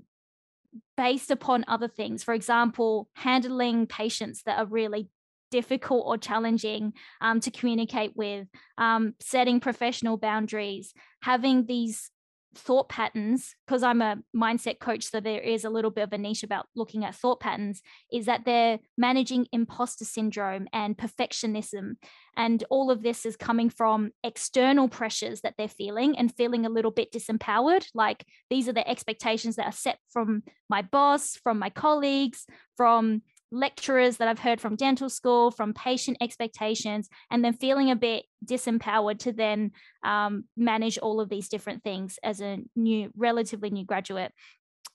based 0.95 1.29
upon 1.29 1.63
other 1.67 1.87
things. 1.87 2.23
For 2.23 2.33
example, 2.33 3.09
handling 3.13 3.85
patients 3.85 4.43
that 4.43 4.57
are 4.57 4.65
really 4.65 5.09
difficult 5.51 6.05
or 6.05 6.17
challenging 6.17 6.93
um, 7.21 7.39
to 7.41 7.51
communicate 7.51 8.11
with, 8.15 8.47
um, 8.77 9.13
setting 9.19 9.59
professional 9.59 10.17
boundaries, 10.17 10.93
having 11.21 11.65
these 11.65 12.09
thought 12.55 12.89
patterns, 12.89 13.53
because 13.65 13.83
I'm 13.83 14.01
a 14.01 14.17
mindset 14.35 14.79
coach, 14.79 15.03
so 15.03 15.19
there 15.19 15.39
is 15.39 15.63
a 15.63 15.69
little 15.69 15.91
bit 15.91 16.01
of 16.01 16.13
a 16.13 16.17
niche 16.17 16.43
about 16.43 16.65
looking 16.75 17.05
at 17.05 17.13
thought 17.13 17.39
patterns, 17.39 17.81
is 18.11 18.25
that 18.25 18.45
they're 18.45 18.79
managing 18.97 19.47
imposter 19.51 20.05
syndrome 20.05 20.67
and 20.73 20.97
perfectionism. 20.97 21.97
And 22.35 22.63
all 22.71 22.89
of 22.89 23.03
this 23.03 23.25
is 23.25 23.35
coming 23.35 23.69
from 23.69 24.11
external 24.23 24.87
pressures 24.87 25.41
that 25.41 25.53
they're 25.57 25.67
feeling 25.67 26.17
and 26.17 26.33
feeling 26.33 26.65
a 26.65 26.69
little 26.69 26.91
bit 26.91 27.11
disempowered. 27.11 27.85
Like 27.93 28.25
these 28.49 28.67
are 28.67 28.73
the 28.73 28.87
expectations 28.87 29.57
that 29.57 29.67
are 29.67 29.71
set 29.71 29.99
from 30.09 30.41
my 30.67 30.81
boss, 30.81 31.35
from 31.35 31.59
my 31.59 31.69
colleagues, 31.69 32.45
from 32.75 33.21
lecturers 33.51 34.17
that 34.17 34.27
I've 34.27 34.39
heard 34.39 34.59
from 34.59 34.75
dental 34.75 35.09
school, 35.09 35.51
from 35.51 35.73
patient 35.73 36.17
expectations, 36.21 37.09
and 37.31 37.43
then 37.43 37.53
feeling 37.53 37.91
a 37.91 37.95
bit 37.95 38.25
disempowered 38.45 39.19
to 39.19 39.31
then 39.31 39.71
um, 40.03 40.45
manage 40.55 40.97
all 40.97 41.21
of 41.21 41.29
these 41.29 41.49
different 41.49 41.83
things 41.83 42.19
as 42.23 42.41
a 42.41 42.59
new, 42.75 43.09
relatively 43.15 43.69
new 43.69 43.85
graduate. 43.85 44.31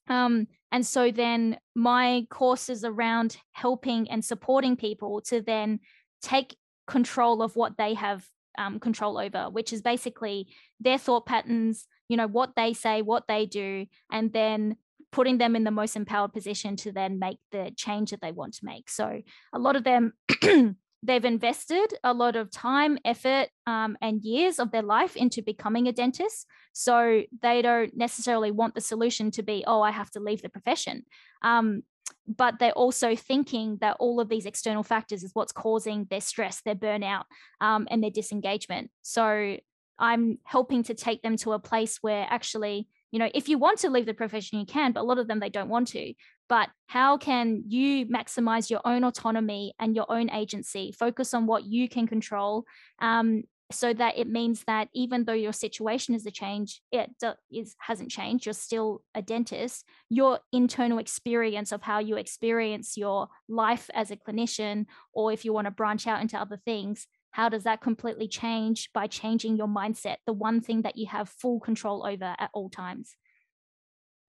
Um, 0.08 0.48
and 0.70 0.86
so 0.86 1.10
then 1.10 1.58
my 1.74 2.26
course 2.30 2.68
is 2.68 2.84
around 2.84 3.36
helping 3.52 4.10
and 4.10 4.24
supporting 4.24 4.76
people 4.76 5.20
to 5.22 5.40
then 5.40 5.80
take 6.22 6.56
control 6.86 7.42
of 7.42 7.56
what 7.56 7.76
they 7.78 7.94
have 7.94 8.24
um, 8.58 8.80
control 8.80 9.18
over, 9.18 9.48
which 9.50 9.72
is 9.72 9.80
basically 9.80 10.48
their 10.80 10.98
thought 10.98 11.26
patterns, 11.26 11.86
you 12.08 12.16
know, 12.16 12.26
what 12.26 12.54
they 12.56 12.72
say, 12.74 13.00
what 13.00 13.26
they 13.28 13.46
do, 13.46 13.86
and 14.10 14.32
then 14.32 14.76
putting 15.12 15.38
them 15.38 15.54
in 15.54 15.64
the 15.64 15.70
most 15.70 15.94
empowered 15.94 16.32
position 16.32 16.74
to 16.74 16.90
then 16.90 17.18
make 17.18 17.38
the 17.52 17.70
change 17.76 18.10
that 18.10 18.20
they 18.20 18.32
want 18.32 18.54
to 18.54 18.64
make. 18.64 18.90
So 18.90 19.20
a 19.52 19.58
lot 19.58 19.76
of 19.76 19.84
them, 19.84 20.14
they've 21.02 21.24
invested 21.24 21.94
a 22.02 22.14
lot 22.14 22.34
of 22.34 22.50
time, 22.50 22.98
effort, 23.04 23.48
um, 23.66 23.96
and 24.00 24.22
years 24.22 24.58
of 24.58 24.72
their 24.72 24.82
life 24.82 25.14
into 25.14 25.42
becoming 25.42 25.86
a 25.86 25.92
dentist. 25.92 26.46
So 26.72 27.22
they 27.42 27.60
don't 27.60 27.94
necessarily 27.96 28.50
want 28.50 28.74
the 28.74 28.80
solution 28.80 29.30
to 29.32 29.42
be, 29.42 29.64
oh, 29.66 29.82
I 29.82 29.90
have 29.90 30.10
to 30.12 30.20
leave 30.20 30.42
the 30.42 30.48
profession. 30.48 31.04
Um, 31.42 31.82
but 32.26 32.58
they're 32.58 32.72
also 32.72 33.14
thinking 33.14 33.78
that 33.80 33.96
all 33.98 34.18
of 34.20 34.28
these 34.28 34.46
external 34.46 34.82
factors 34.82 35.22
is 35.22 35.32
what's 35.34 35.52
causing 35.52 36.06
their 36.08 36.20
stress, 36.20 36.62
their 36.62 36.74
burnout, 36.74 37.24
um, 37.60 37.86
and 37.90 38.02
their 38.02 38.10
disengagement. 38.10 38.90
So 39.02 39.58
I'm 39.98 40.38
helping 40.44 40.84
to 40.84 40.94
take 40.94 41.22
them 41.22 41.36
to 41.38 41.52
a 41.52 41.58
place 41.58 41.98
where 42.00 42.26
actually 42.28 42.88
you 43.12 43.18
know 43.18 43.30
if 43.34 43.48
you 43.48 43.58
want 43.58 43.78
to 43.80 43.90
leave 43.90 44.06
the 44.06 44.14
profession 44.14 44.58
you 44.58 44.66
can 44.66 44.92
but 44.92 45.02
a 45.02 45.04
lot 45.04 45.18
of 45.18 45.28
them 45.28 45.38
they 45.38 45.50
don't 45.50 45.68
want 45.68 45.88
to. 45.88 46.14
But 46.48 46.68
how 46.86 47.16
can 47.16 47.62
you 47.68 48.06
maximize 48.06 48.68
your 48.68 48.80
own 48.84 49.04
autonomy 49.04 49.72
and 49.78 49.96
your 49.96 50.10
own 50.12 50.28
agency? 50.28 50.92
Focus 50.92 51.32
on 51.32 51.46
what 51.46 51.64
you 51.64 51.88
can 51.88 52.06
control 52.06 52.64
um, 53.00 53.44
so 53.72 53.92
that 53.94 54.18
it 54.18 54.28
means 54.28 54.64
that 54.66 54.88
even 54.94 55.24
though 55.24 55.32
your 55.32 55.52
situation 55.52 56.14
is 56.14 56.26
a 56.26 56.30
change 56.30 56.80
it 56.90 57.10
is, 57.50 57.74
hasn't 57.78 58.10
changed 58.10 58.44
you're 58.44 58.52
still 58.52 59.02
a 59.14 59.22
dentist 59.22 59.84
your 60.10 60.40
internal 60.52 60.98
experience 60.98 61.72
of 61.72 61.82
how 61.82 61.98
you 61.98 62.16
experience 62.16 62.96
your 62.96 63.28
life 63.48 63.88
as 63.94 64.10
a 64.10 64.16
clinician 64.16 64.86
or 65.12 65.32
if 65.32 65.44
you 65.44 65.52
want 65.52 65.66
to 65.66 65.70
branch 65.70 66.06
out 66.06 66.20
into 66.20 66.38
other 66.38 66.60
things 66.64 67.06
how 67.32 67.48
does 67.48 67.64
that 67.64 67.80
completely 67.80 68.28
change 68.28 68.90
by 68.92 69.06
changing 69.06 69.56
your 69.56 69.66
mindset, 69.66 70.16
the 70.26 70.32
one 70.32 70.60
thing 70.60 70.82
that 70.82 70.96
you 70.96 71.06
have 71.06 71.28
full 71.28 71.58
control 71.58 72.06
over 72.06 72.36
at 72.38 72.50
all 72.52 72.68
times? 72.68 73.16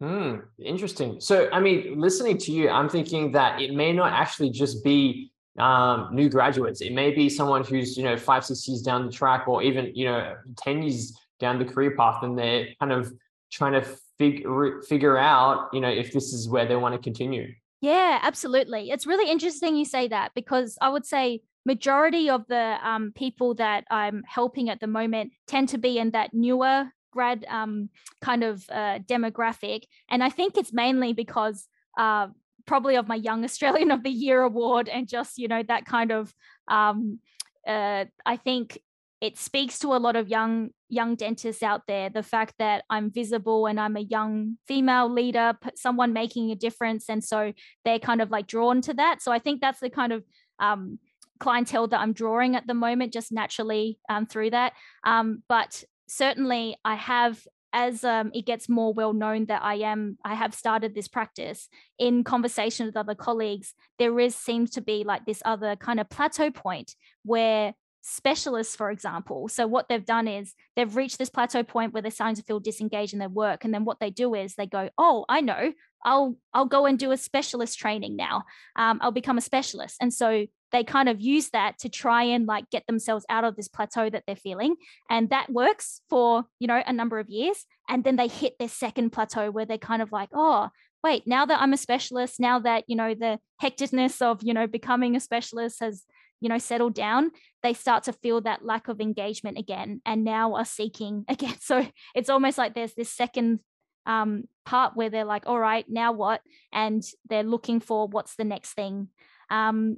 Hmm, 0.02 0.38
interesting. 0.58 1.20
So, 1.20 1.50
I 1.52 1.60
mean, 1.60 2.00
listening 2.00 2.38
to 2.40 2.52
you, 2.52 2.70
I'm 2.70 2.90
thinking 2.90 3.32
that 3.34 3.62
it 3.62 3.74
may 3.74 3.94
not 3.94 4.12
actually 4.12 4.50
just 4.50 4.84
be 4.84 5.32
um, 5.60 6.10
new 6.12 6.30
graduates. 6.30 6.82
It 6.82 6.94
may 6.94 7.12
be 7.12 7.30
someone 7.30 7.64
who's, 7.64 7.98
you 7.98 8.04
know, 8.04 8.18
five, 8.18 8.46
six 8.46 8.68
years 8.68 8.82
down 8.82 9.06
the 9.06 9.12
track 9.12 9.48
or 9.48 9.62
even, 9.62 9.94
you 9.94 10.06
know, 10.06 10.36
10 10.58 10.84
years 10.84 11.18
down 11.40 11.60
the 11.60 11.66
career 11.66 11.96
path 11.96 12.24
and 12.24 12.38
they're 12.38 12.68
kind 12.80 12.92
of 12.92 13.14
trying 13.52 13.74
to 13.74 13.86
figure, 14.18 14.82
figure 14.82 15.18
out, 15.18 15.70
you 15.74 15.82
know, 15.82 15.90
if 15.90 16.12
this 16.12 16.34
is 16.34 16.48
where 16.50 16.66
they 16.66 16.76
want 16.76 16.96
to 16.96 17.00
continue. 17.00 17.54
Yeah, 17.82 18.20
absolutely. 18.22 18.92
It's 18.92 19.06
really 19.06 19.30
interesting 19.30 19.76
you 19.76 19.86
say 19.86 20.08
that 20.08 20.32
because 20.34 20.78
I 20.82 20.88
would 20.90 21.06
say 21.06 21.42
majority 21.66 22.30
of 22.30 22.46
the 22.48 22.78
um, 22.84 23.12
people 23.16 23.56
that 23.56 23.86
I'm 23.90 24.24
helping 24.28 24.70
at 24.70 24.80
the 24.80 24.88
moment 24.88 25.32
tend 25.48 25.70
to 25.70 25.78
be 25.78 25.98
in 25.98 26.12
that 26.12 26.34
newer 26.34 26.90
grad 27.12 27.46
um, 27.48 27.90
kind 28.22 28.44
of 28.44 28.66
uh, 28.70 29.00
demographic. 29.00 29.84
And 30.10 30.24
I 30.24 30.30
think 30.30 30.58
it's 30.58 30.74
mainly 30.74 31.14
because 31.14 31.68
uh, 31.98 32.28
probably 32.66 32.96
of 32.96 33.08
my 33.08 33.16
Young 33.16 33.44
Australian 33.44 33.92
of 33.92 34.04
the 34.04 34.12
Year 34.12 34.42
award 34.42 34.90
and 34.90 35.08
just, 35.08 35.38
you 35.38 35.48
know, 35.48 35.64
that 35.64 35.86
kind 35.86 36.12
of, 36.12 36.34
um, 36.68 37.20
uh, 37.68 38.06
I 38.26 38.38
think 38.38 38.80
it 39.22 39.38
speaks 39.38 39.80
to 39.80 39.94
a 39.94 40.00
lot 40.04 40.18
of 40.18 40.28
young 40.28 40.70
young 40.90 41.16
dentists 41.16 41.64
out 41.64 41.84
there 41.88 42.10
the 42.10 42.22
fact 42.22 42.54
that 42.60 42.84
i'm 42.90 43.10
visible 43.10 43.68
and 43.68 43.80
i'm 43.80 43.96
a 43.96 44.02
young 44.02 44.58
female 44.68 45.10
leader 45.10 45.58
someone 45.76 46.12
making 46.12 46.52
a 46.52 46.56
difference 46.56 47.10
and 47.10 47.24
so 47.24 47.54
they're 47.86 48.00
kind 48.00 48.22
of 48.22 48.30
like 48.30 48.48
drawn 48.48 48.82
to 48.82 48.94
that 48.94 49.22
so 49.22 49.32
i 49.32 49.40
think 49.40 49.62
that's 49.62 49.80
the 49.80 49.90
kind 49.90 50.12
of 50.12 50.24
um, 50.60 51.00
clientele 51.44 51.88
that 51.88 52.00
I'm 52.00 52.14
drawing 52.14 52.56
at 52.56 52.68
the 52.68 52.74
moment, 52.74 53.14
just 53.14 53.32
naturally 53.32 54.00
um, 54.10 54.26
through 54.26 54.52
that. 54.52 54.74
Um, 55.04 55.44
but 55.50 55.84
certainly, 56.08 56.78
I 56.86 56.96
have 56.96 57.46
as 57.74 58.04
um, 58.04 58.30
it 58.36 58.46
gets 58.46 58.70
more 58.70 58.94
well 58.94 59.14
known 59.14 59.46
that 59.48 59.64
I 59.64 59.76
am, 59.76 60.18
I 60.24 60.36
have 60.36 60.54
started 60.54 60.94
this 60.94 61.08
practice 61.08 61.68
in 61.98 62.24
conversation 62.24 62.86
with 62.86 62.96
other 62.96 63.16
colleagues. 63.16 63.74
There 63.98 64.20
is 64.20 64.36
seems 64.36 64.70
to 64.72 64.82
be 64.82 65.04
like 65.04 65.26
this 65.26 65.42
other 65.44 65.76
kind 65.76 66.00
of 66.00 66.08
plateau 66.08 66.52
point 66.52 66.96
where 67.24 67.74
specialists, 68.04 68.76
for 68.76 68.92
example. 68.92 69.48
So 69.48 69.66
what 69.66 69.88
they've 69.90 70.06
done 70.06 70.28
is 70.28 70.54
they've 70.76 70.96
reached 70.96 71.18
this 71.18 71.32
plateau 71.32 71.64
point 71.64 71.94
where 71.94 72.02
they're 72.02 72.12
starting 72.12 72.36
to 72.36 72.44
feel 72.44 72.60
disengaged 72.60 73.14
in 73.14 73.20
their 73.20 73.30
work, 73.30 73.66
and 73.66 73.74
then 73.74 73.86
what 73.86 74.00
they 74.00 74.12
do 74.12 74.36
is 74.36 74.54
they 74.54 74.68
go, 74.68 74.90
"Oh, 74.98 75.26
I 75.28 75.42
know, 75.42 75.74
I'll 76.06 76.38
I'll 76.54 76.66
go 76.66 76.86
and 76.86 77.00
do 77.00 77.12
a 77.12 77.18
specialist 77.18 77.80
training 77.80 78.16
now. 78.16 78.44
Um, 78.76 79.00
I'll 79.02 79.12
become 79.12 79.40
a 79.40 79.50
specialist." 79.50 79.96
And 80.00 80.14
so 80.14 80.46
they 80.74 80.84
kind 80.84 81.08
of 81.08 81.22
use 81.22 81.52
that 81.52 81.80
to 81.80 81.90
try 81.90 82.24
and 82.24 82.46
like 82.46 82.70
get 82.70 82.86
themselves 82.88 83.26
out 83.30 83.46
of 83.46 83.56
this 83.56 83.70
plateau 83.70 84.10
that 84.10 84.24
they're 84.28 84.36
feeling, 84.36 84.76
and 85.10 85.30
that 85.30 85.50
works 85.50 86.02
for 86.10 86.44
you 86.60 86.68
know 86.68 86.84
a 86.86 86.92
number 86.92 87.20
of 87.20 87.30
years, 87.30 87.66
and 87.88 88.04
then 88.04 88.18
they 88.18 88.28
hit 88.28 88.56
their 88.60 88.68
second 88.68 89.12
plateau 89.12 89.52
where 89.52 89.66
they're 89.66 89.78
kind 89.78 90.02
of 90.02 90.12
like, 90.12 90.30
"Oh." 90.34 90.70
Wait, 91.06 91.28
now 91.28 91.46
that 91.46 91.60
I'm 91.60 91.74
a 91.74 91.78
specialist, 91.78 92.40
now 92.40 92.60
that 92.60 92.86
you 92.88 92.96
know 92.96 93.14
the 93.14 93.38
hecticness 93.62 94.22
of 94.22 94.42
you 94.42 94.54
know 94.54 94.68
becoming 94.68 95.18
a 95.18 95.20
specialist 95.20 95.82
has 95.82 96.06
you 96.44 96.50
know 96.50 96.58
settled 96.58 96.94
down 96.94 97.32
they 97.64 97.74
start 97.74 98.04
to 98.04 98.14
feel 98.14 98.42
that 98.42 98.66
lack 98.66 98.90
of 98.90 99.00
engagement 99.00 99.58
again 99.58 100.02
and 100.06 100.26
now 100.26 100.56
are 100.56 100.66
seeking 100.66 101.24
again 101.30 101.56
so 101.60 101.88
it's 102.14 102.30
almost 102.30 102.58
like 102.58 102.76
there's 102.76 102.94
this 102.94 103.10
second 103.10 103.60
um, 104.06 104.44
part 104.66 104.98
where 104.98 105.10
they're 105.10 105.24
like 105.24 105.44
all 105.46 105.58
right 105.58 105.86
now 105.88 106.12
what 106.12 106.42
and 106.74 107.02
they're 107.30 107.44
looking 107.44 107.80
for 107.80 108.08
what's 108.08 108.36
the 108.36 108.44
next 108.44 108.74
thing 108.74 109.08
um, 109.50 109.98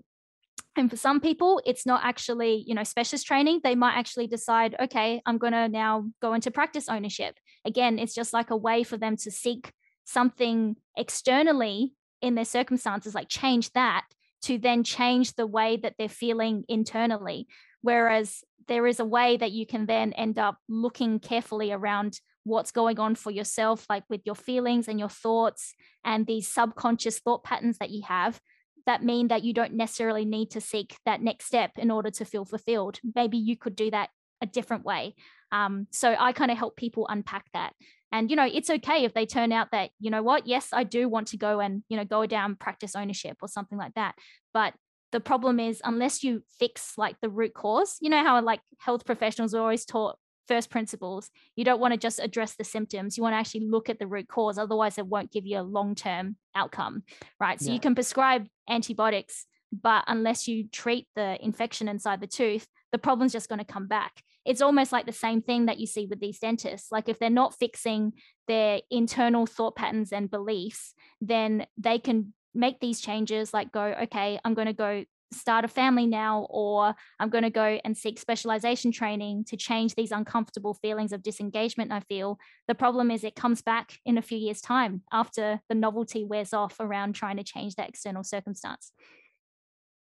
and 0.77 0.89
for 0.89 0.97
some 0.97 1.19
people 1.19 1.61
it's 1.65 1.85
not 1.85 2.01
actually 2.03 2.63
you 2.67 2.75
know 2.75 2.83
specialist 2.83 3.25
training 3.25 3.59
they 3.63 3.75
might 3.75 3.95
actually 3.95 4.27
decide 4.27 4.75
okay 4.79 5.21
i'm 5.25 5.37
going 5.37 5.53
to 5.53 5.67
now 5.69 6.05
go 6.21 6.33
into 6.33 6.51
practice 6.51 6.89
ownership 6.89 7.37
again 7.65 7.99
it's 7.99 8.13
just 8.13 8.33
like 8.33 8.49
a 8.49 8.57
way 8.57 8.83
for 8.83 8.97
them 8.97 9.15
to 9.15 9.31
seek 9.31 9.71
something 10.05 10.75
externally 10.97 11.93
in 12.21 12.35
their 12.35 12.45
circumstances 12.45 13.15
like 13.15 13.29
change 13.29 13.71
that 13.73 14.05
to 14.45 14.59
then 14.59 14.83
change 14.83 15.33
the 15.33 15.47
way 15.47 15.75
that 15.77 15.95
they're 15.97 16.07
feeling 16.07 16.63
internally. 16.69 17.47
Whereas 17.81 18.43
there 18.67 18.85
is 18.85 18.99
a 18.99 19.05
way 19.05 19.37
that 19.37 19.51
you 19.51 19.65
can 19.65 19.87
then 19.87 20.13
end 20.13 20.37
up 20.37 20.57
looking 20.69 21.19
carefully 21.19 21.71
around 21.71 22.19
what's 22.43 22.71
going 22.71 22.99
on 22.99 23.15
for 23.15 23.31
yourself, 23.31 23.87
like 23.89 24.03
with 24.07 24.21
your 24.23 24.35
feelings 24.35 24.87
and 24.87 24.99
your 24.99 25.09
thoughts 25.09 25.73
and 26.03 26.27
these 26.27 26.47
subconscious 26.47 27.17
thought 27.19 27.43
patterns 27.43 27.79
that 27.79 27.89
you 27.89 28.03
have. 28.03 28.39
That 28.85 29.03
mean 29.03 29.29
that 29.29 29.43
you 29.43 29.53
don't 29.53 29.73
necessarily 29.73 30.25
need 30.25 30.51
to 30.51 30.61
seek 30.61 30.97
that 31.05 31.21
next 31.21 31.45
step 31.45 31.71
in 31.77 31.91
order 31.91 32.11
to 32.11 32.25
feel 32.25 32.45
fulfilled. 32.45 32.99
Maybe 33.15 33.37
you 33.37 33.57
could 33.57 33.75
do 33.75 33.91
that 33.91 34.09
a 34.41 34.45
different 34.45 34.85
way. 34.85 35.15
Um, 35.51 35.87
so 35.91 36.15
I 36.17 36.33
kind 36.33 36.51
of 36.51 36.57
help 36.57 36.75
people 36.75 37.07
unpack 37.09 37.45
that. 37.53 37.73
And 38.11 38.29
you 38.29 38.35
know, 38.35 38.45
it's 38.45 38.69
okay 38.69 39.03
if 39.03 39.13
they 39.13 39.25
turn 39.25 39.51
out 39.51 39.71
that 39.71 39.89
you 39.99 40.09
know 40.09 40.23
what, 40.23 40.47
yes, 40.47 40.69
I 40.71 40.83
do 40.83 41.09
want 41.09 41.27
to 41.29 41.37
go 41.37 41.59
and 41.59 41.83
you 41.89 41.97
know 41.97 42.05
go 42.05 42.25
down 42.25 42.55
practice 42.55 42.95
ownership 42.95 43.37
or 43.41 43.47
something 43.47 43.77
like 43.77 43.93
that. 43.95 44.15
But 44.53 44.73
the 45.11 45.19
problem 45.19 45.59
is 45.59 45.81
unless 45.83 46.23
you 46.23 46.43
fix 46.59 46.97
like 46.97 47.15
the 47.21 47.29
root 47.29 47.53
cause, 47.53 47.97
you 48.01 48.09
know 48.09 48.23
how 48.23 48.41
like 48.41 48.61
health 48.79 49.05
professionals 49.05 49.53
are 49.53 49.61
always 49.61 49.85
taught 49.85 50.17
first 50.47 50.69
principles. 50.69 51.29
You 51.55 51.65
don't 51.65 51.79
want 51.79 51.93
to 51.93 51.99
just 51.99 52.19
address 52.19 52.55
the 52.55 52.63
symptoms. 52.63 53.17
You 53.17 53.23
want 53.23 53.33
to 53.33 53.37
actually 53.37 53.67
look 53.67 53.89
at 53.89 53.99
the 53.99 54.07
root 54.07 54.27
cause. 54.27 54.57
Otherwise, 54.57 54.97
it 54.97 55.07
won't 55.07 55.31
give 55.31 55.45
you 55.45 55.59
a 55.59 55.63
long 55.63 55.95
term 55.95 56.37
outcome, 56.55 57.03
right? 57.39 57.59
So 57.59 57.67
yeah. 57.67 57.73
you 57.73 57.79
can 57.79 57.95
prescribe 57.95 58.47
antibiotics, 58.69 59.45
but 59.71 60.03
unless 60.07 60.47
you 60.47 60.67
treat 60.67 61.07
the 61.15 61.43
infection 61.43 61.87
inside 61.87 62.21
the 62.21 62.27
tooth, 62.27 62.67
the 62.91 62.97
problem's 62.97 63.33
just 63.33 63.49
going 63.49 63.59
to 63.59 63.65
come 63.65 63.87
back. 63.87 64.21
It's 64.45 64.61
almost 64.61 64.91
like 64.91 65.05
the 65.05 65.11
same 65.11 65.41
thing 65.41 65.65
that 65.65 65.79
you 65.79 65.87
see 65.87 66.05
with 66.05 66.19
these 66.19 66.39
dentists. 66.39 66.91
Like 66.91 67.09
if 67.09 67.17
they're 67.19 67.29
not 67.29 67.57
fixing 67.57 68.13
their 68.47 68.81
internal 68.91 69.45
thought 69.47 69.75
patterns 69.75 70.13
and 70.13 70.29
beliefs, 70.29 70.93
then 71.19 71.65
they 71.77 71.97
can 71.97 72.33
make 72.53 72.79
these 72.79 73.01
changes 73.01 73.53
like 73.53 73.71
go, 73.71 73.83
okay, 74.03 74.39
I'm 74.45 74.53
going 74.53 74.67
to 74.67 74.73
go 74.73 75.03
start 75.33 75.65
a 75.65 75.67
family 75.67 76.05
now, 76.05 76.47
or 76.49 76.93
I'm 77.19 77.29
going 77.29 77.43
to 77.43 77.49
go 77.49 77.79
and 77.83 77.97
seek 77.97 78.19
specialization 78.19 78.91
training 78.91 79.45
to 79.45 79.57
change 79.57 79.95
these 79.95 80.11
uncomfortable 80.11 80.73
feelings 80.73 81.11
of 81.11 81.23
disengagement 81.23 81.91
I 81.91 81.99
feel. 82.01 82.39
The 82.67 82.75
problem 82.75 83.11
is 83.11 83.23
it 83.23 83.35
comes 83.35 83.61
back 83.61 83.99
in 84.05 84.17
a 84.17 84.21
few 84.21 84.37
years' 84.37 84.61
time 84.61 85.01
after 85.11 85.61
the 85.69 85.75
novelty 85.75 86.23
wears 86.23 86.53
off 86.53 86.79
around 86.79 87.13
trying 87.13 87.37
to 87.37 87.43
change 87.43 87.75
that 87.75 87.89
external 87.89 88.23
circumstance. 88.23 88.91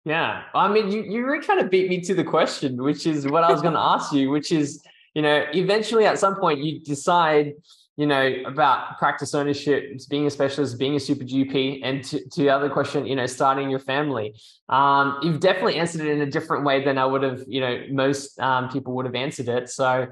Yeah. 0.05 0.43
I 0.55 0.67
mean, 0.67 0.91
you, 0.91 1.03
you 1.03 1.25
really 1.25 1.45
kind 1.45 1.59
of 1.59 1.69
beat 1.69 1.89
me 1.89 2.01
to 2.01 2.15
the 2.15 2.23
question, 2.23 2.81
which 2.81 3.05
is 3.05 3.27
what 3.27 3.43
I 3.43 3.51
was 3.51 3.61
going 3.61 3.75
to 3.75 3.79
ask 3.79 4.11
you, 4.13 4.31
which 4.31 4.51
is, 4.51 4.83
you 5.13 5.21
know, 5.21 5.45
eventually 5.53 6.05
at 6.05 6.17
some 6.17 6.37
point 6.37 6.59
you 6.59 6.79
decide, 6.79 7.53
you 8.01 8.07
know, 8.07 8.33
about 8.47 8.97
practice 8.97 9.35
ownership, 9.35 10.01
being 10.09 10.25
a 10.25 10.31
specialist, 10.31 10.79
being 10.79 10.95
a 10.95 10.99
super 10.99 11.23
GP, 11.23 11.81
and 11.83 12.03
to, 12.05 12.27
to 12.29 12.41
the 12.41 12.49
other 12.49 12.67
question, 12.67 13.05
you 13.05 13.15
know, 13.15 13.27
starting 13.27 13.69
your 13.69 13.77
family. 13.77 14.33
Um, 14.69 15.19
you've 15.21 15.39
definitely 15.39 15.75
answered 15.75 16.01
it 16.01 16.07
in 16.07 16.19
a 16.19 16.25
different 16.25 16.65
way 16.65 16.83
than 16.83 16.97
I 16.97 17.05
would 17.05 17.21
have, 17.21 17.43
you 17.47 17.61
know, 17.61 17.83
most 17.91 18.39
um, 18.39 18.69
people 18.69 18.95
would 18.95 19.05
have 19.05 19.13
answered 19.13 19.49
it. 19.49 19.69
So 19.69 20.07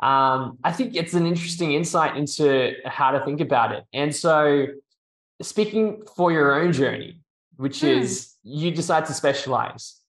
um, 0.00 0.58
I 0.62 0.70
think 0.70 0.94
it's 0.94 1.14
an 1.14 1.26
interesting 1.26 1.72
insight 1.72 2.14
into 2.14 2.74
how 2.84 3.10
to 3.12 3.24
think 3.24 3.40
about 3.40 3.72
it. 3.72 3.84
And 3.94 4.14
so, 4.14 4.66
speaking 5.40 6.02
for 6.14 6.30
your 6.30 6.60
own 6.60 6.74
journey, 6.74 7.22
which 7.56 7.78
mm. 7.78 8.02
is 8.02 8.34
you 8.42 8.70
decide 8.70 9.06
to 9.06 9.14
specialize. 9.14 9.99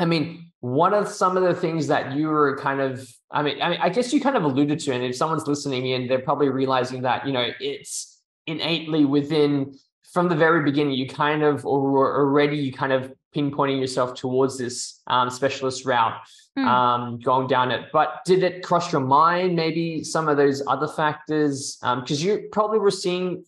I 0.00 0.06
mean, 0.06 0.50
one 0.60 0.94
of 0.94 1.08
some 1.08 1.36
of 1.36 1.42
the 1.42 1.54
things 1.54 1.86
that 1.88 2.16
you 2.16 2.28
were 2.28 2.56
kind 2.56 2.80
of, 2.80 3.08
I 3.30 3.42
mean, 3.42 3.60
I 3.62 3.70
mean, 3.70 3.80
I 3.80 3.90
guess 3.90 4.12
you 4.12 4.20
kind 4.20 4.36
of 4.36 4.44
alluded 4.44 4.80
to, 4.80 4.92
and 4.92 5.04
if 5.04 5.14
someone's 5.14 5.46
listening 5.46 5.86
in, 5.86 6.08
they're 6.08 6.20
probably 6.20 6.48
realizing 6.48 7.02
that, 7.02 7.26
you 7.26 7.32
know, 7.32 7.48
it's 7.60 8.20
innately 8.46 9.04
within 9.04 9.74
from 10.12 10.28
the 10.28 10.34
very 10.34 10.64
beginning, 10.64 10.94
you 10.94 11.06
kind 11.06 11.42
of 11.42 11.64
or 11.64 12.18
already 12.18 12.56
you 12.56 12.72
kind 12.72 12.92
of 12.92 13.12
pinpointing 13.36 13.78
yourself 13.78 14.14
towards 14.14 14.58
this 14.58 15.00
um, 15.06 15.30
specialist 15.30 15.84
route, 15.84 16.18
mm. 16.58 16.66
um, 16.66 17.20
going 17.20 17.46
down 17.46 17.70
it. 17.70 17.86
But 17.92 18.24
did 18.24 18.42
it 18.42 18.62
cross 18.62 18.90
your 18.90 19.02
mind? 19.02 19.54
Maybe 19.54 20.02
some 20.02 20.28
of 20.28 20.36
those 20.36 20.62
other 20.66 20.88
factors, 20.88 21.78
because 21.80 22.22
um, 22.22 22.26
you 22.26 22.48
probably 22.50 22.80
were 22.80 22.90
seeing 22.90 23.44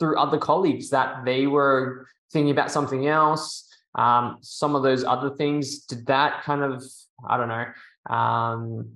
through 0.00 0.18
other 0.18 0.38
colleagues 0.38 0.90
that 0.90 1.24
they 1.24 1.46
were 1.46 2.08
thinking 2.32 2.50
about 2.50 2.72
something 2.72 3.06
else 3.06 3.69
um, 3.94 4.38
some 4.40 4.74
of 4.74 4.82
those 4.82 5.04
other 5.04 5.30
things 5.30 5.80
did 5.80 6.06
that 6.06 6.42
kind 6.42 6.62
of 6.62 6.82
i 7.28 7.36
don't 7.36 7.48
know 7.48 7.66
um, 8.14 8.90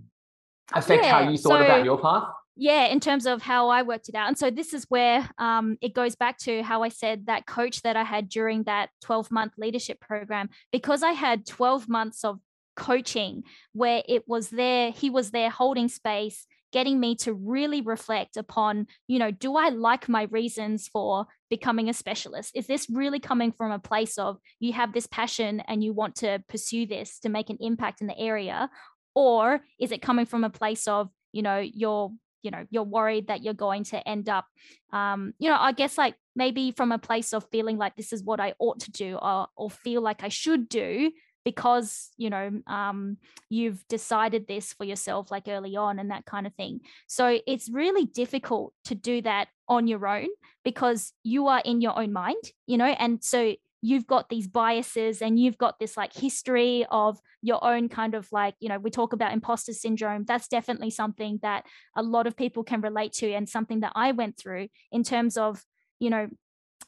affect 0.72 1.04
yeah, 1.04 1.10
how 1.10 1.28
you 1.28 1.36
thought 1.36 1.60
so, 1.60 1.64
about 1.64 1.84
your 1.84 2.00
path? 2.00 2.24
Yeah 2.56 2.86
in 2.86 3.00
terms 3.00 3.26
of 3.26 3.42
how 3.42 3.68
i 3.68 3.82
worked 3.82 4.08
it 4.08 4.14
out 4.14 4.28
and 4.28 4.38
so 4.38 4.50
this 4.50 4.72
is 4.72 4.84
where 4.88 5.28
um, 5.38 5.76
it 5.80 5.94
goes 5.94 6.14
back 6.14 6.38
to 6.38 6.62
how 6.62 6.82
i 6.82 6.88
said 6.88 7.26
that 7.26 7.46
coach 7.46 7.82
that 7.82 7.96
i 7.96 8.04
had 8.04 8.28
during 8.28 8.62
that 8.64 8.90
12 9.02 9.30
month 9.30 9.52
leadership 9.58 10.00
program 10.00 10.48
because 10.72 11.02
i 11.02 11.12
had 11.12 11.46
12 11.46 11.88
months 11.88 12.24
of 12.24 12.38
coaching 12.76 13.44
where 13.72 14.02
it 14.08 14.24
was 14.26 14.50
there 14.50 14.90
he 14.90 15.10
was 15.10 15.30
there 15.30 15.50
holding 15.50 15.88
space 15.88 16.46
getting 16.74 16.98
me 16.98 17.14
to 17.14 17.32
really 17.32 17.80
reflect 17.80 18.36
upon, 18.36 18.88
you 19.06 19.20
know, 19.20 19.30
do 19.30 19.56
I 19.56 19.68
like 19.68 20.08
my 20.08 20.24
reasons 20.24 20.88
for 20.88 21.24
becoming 21.48 21.88
a 21.88 21.94
specialist? 21.94 22.50
Is 22.52 22.66
this 22.66 22.90
really 22.90 23.20
coming 23.20 23.52
from 23.52 23.70
a 23.70 23.78
place 23.78 24.18
of 24.18 24.38
you 24.58 24.72
have 24.72 24.92
this 24.92 25.06
passion 25.06 25.60
and 25.68 25.84
you 25.84 25.92
want 25.92 26.16
to 26.16 26.42
pursue 26.48 26.84
this 26.84 27.20
to 27.20 27.28
make 27.28 27.48
an 27.48 27.58
impact 27.60 28.00
in 28.00 28.08
the 28.08 28.18
area? 28.18 28.68
Or 29.14 29.60
is 29.78 29.92
it 29.92 30.02
coming 30.02 30.26
from 30.26 30.42
a 30.42 30.50
place 30.50 30.88
of, 30.88 31.10
you 31.32 31.42
know, 31.42 31.58
you're 31.58 32.10
you 32.42 32.50
know 32.50 32.66
you're 32.68 32.82
worried 32.82 33.28
that 33.28 33.42
you're 33.42 33.54
going 33.54 33.84
to 33.84 34.06
end 34.06 34.28
up 34.28 34.44
um 34.92 35.32
you 35.38 35.48
know 35.48 35.56
i 35.58 35.72
guess 35.72 35.96
like 35.96 36.14
maybe 36.36 36.72
from 36.72 36.92
a 36.92 36.98
place 36.98 37.32
of 37.32 37.48
feeling 37.50 37.78
like 37.78 37.96
this 37.96 38.12
is 38.12 38.22
what 38.22 38.38
i 38.38 38.52
ought 38.58 38.80
to 38.80 38.92
do 38.92 39.16
or, 39.16 39.46
or 39.56 39.70
feel 39.70 40.02
like 40.02 40.22
i 40.22 40.28
should 40.28 40.68
do 40.68 41.10
because 41.44 42.10
you 42.16 42.30
know 42.30 42.50
um, 42.66 43.18
you've 43.48 43.86
decided 43.88 44.46
this 44.46 44.72
for 44.72 44.84
yourself 44.84 45.30
like 45.30 45.48
early 45.48 45.76
on 45.76 45.98
and 45.98 46.10
that 46.10 46.24
kind 46.24 46.46
of 46.46 46.54
thing. 46.54 46.80
So 47.06 47.40
it's 47.46 47.70
really 47.70 48.06
difficult 48.06 48.72
to 48.86 48.94
do 48.94 49.22
that 49.22 49.48
on 49.68 49.86
your 49.86 50.06
own 50.06 50.28
because 50.64 51.12
you 51.22 51.46
are 51.46 51.62
in 51.64 51.80
your 51.80 51.98
own 51.98 52.12
mind 52.12 52.52
you 52.66 52.76
know 52.76 52.84
and 52.98 53.24
so 53.24 53.54
you've 53.84 54.06
got 54.06 54.30
these 54.30 54.46
biases 54.48 55.20
and 55.20 55.38
you've 55.38 55.58
got 55.58 55.78
this 55.78 55.94
like 55.94 56.14
history 56.14 56.86
of 56.90 57.20
your 57.42 57.62
own 57.62 57.86
kind 57.86 58.14
of 58.14 58.26
like 58.32 58.54
you 58.58 58.68
know 58.68 58.78
we 58.78 58.90
talk 58.90 59.12
about 59.12 59.34
imposter 59.34 59.74
syndrome. 59.74 60.24
That's 60.26 60.48
definitely 60.48 60.88
something 60.88 61.38
that 61.42 61.66
a 61.94 62.02
lot 62.02 62.26
of 62.26 62.34
people 62.34 62.64
can 62.64 62.80
relate 62.80 63.12
to 63.14 63.30
and 63.32 63.46
something 63.46 63.80
that 63.80 63.92
i 63.94 64.12
went 64.12 64.38
through 64.38 64.68
in 64.90 65.02
terms 65.02 65.36
of 65.36 65.62
you 66.00 66.08
know 66.08 66.28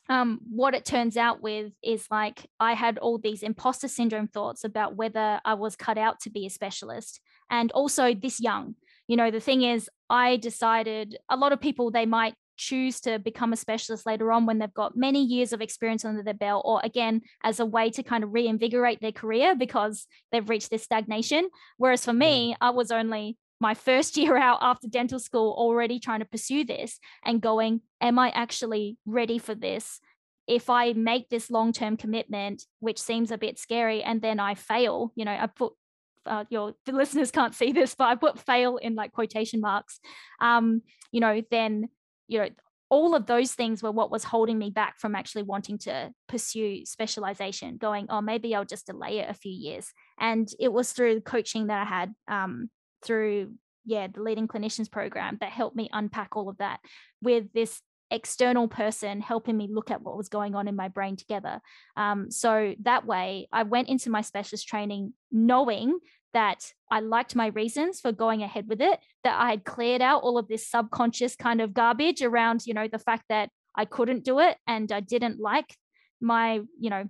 um, 0.08 0.40
what 0.48 0.74
it 0.74 0.84
turns 0.84 1.16
out 1.16 1.42
with 1.42 1.72
is 1.82 2.06
like 2.10 2.46
I 2.60 2.74
had 2.74 2.98
all 2.98 3.18
these 3.18 3.42
imposter 3.42 3.88
syndrome 3.88 4.28
thoughts 4.28 4.64
about 4.64 4.96
whether 4.96 5.40
I 5.44 5.54
was 5.54 5.76
cut 5.76 5.98
out 5.98 6.20
to 6.20 6.30
be 6.30 6.46
a 6.46 6.50
specialist 6.50 7.20
and 7.50 7.72
also 7.72 8.14
this 8.14 8.40
young. 8.40 8.76
You 9.08 9.16
know, 9.16 9.30
the 9.30 9.40
thing 9.40 9.62
is, 9.62 9.88
I 10.08 10.36
decided 10.36 11.16
a 11.28 11.36
lot 11.36 11.52
of 11.52 11.60
people, 11.60 11.90
they 11.90 12.06
might 12.06 12.34
choose 12.56 13.00
to 13.02 13.18
become 13.18 13.52
a 13.52 13.56
specialist 13.56 14.06
later 14.06 14.32
on 14.32 14.46
when 14.46 14.58
they've 14.58 14.72
got 14.72 14.96
many 14.96 15.22
years 15.22 15.52
of 15.52 15.60
experience 15.60 16.04
under 16.04 16.22
their 16.22 16.34
belt, 16.34 16.62
or 16.64 16.80
again, 16.82 17.22
as 17.44 17.60
a 17.60 17.66
way 17.66 17.90
to 17.90 18.02
kind 18.02 18.24
of 18.24 18.32
reinvigorate 18.32 19.00
their 19.00 19.12
career 19.12 19.54
because 19.54 20.06
they've 20.32 20.48
reached 20.48 20.70
this 20.70 20.82
stagnation. 20.82 21.48
Whereas 21.76 22.04
for 22.04 22.12
me, 22.12 22.56
I 22.60 22.70
was 22.70 22.90
only 22.90 23.36
my 23.60 23.74
first 23.74 24.16
year 24.16 24.36
out 24.48 24.58
after 24.60 24.88
dental 24.88 25.18
school 25.18 25.54
already 25.56 25.98
trying 25.98 26.20
to 26.20 26.26
pursue 26.26 26.64
this 26.64 26.98
and 27.24 27.40
going, 27.40 27.80
am 28.00 28.18
I 28.18 28.30
actually 28.30 28.98
ready 29.06 29.38
for 29.38 29.54
this? 29.54 30.00
If 30.46 30.70
I 30.70 30.92
make 30.92 31.28
this 31.28 31.50
long 31.50 31.72
term 31.72 31.96
commitment, 31.96 32.62
which 32.78 33.00
seems 33.00 33.32
a 33.32 33.38
bit 33.38 33.58
scary, 33.58 34.02
and 34.02 34.22
then 34.22 34.38
I 34.38 34.54
fail, 34.54 35.12
you 35.16 35.24
know, 35.24 35.32
I 35.32 35.46
put 35.48 35.72
uh, 36.24 36.44
your 36.50 36.74
the 36.84 36.92
listeners 36.92 37.30
can't 37.30 37.54
see 37.54 37.72
this, 37.72 37.94
but 37.94 38.04
I 38.04 38.14
put 38.14 38.38
fail 38.38 38.76
in 38.76 38.94
like 38.94 39.12
quotation 39.12 39.60
marks. 39.60 40.00
Um, 40.40 40.82
you 41.10 41.20
know, 41.20 41.42
then 41.50 41.88
you 42.28 42.38
know 42.38 42.48
all 42.88 43.16
of 43.16 43.26
those 43.26 43.52
things 43.52 43.82
were 43.82 43.90
what 43.90 44.12
was 44.12 44.22
holding 44.22 44.58
me 44.58 44.70
back 44.70 44.98
from 44.98 45.16
actually 45.16 45.42
wanting 45.42 45.78
to 45.78 46.10
pursue 46.28 46.84
specialization. 46.86 47.76
Going, 47.78 48.06
oh, 48.10 48.20
maybe 48.20 48.54
I'll 48.54 48.64
just 48.64 48.86
delay 48.86 49.18
it 49.18 49.28
a 49.28 49.34
few 49.34 49.52
years. 49.52 49.92
And 50.18 50.48
it 50.60 50.72
was 50.72 50.92
through 50.92 51.22
coaching 51.22 51.66
that 51.66 51.82
I 51.82 51.84
had 51.84 52.14
um, 52.28 52.70
through 53.02 53.52
yeah 53.84 54.06
the 54.06 54.22
leading 54.22 54.48
clinicians 54.48 54.90
program 54.90 55.38
that 55.40 55.50
helped 55.50 55.76
me 55.76 55.88
unpack 55.92 56.36
all 56.36 56.48
of 56.48 56.58
that 56.58 56.80
with 57.22 57.52
this 57.52 57.80
external 58.10 58.68
person 58.68 59.20
helping 59.20 59.56
me 59.56 59.68
look 59.70 59.90
at 59.90 60.02
what 60.02 60.16
was 60.16 60.28
going 60.28 60.54
on 60.54 60.68
in 60.68 60.76
my 60.76 60.88
brain 60.88 61.16
together. 61.16 61.60
Um, 61.96 62.30
so 62.30 62.74
that 62.82 63.04
way 63.04 63.48
i 63.52 63.62
went 63.62 63.88
into 63.88 64.10
my 64.10 64.20
specialist 64.20 64.68
training 64.68 65.12
knowing 65.32 65.98
that 66.32 66.72
i 66.90 67.00
liked 67.00 67.34
my 67.34 67.46
reasons 67.46 68.00
for 68.00 68.12
going 68.12 68.42
ahead 68.42 68.68
with 68.68 68.80
it 68.80 69.00
that 69.24 69.38
i 69.40 69.50
had 69.50 69.64
cleared 69.64 70.02
out 70.02 70.22
all 70.22 70.36
of 70.36 70.48
this 70.48 70.68
subconscious 70.68 71.34
kind 71.34 71.60
of 71.60 71.72
garbage 71.72 72.20
around 72.20 72.66
you 72.66 72.74
know 72.74 72.86
the 72.88 72.98
fact 72.98 73.24
that 73.28 73.48
i 73.74 73.84
couldn't 73.84 74.24
do 74.24 74.38
it 74.40 74.56
and 74.66 74.92
i 74.92 75.00
didn't 75.00 75.40
like 75.40 75.74
my 76.20 76.60
you 76.78 76.90
know 76.90 77.04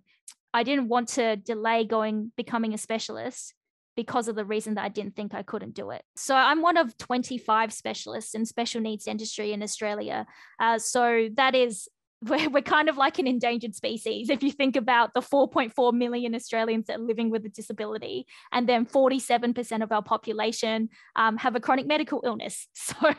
i 0.54 0.62
didn't 0.62 0.88
want 0.88 1.08
to 1.08 1.34
delay 1.36 1.84
going 1.84 2.30
becoming 2.36 2.72
a 2.72 2.78
specialist 2.78 3.52
because 3.96 4.28
of 4.28 4.36
the 4.36 4.44
reason 4.44 4.74
that 4.74 4.84
I 4.84 4.88
didn't 4.88 5.16
think 5.16 5.34
I 5.34 5.42
couldn't 5.42 5.74
do 5.74 5.90
it. 5.90 6.02
So 6.14 6.34
I'm 6.34 6.60
one 6.60 6.76
of 6.76 6.96
25 6.98 7.72
specialists 7.72 8.34
in 8.34 8.44
special 8.44 8.80
needs 8.80 9.06
dentistry 9.06 9.52
in 9.52 9.62
Australia. 9.62 10.26
Uh, 10.60 10.78
so 10.78 11.28
that 11.34 11.54
is 11.54 11.88
we're, 12.22 12.48
we're 12.48 12.62
kind 12.62 12.88
of 12.88 12.96
like 12.96 13.18
an 13.18 13.26
endangered 13.26 13.74
species 13.74 14.30
if 14.30 14.42
you 14.42 14.50
think 14.50 14.74
about 14.76 15.12
the 15.14 15.20
4.4 15.20 15.92
million 15.92 16.34
australians 16.34 16.86
that 16.86 16.98
are 16.98 17.02
living 17.02 17.30
with 17.30 17.44
a 17.44 17.48
disability 17.48 18.26
and 18.52 18.68
then 18.68 18.86
47% 18.86 19.82
of 19.82 19.92
our 19.92 20.02
population 20.02 20.88
um, 21.14 21.36
have 21.36 21.56
a 21.56 21.60
chronic 21.60 21.86
medical 21.86 22.22
illness. 22.24 22.68
So 22.86 23.10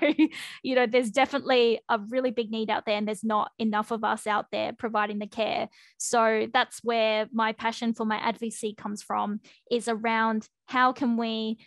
you 0.63 0.75
know 0.75 0.88
there's 0.88 1.12
definitely 1.12 1.81
a 1.89 1.99
really 1.99 2.31
big 2.31 2.49
need 2.49 2.69
out 2.69 2.86
there 2.86 2.95
and 2.95 3.07
there's 3.07 3.23
not 3.23 3.51
enough 3.60 3.91
of 3.91 4.03
us 4.03 4.25
out 4.25 4.45
there 4.51 4.71
providing 4.73 5.19
the 5.19 5.27
care. 5.27 5.67
So 5.97 6.47
that's 6.53 6.83
where 6.83 7.27
my 7.33 7.51
passion 7.51 7.93
for 7.93 8.05
my 8.05 8.17
advocacy 8.17 8.73
comes 8.73 9.03
from 9.03 9.41
is 9.69 9.88
around 9.88 10.47
how 10.65 10.93
can 10.93 11.17
we 11.17 11.57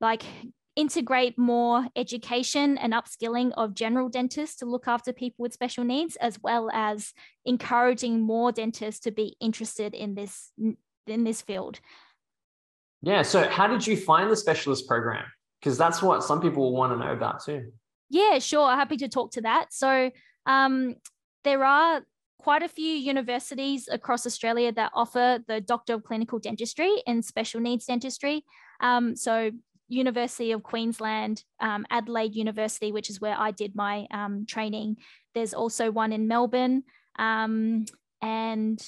like 0.00 0.24
integrate 0.78 1.36
more 1.36 1.88
education 1.96 2.78
and 2.78 2.92
upskilling 2.92 3.50
of 3.56 3.74
general 3.74 4.08
dentists 4.08 4.56
to 4.58 4.64
look 4.64 4.86
after 4.86 5.12
people 5.12 5.42
with 5.42 5.52
special 5.52 5.82
needs, 5.82 6.14
as 6.16 6.40
well 6.40 6.70
as 6.72 7.12
encouraging 7.44 8.20
more 8.20 8.52
dentists 8.52 9.00
to 9.00 9.10
be 9.10 9.36
interested 9.40 9.92
in 9.92 10.14
this 10.14 10.52
in 11.08 11.24
this 11.24 11.42
field. 11.42 11.80
Yeah. 13.02 13.22
So, 13.22 13.48
how 13.48 13.66
did 13.66 13.88
you 13.88 13.96
find 13.96 14.30
the 14.30 14.36
specialist 14.36 14.86
program? 14.86 15.24
Because 15.60 15.76
that's 15.76 16.00
what 16.00 16.22
some 16.22 16.40
people 16.40 16.72
want 16.72 16.92
to 16.92 17.04
know 17.04 17.12
about 17.12 17.44
too. 17.44 17.72
Yeah, 18.08 18.38
sure. 18.38 18.70
Happy 18.70 18.96
to 18.98 19.08
talk 19.08 19.32
to 19.32 19.40
that. 19.40 19.72
So, 19.72 20.12
um, 20.46 20.94
there 21.42 21.64
are 21.64 22.02
quite 22.38 22.62
a 22.62 22.68
few 22.68 22.92
universities 22.92 23.88
across 23.90 24.24
Australia 24.26 24.70
that 24.72 24.92
offer 24.94 25.40
the 25.48 25.60
Doctor 25.60 25.94
of 25.94 26.04
Clinical 26.04 26.38
Dentistry 26.38 27.02
and 27.04 27.24
Special 27.24 27.60
Needs 27.60 27.86
Dentistry. 27.86 28.44
Um, 28.80 29.16
so 29.16 29.50
University 29.88 30.52
of 30.52 30.62
Queensland, 30.62 31.42
um, 31.60 31.86
Adelaide 31.90 32.34
University, 32.34 32.92
which 32.92 33.10
is 33.10 33.20
where 33.20 33.36
I 33.38 33.50
did 33.50 33.74
my 33.74 34.06
um, 34.10 34.46
training. 34.46 34.96
There's 35.34 35.54
also 35.54 35.90
one 35.90 36.12
in 36.12 36.28
Melbourne. 36.28 36.84
Um, 37.18 37.86
and 38.22 38.80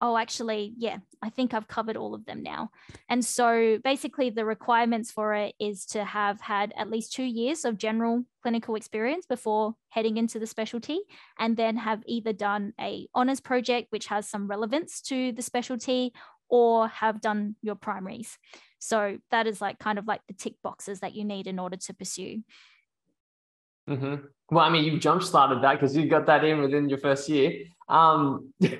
oh, 0.00 0.16
actually, 0.16 0.74
yeah, 0.76 0.98
I 1.22 1.30
think 1.30 1.52
I've 1.52 1.66
covered 1.66 1.96
all 1.96 2.14
of 2.14 2.24
them 2.24 2.42
now. 2.42 2.70
And 3.08 3.24
so 3.24 3.78
basically, 3.82 4.30
the 4.30 4.44
requirements 4.44 5.10
for 5.10 5.34
it 5.34 5.54
is 5.58 5.86
to 5.86 6.04
have 6.04 6.40
had 6.40 6.72
at 6.76 6.90
least 6.90 7.12
two 7.12 7.24
years 7.24 7.64
of 7.64 7.78
general 7.78 8.24
clinical 8.42 8.76
experience 8.76 9.26
before 9.26 9.74
heading 9.88 10.16
into 10.16 10.38
the 10.38 10.46
specialty, 10.46 11.00
and 11.38 11.56
then 11.56 11.76
have 11.76 12.02
either 12.06 12.32
done 12.32 12.72
a 12.80 13.08
honours 13.14 13.40
project, 13.40 13.88
which 13.90 14.06
has 14.06 14.28
some 14.28 14.46
relevance 14.46 15.00
to 15.02 15.32
the 15.32 15.42
specialty, 15.42 16.12
or 16.48 16.88
have 16.88 17.20
done 17.20 17.56
your 17.62 17.74
primaries. 17.74 18.38
So 18.78 19.18
that 19.30 19.46
is 19.46 19.60
like 19.60 19.78
kind 19.78 19.98
of 19.98 20.06
like 20.06 20.20
the 20.26 20.34
tick 20.34 20.54
boxes 20.62 21.00
that 21.00 21.14
you 21.14 21.24
need 21.24 21.46
in 21.46 21.58
order 21.58 21.76
to 21.76 21.94
pursue. 21.94 22.42
Mm-hmm. 23.88 24.26
Well, 24.50 24.64
I 24.64 24.70
mean, 24.70 24.84
you 24.84 24.98
jump 24.98 25.22
started 25.22 25.62
that 25.62 25.74
because 25.74 25.96
you 25.96 26.06
got 26.06 26.26
that 26.26 26.44
in 26.44 26.60
within 26.60 26.88
your 26.88 26.98
first 26.98 27.28
year. 27.28 27.64
Um, 27.88 28.52
yeah. 28.60 28.76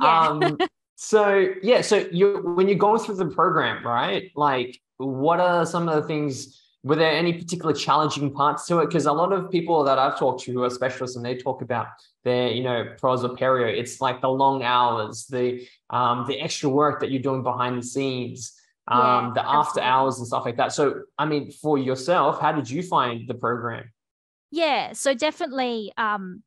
um, 0.00 0.58
so 0.96 1.52
yeah, 1.62 1.80
so 1.80 2.06
you 2.12 2.52
when 2.54 2.68
you're 2.68 2.78
going 2.78 3.00
through 3.00 3.16
the 3.16 3.26
program, 3.26 3.84
right? 3.86 4.30
Like, 4.34 4.80
what 4.98 5.40
are 5.40 5.64
some 5.64 5.88
of 5.88 6.00
the 6.00 6.06
things? 6.06 6.58
Were 6.84 6.96
there 6.96 7.12
any 7.12 7.32
particular 7.32 7.72
challenging 7.72 8.32
parts 8.32 8.66
to 8.66 8.80
it? 8.80 8.86
Because 8.86 9.06
a 9.06 9.12
lot 9.12 9.32
of 9.32 9.52
people 9.52 9.84
that 9.84 10.00
I've 10.00 10.18
talked 10.18 10.42
to 10.42 10.52
who 10.52 10.64
are 10.64 10.70
specialists 10.70 11.16
and 11.16 11.24
they 11.24 11.36
talk 11.36 11.62
about 11.62 11.86
their, 12.24 12.48
you 12.48 12.64
know, 12.64 12.92
pros 12.98 13.22
or 13.22 13.36
perio, 13.36 13.72
it's 13.72 14.00
like 14.00 14.20
the 14.20 14.28
long 14.28 14.64
hours, 14.64 15.26
the 15.26 15.64
um, 15.90 16.24
the 16.26 16.40
extra 16.40 16.68
work 16.68 16.98
that 17.00 17.12
you're 17.12 17.22
doing 17.22 17.44
behind 17.44 17.78
the 17.78 17.86
scenes 17.86 18.58
um, 18.88 19.00
yeah, 19.00 19.32
the 19.34 19.48
after 19.48 19.80
absolutely. 19.80 19.82
hours 19.82 20.18
and 20.18 20.26
stuff 20.26 20.44
like 20.44 20.56
that. 20.56 20.72
So, 20.72 21.02
I 21.18 21.26
mean, 21.26 21.50
for 21.50 21.78
yourself, 21.78 22.40
how 22.40 22.52
did 22.52 22.68
you 22.68 22.82
find 22.82 23.28
the 23.28 23.34
program? 23.34 23.90
Yeah, 24.50 24.92
so 24.92 25.14
definitely 25.14 25.92
um, 25.96 26.42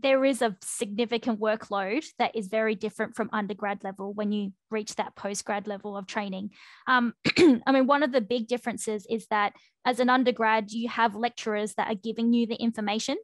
there 0.00 0.24
is 0.24 0.42
a 0.42 0.56
significant 0.62 1.40
workload 1.40 2.04
that 2.18 2.36
is 2.36 2.48
very 2.48 2.74
different 2.74 3.16
from 3.16 3.30
undergrad 3.32 3.82
level 3.82 4.12
when 4.12 4.32
you 4.32 4.52
reach 4.70 4.94
that 4.96 5.16
postgrad 5.16 5.66
level 5.66 5.96
of 5.96 6.06
training. 6.06 6.50
Um, 6.86 7.14
I 7.66 7.72
mean, 7.72 7.86
one 7.86 8.02
of 8.02 8.12
the 8.12 8.20
big 8.20 8.48
differences 8.48 9.06
is 9.08 9.26
that 9.30 9.54
as 9.84 9.98
an 9.98 10.10
undergrad, 10.10 10.70
you 10.70 10.88
have 10.88 11.16
lecturers 11.16 11.74
that 11.74 11.90
are 11.90 11.96
giving 11.96 12.32
you 12.32 12.46
the 12.46 12.56
information. 12.56 13.16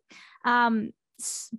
Um, 0.44 0.90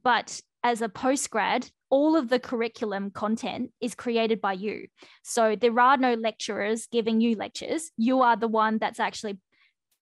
but 0.04 0.42
as 0.66 0.82
a 0.82 0.90
postgrad, 0.90 1.70
all 1.92 2.16
of 2.16 2.28
the 2.28 2.40
curriculum 2.40 3.12
content 3.12 3.70
is 3.80 3.94
created 3.94 4.42
by 4.42 4.54
you. 4.54 4.88
So 5.22 5.56
there 5.56 5.80
are 5.80 5.96
no 5.96 6.16
lecturers 6.16 6.88
giving 6.88 7.22
you 7.22 7.36
lectures. 7.36 7.92
You 7.98 8.22
are 8.24 8.36
the 8.36 8.48
one 8.48 8.80
that's 8.80 9.00
actually 9.00 9.38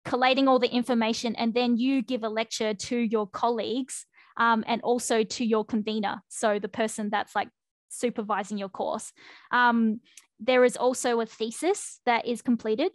collating 0.05 0.47
all 0.47 0.59
the 0.59 0.73
information, 0.73 1.35
and 1.35 1.53
then 1.53 1.75
you 1.75 2.01
give 2.01 2.23
a 2.23 2.29
lecture 2.29 2.73
to 2.73 2.97
your 2.97 3.27
colleagues 3.27 4.05
um, 4.37 4.63
and 4.65 4.81
also 4.83 5.23
to 5.23 5.43
your 5.45 5.65
convener. 5.65 6.21
So 6.29 6.59
the 6.59 6.69
person 6.69 7.09
that's 7.09 7.35
like 7.35 7.49
supervising 7.89 8.57
your 8.57 8.69
course. 8.69 9.11
Um, 9.51 9.99
there 10.39 10.63
is 10.63 10.77
also 10.77 11.19
a 11.19 11.25
thesis 11.25 11.99
that 12.05 12.25
is 12.25 12.41
completed 12.41 12.91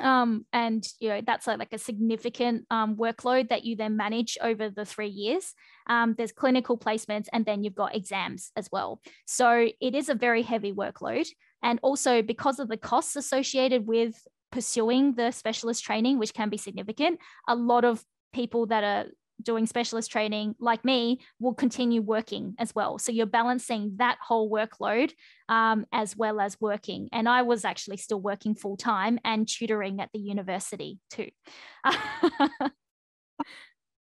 um, 0.00 0.46
and 0.52 0.86
you 1.00 1.08
know 1.08 1.20
that's 1.26 1.46
like, 1.46 1.58
like 1.58 1.72
a 1.72 1.78
significant 1.78 2.66
um, 2.70 2.96
workload 2.96 3.48
that 3.48 3.64
you 3.64 3.76
then 3.76 3.96
manage 3.96 4.38
over 4.40 4.70
the 4.70 4.84
three 4.84 5.08
years. 5.08 5.54
Um, 5.88 6.14
there's 6.16 6.32
clinical 6.32 6.78
placements 6.78 7.26
and 7.32 7.44
then 7.44 7.64
you've 7.64 7.74
got 7.74 7.96
exams 7.96 8.52
as 8.56 8.68
well. 8.70 9.00
So 9.26 9.68
it 9.80 9.94
is 9.94 10.08
a 10.08 10.14
very 10.14 10.42
heavy 10.42 10.72
workload. 10.72 11.26
And 11.62 11.80
also 11.82 12.22
because 12.22 12.60
of 12.60 12.68
the 12.68 12.76
costs 12.76 13.16
associated 13.16 13.86
with 13.86 14.14
pursuing 14.52 15.14
the 15.14 15.30
specialist 15.30 15.84
training 15.84 16.18
which 16.18 16.32
can 16.32 16.48
be 16.48 16.56
significant 16.56 17.18
a 17.48 17.54
lot 17.54 17.84
of 17.84 18.02
people 18.32 18.64
that 18.66 18.82
are 18.82 19.06
doing 19.42 19.66
specialist 19.66 20.10
training 20.10 20.54
like 20.58 20.84
me 20.84 21.20
will 21.38 21.54
continue 21.54 22.02
working 22.02 22.54
as 22.58 22.74
well. 22.74 22.98
So 22.98 23.12
you're 23.12 23.26
balancing 23.26 23.94
that 23.96 24.18
whole 24.20 24.50
workload 24.50 25.12
um, 25.48 25.86
as 25.92 26.16
well 26.16 26.40
as 26.40 26.60
working. 26.60 27.08
And 27.12 27.28
i 27.28 27.42
was 27.42 27.64
actually 27.64 27.96
still 27.96 28.20
working 28.20 28.54
full 28.54 28.76
time 28.76 29.18
and 29.24 29.48
tutoring 29.48 30.00
at 30.00 30.10
the 30.12 30.18
university 30.18 30.98
too. 31.10 31.28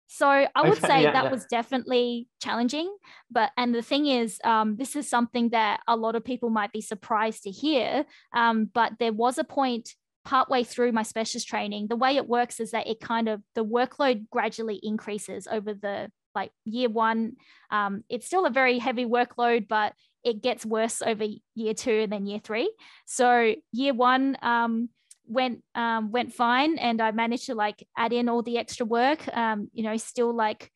So 0.08 0.26
i 0.28 0.66
would 0.66 0.80
say 0.80 1.02
yeah, 1.02 1.12
that 1.12 1.24
yeah. 1.24 1.30
was 1.30 1.44
definitely 1.44 2.26
challenging 2.42 2.90
but 3.30 3.50
and 3.58 3.74
the 3.74 3.82
thing 3.82 4.06
is 4.06 4.38
um, 4.44 4.76
this 4.76 4.96
is 4.96 5.10
something 5.10 5.50
that 5.50 5.80
a 5.86 5.94
lot 5.94 6.16
of 6.16 6.24
people 6.24 6.48
might 6.48 6.72
be 6.72 6.80
surprised 6.80 7.42
to 7.42 7.50
hear 7.50 8.06
um, 8.34 8.70
but 8.72 8.92
there 8.98 9.12
was 9.12 9.36
a 9.36 9.44
point 9.44 9.90
partway 10.26 10.64
through 10.64 10.92
my 10.92 11.04
specialist 11.04 11.48
training, 11.48 11.86
the 11.86 11.96
way 11.96 12.16
it 12.16 12.28
works 12.28 12.60
is 12.60 12.72
that 12.72 12.88
it 12.88 13.00
kind 13.00 13.28
of 13.28 13.40
the 13.54 13.64
workload 13.64 14.28
gradually 14.28 14.78
increases 14.82 15.46
over 15.46 15.72
the 15.72 16.10
like 16.34 16.50
year 16.64 16.90
one. 16.90 17.36
Um, 17.70 18.04
it's 18.10 18.26
still 18.26 18.44
a 18.44 18.50
very 18.50 18.78
heavy 18.78 19.06
workload, 19.06 19.68
but 19.68 19.94
it 20.24 20.42
gets 20.42 20.66
worse 20.66 21.00
over 21.00 21.24
year 21.54 21.72
two 21.72 22.00
and 22.02 22.12
then 22.12 22.26
year 22.26 22.40
three. 22.42 22.70
So 23.06 23.54
year 23.72 23.94
one 23.94 24.36
um, 24.42 24.90
went 25.26 25.62
um, 25.76 26.10
went 26.10 26.34
fine, 26.34 26.76
and 26.78 27.00
I 27.00 27.12
managed 27.12 27.46
to 27.46 27.54
like 27.54 27.86
add 27.96 28.12
in 28.12 28.28
all 28.28 28.42
the 28.42 28.58
extra 28.58 28.84
work. 28.84 29.20
Um, 29.34 29.68
you 29.72 29.84
know, 29.84 29.96
still 29.96 30.34
like 30.34 30.70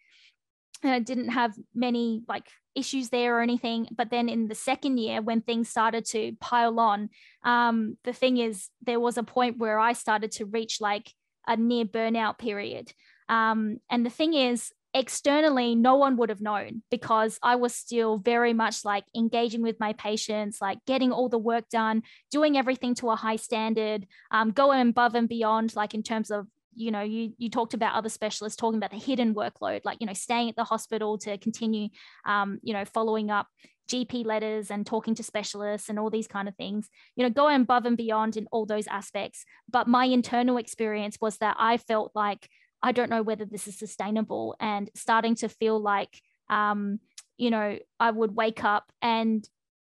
I 0.84 1.00
didn't 1.00 1.30
have 1.30 1.52
many 1.74 2.22
like 2.28 2.46
issues 2.74 3.08
there 3.10 3.38
or 3.38 3.40
anything. 3.40 3.88
But 3.90 4.10
then 4.10 4.28
in 4.28 4.48
the 4.48 4.54
second 4.54 4.98
year, 4.98 5.20
when 5.22 5.40
things 5.40 5.68
started 5.68 6.04
to 6.06 6.36
pile 6.40 6.78
on, 6.80 7.10
um, 7.44 7.96
the 8.04 8.12
thing 8.12 8.38
is, 8.38 8.68
there 8.82 9.00
was 9.00 9.18
a 9.18 9.22
point 9.22 9.58
where 9.58 9.78
I 9.78 9.92
started 9.92 10.32
to 10.32 10.46
reach 10.46 10.80
like 10.80 11.12
a 11.46 11.56
near 11.56 11.84
burnout 11.84 12.38
period. 12.38 12.92
Um, 13.28 13.78
and 13.90 14.04
the 14.04 14.10
thing 14.10 14.34
is, 14.34 14.72
externally, 14.92 15.74
no 15.74 15.94
one 15.94 16.16
would 16.16 16.30
have 16.30 16.40
known 16.40 16.82
because 16.90 17.38
I 17.42 17.56
was 17.56 17.74
still 17.74 18.18
very 18.18 18.52
much 18.52 18.84
like 18.84 19.04
engaging 19.14 19.62
with 19.62 19.78
my 19.78 19.92
patients, 19.92 20.60
like 20.60 20.84
getting 20.84 21.12
all 21.12 21.28
the 21.28 21.38
work 21.38 21.68
done, 21.68 22.02
doing 22.30 22.56
everything 22.56 22.94
to 22.96 23.10
a 23.10 23.16
high 23.16 23.36
standard, 23.36 24.06
um, 24.30 24.50
going 24.50 24.88
above 24.88 25.14
and 25.14 25.28
beyond, 25.28 25.76
like 25.76 25.94
in 25.94 26.02
terms 26.02 26.30
of 26.30 26.48
you 26.74 26.90
know 26.90 27.02
you 27.02 27.32
you 27.38 27.50
talked 27.50 27.74
about 27.74 27.94
other 27.94 28.08
specialists 28.08 28.56
talking 28.56 28.78
about 28.78 28.90
the 28.90 28.96
hidden 28.96 29.34
workload 29.34 29.80
like 29.84 29.98
you 30.00 30.06
know 30.06 30.12
staying 30.12 30.48
at 30.48 30.56
the 30.56 30.64
hospital 30.64 31.18
to 31.18 31.36
continue 31.38 31.88
um, 32.24 32.58
you 32.62 32.72
know 32.72 32.84
following 32.84 33.30
up 33.30 33.46
gp 33.90 34.24
letters 34.24 34.70
and 34.70 34.86
talking 34.86 35.14
to 35.14 35.22
specialists 35.22 35.88
and 35.88 35.98
all 35.98 36.10
these 36.10 36.28
kind 36.28 36.48
of 36.48 36.54
things. 36.56 36.88
You 37.16 37.24
know 37.24 37.30
going 37.30 37.62
above 37.62 37.86
and 37.86 37.96
beyond 37.96 38.36
in 38.36 38.46
all 38.52 38.66
those 38.66 38.86
aspects. 38.86 39.44
But 39.68 39.88
my 39.88 40.04
internal 40.04 40.56
experience 40.56 41.18
was 41.20 41.38
that 41.38 41.56
i 41.58 41.76
felt 41.76 42.12
like 42.14 42.48
i 42.82 42.92
don't 42.92 43.10
know 43.10 43.22
whether 43.22 43.44
this 43.44 43.66
is 43.66 43.78
sustainable 43.78 44.56
and 44.60 44.90
starting 44.94 45.34
to 45.36 45.48
feel 45.48 45.80
like 45.80 46.20
um, 46.48 47.00
you 47.36 47.50
know 47.50 47.78
i 47.98 48.10
would 48.10 48.34
wake 48.36 48.64
up 48.64 48.84
and 49.02 49.48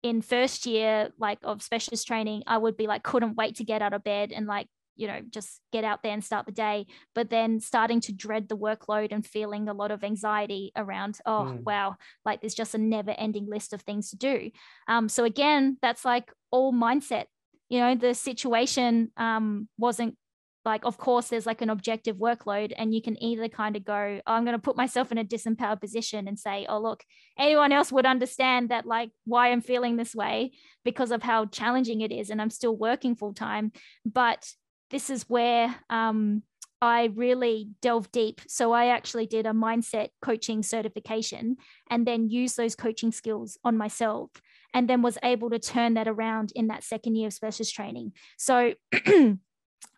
in 0.03 0.21
first 0.21 0.65
year 0.65 1.09
like 1.19 1.37
of 1.43 1.61
specialist 1.61 2.07
training 2.07 2.43
i 2.47 2.57
would 2.57 2.75
be 2.75 2.87
like 2.87 3.03
couldn't 3.03 3.35
wait 3.35 3.55
to 3.55 3.63
get 3.63 3.81
out 3.81 3.93
of 3.93 4.03
bed 4.03 4.31
and 4.31 4.47
like 4.47 4.67
you 5.01 5.07
know 5.07 5.19
just 5.31 5.59
get 5.73 5.83
out 5.83 6.03
there 6.03 6.13
and 6.13 6.23
start 6.23 6.45
the 6.45 6.51
day 6.51 6.85
but 7.15 7.31
then 7.31 7.59
starting 7.59 7.99
to 7.99 8.13
dread 8.13 8.47
the 8.47 8.55
workload 8.55 9.11
and 9.11 9.25
feeling 9.25 9.67
a 9.67 9.73
lot 9.73 9.89
of 9.89 10.03
anxiety 10.03 10.71
around 10.75 11.17
oh 11.25 11.47
mm. 11.49 11.63
wow 11.63 11.95
like 12.23 12.39
there's 12.39 12.53
just 12.53 12.75
a 12.75 12.77
never 12.77 13.11
ending 13.17 13.47
list 13.49 13.73
of 13.73 13.81
things 13.81 14.11
to 14.11 14.15
do 14.15 14.51
um, 14.87 15.09
so 15.09 15.23
again 15.23 15.77
that's 15.81 16.05
like 16.05 16.31
all 16.51 16.71
mindset 16.71 17.25
you 17.67 17.79
know 17.79 17.95
the 17.95 18.13
situation 18.13 19.11
um, 19.17 19.67
wasn't 19.77 20.15
like 20.63 20.85
of 20.85 20.97
course 20.97 21.29
there's 21.29 21.47
like 21.47 21.61
an 21.61 21.69
objective 21.71 22.17
workload 22.17 22.71
and 22.77 22.93
you 22.93 23.01
can 23.01 23.21
either 23.23 23.47
kind 23.47 23.75
of 23.75 23.83
go 23.83 24.19
oh, 24.27 24.33
i'm 24.33 24.45
going 24.45 24.55
to 24.55 24.61
put 24.61 24.77
myself 24.77 25.11
in 25.11 25.17
a 25.17 25.23
disempowered 25.23 25.81
position 25.81 26.27
and 26.27 26.37
say 26.37 26.65
oh 26.69 26.79
look 26.79 27.03
anyone 27.39 27.71
else 27.71 27.91
would 27.91 28.05
understand 28.05 28.69
that 28.69 28.85
like 28.85 29.09
why 29.25 29.51
i'm 29.51 29.61
feeling 29.61 29.97
this 29.97 30.13
way 30.13 30.51
because 30.85 31.11
of 31.11 31.23
how 31.23 31.45
challenging 31.45 32.01
it 32.01 32.11
is 32.11 32.29
and 32.29 32.41
i'm 32.41 32.49
still 32.49 32.75
working 32.75 33.15
full 33.15 33.33
time 33.33 33.71
but 34.05 34.53
this 34.91 35.09
is 35.09 35.23
where 35.27 35.75
um, 35.89 36.43
I 36.81 37.05
really 37.15 37.69
delved 37.81 38.11
deep. 38.11 38.41
So 38.47 38.71
I 38.71 38.87
actually 38.87 39.27
did 39.27 39.45
a 39.45 39.51
mindset 39.51 40.09
coaching 40.21 40.63
certification 40.63 41.57
and 41.89 42.07
then 42.07 42.29
used 42.29 42.57
those 42.57 42.75
coaching 42.75 43.11
skills 43.11 43.57
on 43.63 43.77
myself 43.77 44.31
and 44.73 44.89
then 44.89 45.01
was 45.01 45.17
able 45.23 45.49
to 45.51 45.59
turn 45.59 45.93
that 45.93 46.07
around 46.07 46.51
in 46.55 46.67
that 46.67 46.83
second 46.83 47.15
year 47.15 47.27
of 47.27 47.33
specialist 47.33 47.75
training. 47.75 48.13
So 48.37 48.73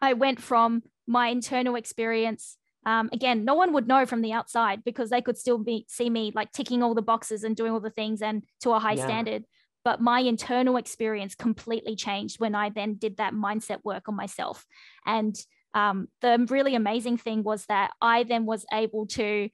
I 0.02 0.14
went 0.14 0.42
from 0.42 0.84
my 1.08 1.30
internal 1.30 1.76
experience. 1.76 2.58
Um, 2.86 3.10
again, 3.14 3.46
no 3.46 3.54
one 3.54 3.72
would 3.74 3.88
know 3.88 4.06
from 4.06 4.22
the 4.22 4.34
outside 4.34 4.84
because 4.84 5.10
they 5.10 5.22
could 5.22 5.38
still 5.38 5.58
be 5.58 5.86
see 5.88 6.10
me 6.10 6.34
like 6.36 6.52
ticking 6.52 6.84
all 6.84 6.94
the 6.94 7.02
boxes 7.02 7.46
and 7.46 7.56
doing 7.56 7.72
all 7.72 7.80
the 7.80 7.90
things 7.90 8.22
and 8.22 8.44
to 8.62 8.72
a 8.72 8.80
high 8.80 8.94
yeah. 8.94 9.06
standard. 9.06 9.46
But 9.84 10.02
my 10.02 10.20
internal 10.20 10.78
experience 10.78 11.36
completely 11.36 11.96
changed 11.96 12.40
when 12.40 12.56
I 12.56 12.70
then 12.70 12.96
did 12.96 13.18
that 13.18 13.34
mindset 13.34 13.80
work 13.84 14.08
on 14.08 14.16
myself. 14.16 14.66
And 15.06 15.36
um, 15.74 16.08
the 16.22 16.46
really 16.50 16.76
amazing 16.76 17.18
thing 17.18 17.44
was 17.44 17.66
that 17.66 17.92
I 18.02 18.24
then 18.24 18.46
was 18.46 18.66
able 18.72 19.08
to 19.08 19.50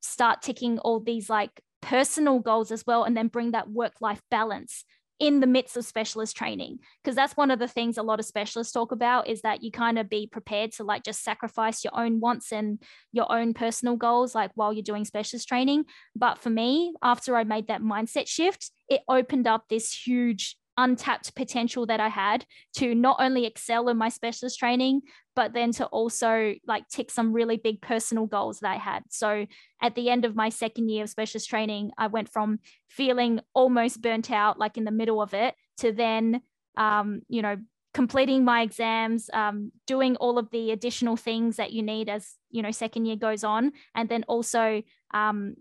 start 0.00 0.42
ticking 0.42 0.78
all 0.78 1.00
these 1.00 1.28
like 1.28 1.60
personal 1.80 2.38
goals 2.38 2.70
as 2.70 2.84
well 2.86 3.04
and 3.04 3.16
then 3.16 3.28
bring 3.28 3.50
that 3.50 3.70
work 3.70 4.00
life 4.00 4.22
balance 4.30 4.84
in 5.20 5.40
the 5.40 5.46
midst 5.46 5.76
of 5.76 5.84
specialist 5.84 6.36
training. 6.36 6.78
Because 7.02 7.14
that's 7.14 7.36
one 7.36 7.50
of 7.50 7.58
the 7.58 7.68
things 7.68 7.98
a 7.98 8.02
lot 8.02 8.20
of 8.20 8.26
specialists 8.26 8.72
talk 8.72 8.92
about 8.92 9.28
is 9.28 9.42
that 9.42 9.62
you 9.62 9.70
kind 9.70 9.98
of 9.98 10.08
be 10.08 10.26
prepared 10.26 10.72
to 10.72 10.84
like 10.84 11.04
just 11.04 11.22
sacrifice 11.22 11.84
your 11.84 11.98
own 11.98 12.20
wants 12.20 12.52
and 12.52 12.82
your 13.12 13.30
own 13.30 13.54
personal 13.54 13.96
goals 13.96 14.34
like 14.34 14.50
while 14.54 14.72
you're 14.72 14.82
doing 14.82 15.04
specialist 15.04 15.48
training. 15.48 15.84
But 16.16 16.38
for 16.38 16.50
me 16.50 16.94
after 17.02 17.36
i 17.36 17.44
made 17.44 17.68
that 17.68 17.82
mindset 17.82 18.28
shift 18.28 18.70
it 18.88 19.02
opened 19.08 19.46
up 19.46 19.64
this 19.68 19.92
huge 19.92 20.56
untapped 20.76 21.34
potential 21.34 21.86
that 21.86 22.00
I 22.00 22.08
had 22.08 22.44
to 22.76 22.94
not 22.94 23.16
only 23.20 23.46
excel 23.46 23.88
in 23.88 23.96
my 23.96 24.08
specialist 24.08 24.58
training, 24.58 25.02
but 25.36 25.52
then 25.52 25.72
to 25.72 25.86
also 25.86 26.54
like 26.66 26.88
tick 26.88 27.10
some 27.10 27.32
really 27.32 27.56
big 27.56 27.80
personal 27.80 28.26
goals 28.26 28.60
that 28.60 28.70
I 28.70 28.76
had. 28.76 29.02
So 29.10 29.46
at 29.82 29.94
the 29.94 30.10
end 30.10 30.24
of 30.24 30.36
my 30.36 30.48
second 30.48 30.88
year 30.88 31.04
of 31.04 31.10
specialist 31.10 31.48
training, 31.48 31.90
I 31.98 32.06
went 32.06 32.28
from 32.28 32.60
feeling 32.88 33.40
almost 33.54 34.02
burnt 34.02 34.30
out, 34.30 34.58
like 34.58 34.76
in 34.76 34.84
the 34.84 34.90
middle 34.90 35.20
of 35.20 35.34
it, 35.34 35.54
to 35.78 35.92
then, 35.92 36.40
um, 36.76 37.22
you 37.28 37.42
know, 37.42 37.56
completing 37.94 38.44
my 38.44 38.62
exams 38.62 39.30
um, 39.32 39.70
doing 39.86 40.16
all 40.16 40.36
of 40.36 40.50
the 40.50 40.72
additional 40.72 41.16
things 41.16 41.56
that 41.56 41.72
you 41.72 41.80
need 41.80 42.08
as 42.08 42.34
you 42.50 42.60
know 42.60 42.72
second 42.72 43.06
year 43.06 43.14
goes 43.14 43.44
on 43.44 43.70
and 43.94 44.08
then 44.08 44.24
also 44.24 44.82
um, 45.14 45.54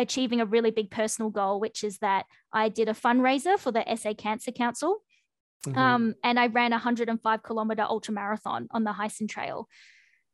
achieving 0.00 0.40
a 0.40 0.46
really 0.46 0.70
big 0.70 0.90
personal 0.90 1.30
goal, 1.30 1.60
which 1.60 1.84
is 1.84 1.98
that 1.98 2.26
I 2.52 2.68
did 2.68 2.88
a 2.88 2.94
fundraiser 2.94 3.58
for 3.58 3.70
the 3.70 3.84
SA 3.96 4.14
Cancer 4.14 4.50
Council. 4.50 5.02
Mm-hmm. 5.66 5.78
Um, 5.78 6.14
and 6.24 6.40
I 6.40 6.46
ran 6.46 6.72
a 6.72 6.76
105 6.76 7.42
kilometer 7.42 7.82
ultra 7.82 8.14
marathon 8.14 8.66
on 8.70 8.84
the 8.84 8.92
Heysen 8.92 9.28
Trail. 9.28 9.68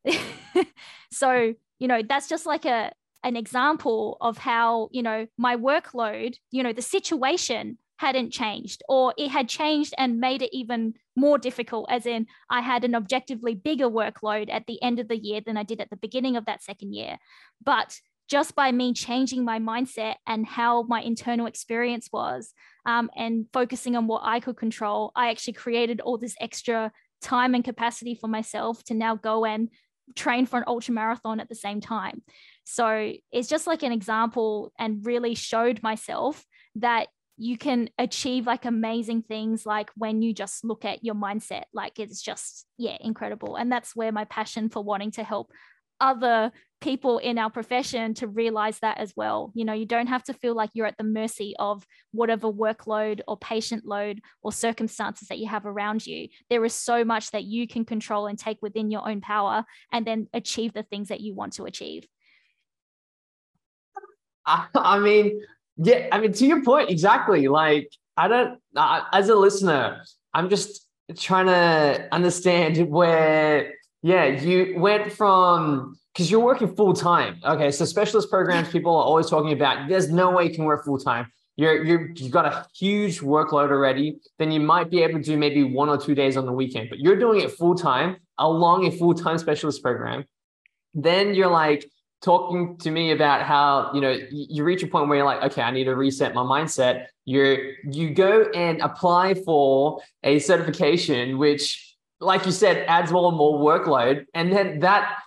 so, 1.11 1.53
you 1.79 1.87
know, 1.87 2.01
that's 2.07 2.29
just 2.29 2.45
like 2.45 2.65
a 2.65 2.93
an 3.23 3.35
example 3.35 4.17
of 4.21 4.37
how, 4.37 4.87
you 4.91 5.03
know, 5.03 5.27
my 5.37 5.57
workload, 5.57 6.35
you 6.51 6.63
know, 6.63 6.71
the 6.71 6.81
situation 6.81 7.77
hadn't 7.97 8.31
changed 8.31 8.83
or 8.87 9.13
it 9.17 9.29
had 9.29 9.49
changed 9.49 9.93
and 9.97 10.19
made 10.19 10.41
it 10.41 10.55
even 10.55 10.93
more 11.15 11.37
difficult 11.37 11.87
as 11.89 12.05
in 12.05 12.27
i 12.49 12.61
had 12.61 12.83
an 12.83 12.93
objectively 12.93 13.55
bigger 13.55 13.89
workload 13.89 14.51
at 14.51 14.65
the 14.67 14.81
end 14.83 14.99
of 14.99 15.07
the 15.07 15.17
year 15.17 15.41
than 15.43 15.57
i 15.57 15.63
did 15.63 15.81
at 15.81 15.89
the 15.89 15.97
beginning 15.97 16.35
of 16.37 16.45
that 16.45 16.63
second 16.63 16.93
year 16.93 17.17
but 17.63 17.99
just 18.27 18.55
by 18.55 18.71
me 18.71 18.93
changing 18.93 19.45
my 19.45 19.59
mindset 19.59 20.15
and 20.25 20.45
how 20.45 20.83
my 20.83 21.01
internal 21.01 21.45
experience 21.45 22.09
was 22.11 22.53
um, 22.85 23.09
and 23.15 23.45
focusing 23.53 23.95
on 23.95 24.07
what 24.07 24.21
I 24.23 24.39
could 24.39 24.57
control, 24.57 25.11
I 25.15 25.29
actually 25.29 25.53
created 25.53 26.01
all 26.01 26.17
this 26.17 26.35
extra 26.39 26.91
time 27.21 27.55
and 27.55 27.63
capacity 27.63 28.15
for 28.15 28.27
myself 28.27 28.83
to 28.85 28.93
now 28.93 29.15
go 29.15 29.45
and 29.45 29.69
train 30.15 30.45
for 30.45 30.57
an 30.57 30.65
ultra 30.67 30.93
marathon 30.93 31.39
at 31.39 31.49
the 31.49 31.55
same 31.55 31.81
time. 31.81 32.21
So 32.63 33.13
it's 33.31 33.47
just 33.47 33.67
like 33.67 33.83
an 33.83 33.91
example 33.91 34.71
and 34.77 35.05
really 35.05 35.35
showed 35.35 35.81
myself 35.81 36.45
that 36.75 37.07
you 37.37 37.57
can 37.57 37.89
achieve 37.97 38.47
like 38.47 38.65
amazing 38.65 39.21
things 39.21 39.65
like 39.65 39.91
when 39.95 40.21
you 40.21 40.33
just 40.33 40.65
look 40.65 40.85
at 40.85 41.03
your 41.03 41.13
mindset 41.13 41.65
like 41.71 41.99
it's 41.99 42.19
just 42.19 42.65
yeah 42.79 42.97
incredible 42.99 43.55
and 43.55 43.71
that's 43.71 43.95
where 43.95 44.11
my 44.11 44.25
passion 44.25 44.69
for 44.69 44.83
wanting 44.83 45.11
to 45.11 45.23
help 45.23 45.51
other 45.99 46.51
people 46.79 47.17
in 47.17 47.37
our 47.37 47.49
profession 47.49 48.13
to 48.13 48.27
realize 48.27 48.77
that 48.79 48.99
as 48.99 49.13
well. 49.15 49.51
You 49.55 49.65
know, 49.65 49.73
you 49.73 49.85
don't 49.85 50.07
have 50.07 50.23
to 50.25 50.33
feel 50.33 50.53
like 50.53 50.69
you're 50.73 50.85
at 50.85 50.97
the 50.97 51.03
mercy 51.03 51.55
of 51.57 51.85
whatever 52.11 52.51
workload 52.51 53.21
or 53.27 53.37
patient 53.37 53.85
load 53.85 54.21
or 54.43 54.51
circumstances 54.51 55.27
that 55.29 55.39
you 55.39 55.47
have 55.47 55.65
around 55.65 56.05
you. 56.05 56.27
There 56.49 56.63
is 56.63 56.73
so 56.73 57.03
much 57.03 57.31
that 57.31 57.45
you 57.45 57.67
can 57.67 57.83
control 57.83 58.27
and 58.27 58.37
take 58.37 58.59
within 58.61 58.91
your 58.91 59.09
own 59.09 59.21
power 59.21 59.65
and 59.91 60.05
then 60.05 60.27
achieve 60.33 60.73
the 60.73 60.83
things 60.83 61.07
that 61.07 61.21
you 61.21 61.33
want 61.33 61.53
to 61.53 61.65
achieve. 61.65 62.05
I 64.45 64.99
mean, 64.99 65.41
yeah, 65.77 66.07
I 66.11 66.19
mean, 66.21 66.31
to 66.33 66.45
your 66.45 66.63
point, 66.63 66.89
exactly. 66.89 67.47
Like, 67.47 67.89
I 68.15 68.27
don't, 68.27 68.59
as 68.75 69.29
a 69.29 69.35
listener, 69.35 70.03
I'm 70.33 70.49
just 70.49 70.87
trying 71.15 71.47
to 71.47 72.07
understand 72.11 72.89
where 72.89 73.73
yeah, 74.01 74.25
you 74.25 74.79
went 74.79 75.11
from 75.11 75.97
because 76.13 76.31
you're 76.31 76.39
working 76.39 76.73
full 76.75 76.93
time. 76.93 77.39
Okay, 77.43 77.71
so 77.71 77.85
specialist 77.85 78.29
programs, 78.29 78.69
people 78.69 78.95
are 78.95 79.03
always 79.03 79.29
talking 79.29 79.53
about. 79.53 79.87
There's 79.87 80.11
no 80.11 80.31
way 80.31 80.45
you 80.45 80.53
can 80.53 80.65
work 80.65 80.85
full 80.85 80.97
time. 80.97 81.31
You're 81.55 81.83
you're 81.83 82.11
you've 82.11 82.31
got 82.31 82.45
a 82.45 82.65
huge 82.75 83.19
workload 83.21 83.71
already. 83.71 84.19
Then 84.37 84.51
you 84.51 84.59
might 84.59 84.89
be 84.91 85.01
able 85.01 85.19
to 85.19 85.23
do 85.23 85.37
maybe 85.37 85.63
one 85.63 85.89
or 85.89 85.97
two 85.97 86.15
days 86.15 86.37
on 86.37 86.45
the 86.45 86.53
weekend, 86.53 86.89
but 86.89 86.99
you're 86.99 87.17
doing 87.17 87.41
it 87.41 87.51
full 87.51 87.75
time 87.75 88.17
along 88.37 88.85
a 88.85 88.91
full 88.91 89.13
time 89.13 89.37
specialist 89.37 89.81
program. 89.81 90.25
Then 90.93 91.33
you're 91.33 91.49
like 91.49 91.89
talking 92.21 92.77
to 92.77 92.91
me 92.91 93.11
about 93.11 93.43
how 93.43 93.91
you 93.93 94.01
know 94.01 94.17
you 94.31 94.63
reach 94.63 94.83
a 94.83 94.87
point 94.87 95.07
where 95.07 95.17
you're 95.17 95.25
like, 95.25 95.43
okay, 95.51 95.61
I 95.61 95.71
need 95.71 95.85
to 95.85 95.95
reset 95.95 96.35
my 96.35 96.43
mindset. 96.43 97.07
You 97.25 97.73
you 97.89 98.11
go 98.13 98.43
and 98.53 98.79
apply 98.81 99.33
for 99.33 100.01
a 100.23 100.37
certification, 100.39 101.39
which 101.39 101.86
like 102.19 102.45
you 102.45 102.51
said, 102.51 102.85
adds 102.87 103.11
more 103.11 103.29
and 103.29 103.37
more 103.37 103.59
workload, 103.59 104.25
and 104.33 104.51
then 104.51 104.79
that 104.79 105.17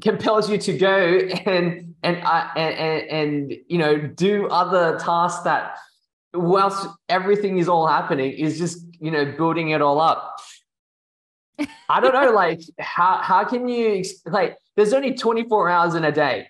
compels 0.00 0.48
you 0.48 0.58
to 0.58 0.76
go 0.76 1.18
and 1.46 1.94
and 2.02 2.22
uh, 2.24 2.48
and, 2.56 3.08
and, 3.10 3.54
you 3.68 3.78
know 3.78 3.96
do 3.98 4.46
other 4.48 4.98
tasks 4.98 5.42
that 5.42 5.76
whilst 6.32 6.88
everything 7.08 7.58
is 7.58 7.68
all 7.68 7.86
happening 7.86 8.32
is 8.32 8.58
just 8.58 8.84
you 8.98 9.10
know 9.10 9.24
building 9.36 9.70
it 9.70 9.82
all 9.82 10.00
up. 10.00 10.38
I 11.88 12.00
don't 12.00 12.14
know 12.14 12.30
like 12.34 12.60
how 12.78 13.20
how 13.22 13.44
can 13.44 13.68
you 13.68 14.02
like 14.26 14.56
there's 14.76 14.92
only 14.92 15.14
24 15.14 15.68
hours 15.68 15.94
in 15.94 16.04
a 16.04 16.12
day 16.12 16.48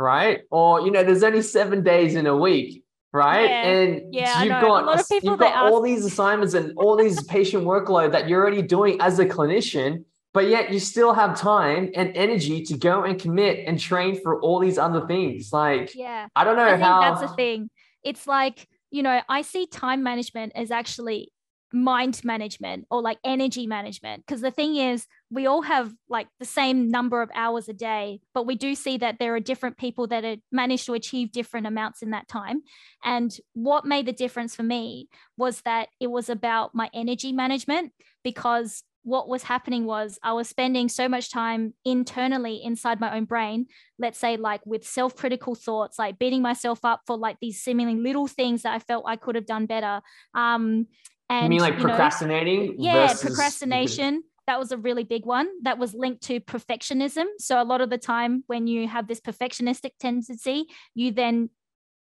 right? 0.00 0.40
Or 0.50 0.80
you 0.80 0.90
know 0.90 1.04
there's 1.04 1.22
only 1.22 1.42
seven 1.42 1.84
days 1.84 2.14
in 2.14 2.26
a 2.26 2.36
week 2.36 2.82
right? 3.12 3.48
Yeah. 3.48 3.68
And 3.68 4.14
yeah, 4.14 4.42
you've 4.42 4.50
got, 4.50 4.84
a 4.84 4.86
lot 4.86 5.00
of 5.00 5.08
people 5.08 5.30
you've 5.30 5.40
got 5.40 5.56
all 5.56 5.80
these 5.80 6.04
assignments 6.04 6.54
and 6.54 6.72
all 6.76 6.96
these 6.96 7.22
patient 7.28 7.64
workload 7.64 8.12
that 8.12 8.28
you're 8.28 8.40
already 8.40 8.62
doing 8.62 9.00
as 9.00 9.18
a 9.18 9.26
clinician, 9.26 10.04
but 10.32 10.48
yet 10.48 10.72
you 10.72 10.78
still 10.78 11.12
have 11.12 11.38
time 11.38 11.90
and 11.94 12.16
energy 12.16 12.62
to 12.64 12.76
go 12.76 13.02
and 13.04 13.20
commit 13.20 13.64
and 13.66 13.78
train 13.80 14.20
for 14.20 14.40
all 14.40 14.60
these 14.60 14.78
other 14.78 15.06
things. 15.06 15.52
Like, 15.52 15.94
yeah, 15.94 16.28
I 16.36 16.44
don't 16.44 16.56
know 16.56 16.64
I 16.64 16.76
how 16.76 17.00
that's 17.00 17.30
the 17.30 17.36
thing. 17.36 17.70
It's 18.04 18.26
like, 18.26 18.68
you 18.90 19.02
know, 19.02 19.20
I 19.28 19.42
see 19.42 19.66
time 19.66 20.02
management 20.02 20.52
as 20.54 20.70
actually 20.70 21.32
mind 21.72 22.20
management 22.24 22.86
or 22.90 23.00
like 23.00 23.18
energy 23.24 23.66
management 23.66 24.24
because 24.26 24.40
the 24.40 24.50
thing 24.50 24.76
is 24.76 25.06
we 25.30 25.46
all 25.46 25.62
have 25.62 25.92
like 26.08 26.26
the 26.38 26.44
same 26.44 26.90
number 26.90 27.22
of 27.22 27.30
hours 27.34 27.68
a 27.68 27.72
day 27.72 28.20
but 28.34 28.46
we 28.46 28.56
do 28.56 28.74
see 28.74 28.96
that 28.96 29.18
there 29.18 29.34
are 29.34 29.40
different 29.40 29.78
people 29.78 30.06
that 30.06 30.24
have 30.24 30.38
managed 30.50 30.86
to 30.86 30.94
achieve 30.94 31.30
different 31.30 31.66
amounts 31.66 32.02
in 32.02 32.10
that 32.10 32.26
time 32.28 32.62
and 33.04 33.36
what 33.52 33.84
made 33.84 34.06
the 34.06 34.12
difference 34.12 34.56
for 34.56 34.64
me 34.64 35.08
was 35.36 35.60
that 35.60 35.88
it 36.00 36.10
was 36.10 36.28
about 36.28 36.74
my 36.74 36.90
energy 36.92 37.32
management 37.32 37.92
because 38.24 38.82
what 39.02 39.28
was 39.28 39.44
happening 39.44 39.86
was 39.86 40.18
I 40.22 40.32
was 40.32 40.48
spending 40.48 40.88
so 40.88 41.08
much 41.08 41.30
time 41.30 41.74
internally 41.84 42.60
inside 42.62 43.00
my 43.00 43.16
own 43.16 43.24
brain, 43.24 43.66
let's 43.98 44.18
say, 44.18 44.36
like 44.36 44.60
with 44.66 44.86
self 44.86 45.16
critical 45.16 45.54
thoughts, 45.54 45.98
like 45.98 46.18
beating 46.18 46.42
myself 46.42 46.84
up 46.84 47.00
for 47.06 47.16
like 47.16 47.38
these 47.40 47.62
seemingly 47.62 47.96
little 47.96 48.26
things 48.26 48.62
that 48.62 48.74
I 48.74 48.78
felt 48.78 49.04
I 49.06 49.16
could 49.16 49.36
have 49.36 49.46
done 49.46 49.66
better. 49.66 50.02
Um, 50.34 50.86
and, 51.30 51.44
you 51.44 51.50
mean 51.50 51.60
like 51.60 51.74
you 51.74 51.80
procrastinating? 51.80 52.66
Know, 52.66 52.74
yeah, 52.78 53.14
procrastination. 53.14 54.24
That 54.46 54.58
was 54.58 54.72
a 54.72 54.76
really 54.76 55.04
big 55.04 55.24
one 55.24 55.48
that 55.62 55.78
was 55.78 55.94
linked 55.94 56.24
to 56.24 56.40
perfectionism. 56.40 57.24
So, 57.38 57.62
a 57.62 57.64
lot 57.64 57.80
of 57.80 57.88
the 57.88 57.98
time, 57.98 58.42
when 58.48 58.66
you 58.66 58.88
have 58.88 59.06
this 59.06 59.20
perfectionistic 59.20 59.92
tendency, 60.00 60.66
you 60.94 61.12
then 61.12 61.50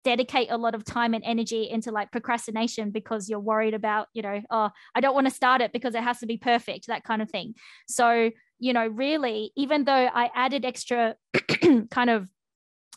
dedicate 0.03 0.51
a 0.51 0.57
lot 0.57 0.75
of 0.75 0.85
time 0.85 1.13
and 1.13 1.23
energy 1.25 1.69
into 1.69 1.93
like 1.93 2.11
procrastination 2.11 2.91
because 2.91 3.29
you're 3.29 3.39
worried 3.41 3.75
about, 3.75 4.09
you 4.15 4.23
know, 4.23 4.41
oh, 4.51 4.71
I 4.95 5.01
don't 5.01 5.15
want 5.15 5.27
to 5.27 5.35
start 5.35 5.61
it 5.61 5.73
because 5.73 5.95
it 5.95 6.03
has 6.03 6.21
to 6.21 6.27
be 6.27 6.39
perfect, 6.39 6.87
that 6.87 7.05
kind 7.05 7.21
of 7.21 7.31
thing. 7.31 7.55
So, 7.87 8.31
you 8.59 8.73
know, 8.73 8.87
really, 8.87 9.53
even 9.57 9.85
though 9.85 9.93
I 9.93 10.31
added 10.35 10.65
extra 10.65 11.17
kind 11.91 12.09
of 12.09 12.31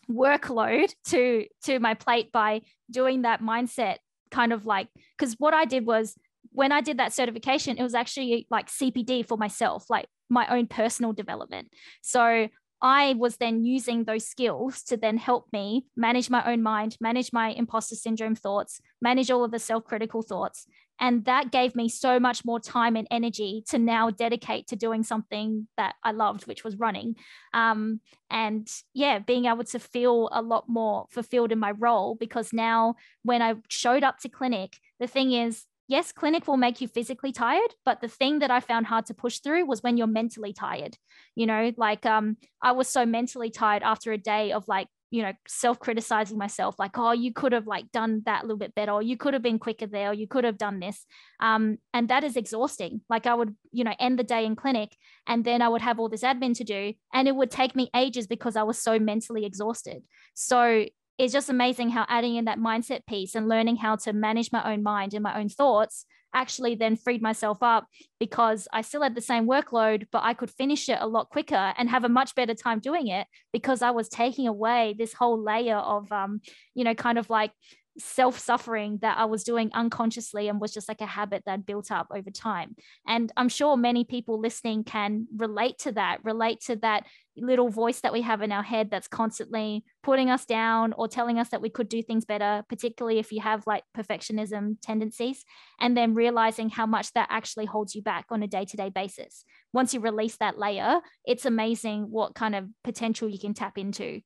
workload 0.09 0.93
to 1.07 1.45
to 1.63 1.79
my 1.79 1.93
plate 1.93 2.31
by 2.31 2.61
doing 2.89 3.21
that 3.23 3.41
mindset 3.41 3.97
kind 4.31 4.53
of 4.53 4.65
like 4.65 4.87
because 5.17 5.35
what 5.37 5.53
I 5.53 5.65
did 5.65 5.85
was 5.85 6.15
when 6.51 6.71
I 6.71 6.81
did 6.81 6.97
that 6.97 7.13
certification, 7.13 7.77
it 7.77 7.83
was 7.83 7.93
actually 7.93 8.47
like 8.49 8.67
CPD 8.67 9.25
for 9.27 9.37
myself, 9.37 9.85
like 9.89 10.07
my 10.29 10.47
own 10.47 10.67
personal 10.67 11.13
development. 11.13 11.69
So 12.01 12.47
I 12.81 13.13
was 13.13 13.37
then 13.37 13.63
using 13.63 14.05
those 14.05 14.25
skills 14.25 14.81
to 14.83 14.97
then 14.97 15.17
help 15.17 15.47
me 15.53 15.85
manage 15.95 16.29
my 16.29 16.43
own 16.51 16.63
mind, 16.63 16.97
manage 16.99 17.31
my 17.31 17.49
imposter 17.49 17.95
syndrome 17.95 18.35
thoughts, 18.35 18.81
manage 19.01 19.29
all 19.29 19.43
of 19.43 19.51
the 19.51 19.59
self 19.59 19.85
critical 19.85 20.23
thoughts. 20.23 20.65
And 21.01 21.25
that 21.25 21.51
gave 21.51 21.75
me 21.75 21.89
so 21.89 22.19
much 22.19 22.45
more 22.45 22.59
time 22.59 22.95
and 22.95 23.07
energy 23.09 23.63
to 23.69 23.79
now 23.79 24.11
dedicate 24.11 24.67
to 24.67 24.75
doing 24.75 25.01
something 25.03 25.67
that 25.75 25.95
I 26.03 26.11
loved, 26.11 26.45
which 26.45 26.63
was 26.63 26.77
running. 26.77 27.15
Um, 27.55 28.01
and 28.29 28.69
yeah, 28.93 29.17
being 29.17 29.45
able 29.45 29.63
to 29.63 29.79
feel 29.79 30.29
a 30.31 30.43
lot 30.43 30.69
more 30.69 31.07
fulfilled 31.09 31.51
in 31.51 31.57
my 31.57 31.71
role 31.71 32.15
because 32.15 32.53
now 32.53 32.95
when 33.23 33.41
I 33.41 33.55
showed 33.67 34.03
up 34.03 34.19
to 34.19 34.29
clinic, 34.29 34.77
the 34.99 35.07
thing 35.07 35.31
is, 35.33 35.65
yes, 35.87 36.11
clinic 36.11 36.47
will 36.47 36.55
make 36.55 36.79
you 36.79 36.87
physically 36.87 37.31
tired, 37.31 37.75
but 37.83 37.99
the 37.99 38.07
thing 38.07 38.39
that 38.39 38.51
I 38.51 38.59
found 38.59 38.85
hard 38.85 39.07
to 39.07 39.15
push 39.15 39.39
through 39.39 39.65
was 39.65 39.81
when 39.81 39.97
you're 39.97 40.07
mentally 40.07 40.53
tired. 40.53 40.97
You 41.35 41.47
know, 41.47 41.71
like 41.77 42.05
um, 42.05 42.37
I 42.61 42.73
was 42.73 42.87
so 42.87 43.07
mentally 43.07 43.49
tired 43.49 43.81
after 43.81 44.11
a 44.11 44.17
day 44.17 44.51
of 44.51 44.67
like, 44.67 44.87
you 45.11 45.21
know, 45.21 45.33
self-criticizing 45.47 46.37
myself, 46.37 46.79
like, 46.79 46.97
oh, 46.97 47.11
you 47.11 47.33
could 47.33 47.51
have 47.51 47.67
like 47.67 47.91
done 47.91 48.21
that 48.25 48.41
a 48.41 48.45
little 48.45 48.57
bit 48.57 48.73
better, 48.73 48.93
or 48.93 49.01
you 49.01 49.17
could 49.17 49.33
have 49.33 49.43
been 49.43 49.59
quicker 49.59 49.85
there, 49.85 50.09
or 50.09 50.13
you 50.13 50.27
could 50.27 50.45
have 50.45 50.57
done 50.57 50.79
this. 50.79 51.05
Um, 51.39 51.77
and 51.93 52.07
that 52.09 52.23
is 52.23 52.37
exhausting. 52.37 53.01
Like 53.09 53.27
I 53.27 53.35
would, 53.35 53.55
you 53.71 53.83
know, 53.83 53.93
end 53.99 54.17
the 54.17 54.23
day 54.23 54.45
in 54.45 54.55
clinic 54.55 54.95
and 55.27 55.43
then 55.43 55.61
I 55.61 55.69
would 55.69 55.81
have 55.81 55.99
all 55.99 56.09
this 56.09 56.23
admin 56.23 56.55
to 56.57 56.63
do, 56.63 56.93
and 57.13 57.27
it 57.27 57.35
would 57.35 57.51
take 57.51 57.75
me 57.75 57.89
ages 57.95 58.25
because 58.25 58.55
I 58.55 58.63
was 58.63 58.79
so 58.79 58.97
mentally 58.97 59.45
exhausted. 59.45 60.01
So 60.33 60.85
it's 61.17 61.33
just 61.33 61.49
amazing 61.49 61.89
how 61.89 62.05
adding 62.07 62.37
in 62.37 62.45
that 62.45 62.57
mindset 62.57 63.05
piece 63.05 63.35
and 63.35 63.47
learning 63.47 63.75
how 63.75 63.97
to 63.97 64.13
manage 64.13 64.51
my 64.51 64.73
own 64.73 64.81
mind 64.81 65.13
and 65.13 65.21
my 65.21 65.39
own 65.39 65.49
thoughts 65.49 66.05
actually 66.33 66.75
then 66.75 66.95
freed 66.95 67.21
myself 67.21 67.61
up 67.61 67.87
because 68.19 68.67
I 68.71 68.81
still 68.81 69.01
had 69.01 69.15
the 69.15 69.21
same 69.21 69.47
workload, 69.47 70.07
but 70.11 70.23
I 70.23 70.33
could 70.33 70.51
finish 70.51 70.89
it 70.89 70.97
a 70.99 71.07
lot 71.07 71.29
quicker 71.29 71.73
and 71.77 71.89
have 71.89 72.03
a 72.03 72.09
much 72.09 72.35
better 72.35 72.53
time 72.53 72.79
doing 72.79 73.07
it 73.07 73.27
because 73.51 73.81
I 73.81 73.91
was 73.91 74.09
taking 74.09 74.47
away 74.47 74.95
this 74.97 75.13
whole 75.13 75.41
layer 75.41 75.77
of, 75.77 76.11
um, 76.11 76.41
you 76.75 76.83
know, 76.83 76.95
kind 76.95 77.17
of 77.17 77.29
like 77.29 77.51
self 77.97 78.39
suffering 78.39 78.99
that 79.01 79.17
I 79.17 79.25
was 79.25 79.43
doing 79.43 79.69
unconsciously 79.73 80.47
and 80.47 80.61
was 80.61 80.73
just 80.73 80.87
like 80.87 81.01
a 81.01 81.05
habit 81.05 81.43
that 81.45 81.65
built 81.65 81.91
up 81.91 82.07
over 82.13 82.29
time. 82.29 82.75
And 83.05 83.31
I'm 83.35 83.49
sure 83.49 83.75
many 83.75 84.05
people 84.05 84.39
listening 84.39 84.83
can 84.83 85.27
relate 85.35 85.79
to 85.79 85.91
that, 85.93 86.19
relate 86.23 86.61
to 86.67 86.77
that 86.77 87.05
little 87.37 87.69
voice 87.69 88.01
that 88.01 88.13
we 88.13 88.21
have 88.21 88.41
in 88.41 88.51
our 88.51 88.63
head 88.63 88.89
that's 88.91 89.07
constantly 89.07 89.83
putting 90.03 90.29
us 90.29 90.45
down 90.45 90.93
or 90.93 91.07
telling 91.07 91.39
us 91.39 91.49
that 91.49 91.61
we 91.61 91.69
could 91.69 91.89
do 91.89 92.01
things 92.01 92.25
better, 92.25 92.63
particularly 92.69 93.19
if 93.19 93.31
you 93.31 93.41
have 93.41 93.65
like 93.67 93.83
perfectionism 93.95 94.75
tendencies, 94.81 95.43
and 95.79 95.95
then 95.95 96.13
realizing 96.13 96.69
how 96.69 96.85
much 96.85 97.11
that 97.13 97.27
actually 97.29 97.65
holds 97.65 97.95
you 97.95 98.01
back 98.01 98.25
on 98.29 98.43
a 98.43 98.47
day 98.47 98.65
to 98.65 98.77
day 98.77 98.89
basis. 98.89 99.45
Once 99.73 99.93
you 99.93 99.99
release 99.99 100.37
that 100.37 100.57
layer, 100.57 100.99
it's 101.25 101.45
amazing 101.45 102.03
what 102.09 102.35
kind 102.35 102.55
of 102.55 102.67
potential 102.83 103.29
you 103.29 103.39
can 103.39 103.53
tap 103.53 103.77
into. 103.77 104.21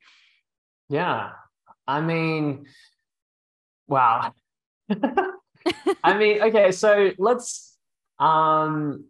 Yeah. 0.89 1.32
I 1.88 2.01
mean, 2.01 2.66
Wow. 3.88 4.34
I 6.04 6.18
mean, 6.18 6.42
okay, 6.44 6.72
so 6.72 7.12
let's 7.18 7.78
um 8.20 9.06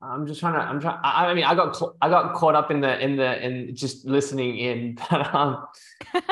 I'm 0.00 0.26
just 0.26 0.40
trying 0.40 0.54
to 0.54 0.60
I'm 0.60 0.80
trying 0.80 0.98
I, 1.02 1.26
I 1.26 1.34
mean 1.34 1.44
I 1.44 1.54
got 1.54 1.80
I 2.00 2.08
got 2.08 2.34
caught 2.34 2.54
up 2.54 2.70
in 2.70 2.80
the 2.80 2.98
in 2.98 3.16
the 3.16 3.44
in 3.44 3.74
just 3.74 4.06
listening 4.06 4.58
in 4.58 4.98
but 5.10 5.34
um 5.34 5.66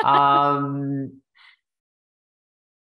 um 0.03 1.21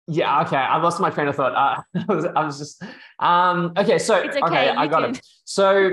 yeah 0.06 0.42
okay 0.42 0.56
I 0.56 0.76
lost 0.78 1.00
my 1.00 1.10
train 1.10 1.28
of 1.28 1.36
thought. 1.36 1.54
Uh, 1.54 1.82
I 2.08 2.14
was 2.14 2.24
I 2.24 2.44
was 2.44 2.58
just 2.58 2.82
um 3.18 3.72
okay 3.76 3.98
so 3.98 4.16
okay, 4.16 4.40
okay 4.40 4.68
I 4.68 4.86
got 4.86 5.04
it. 5.10 5.20
so 5.44 5.90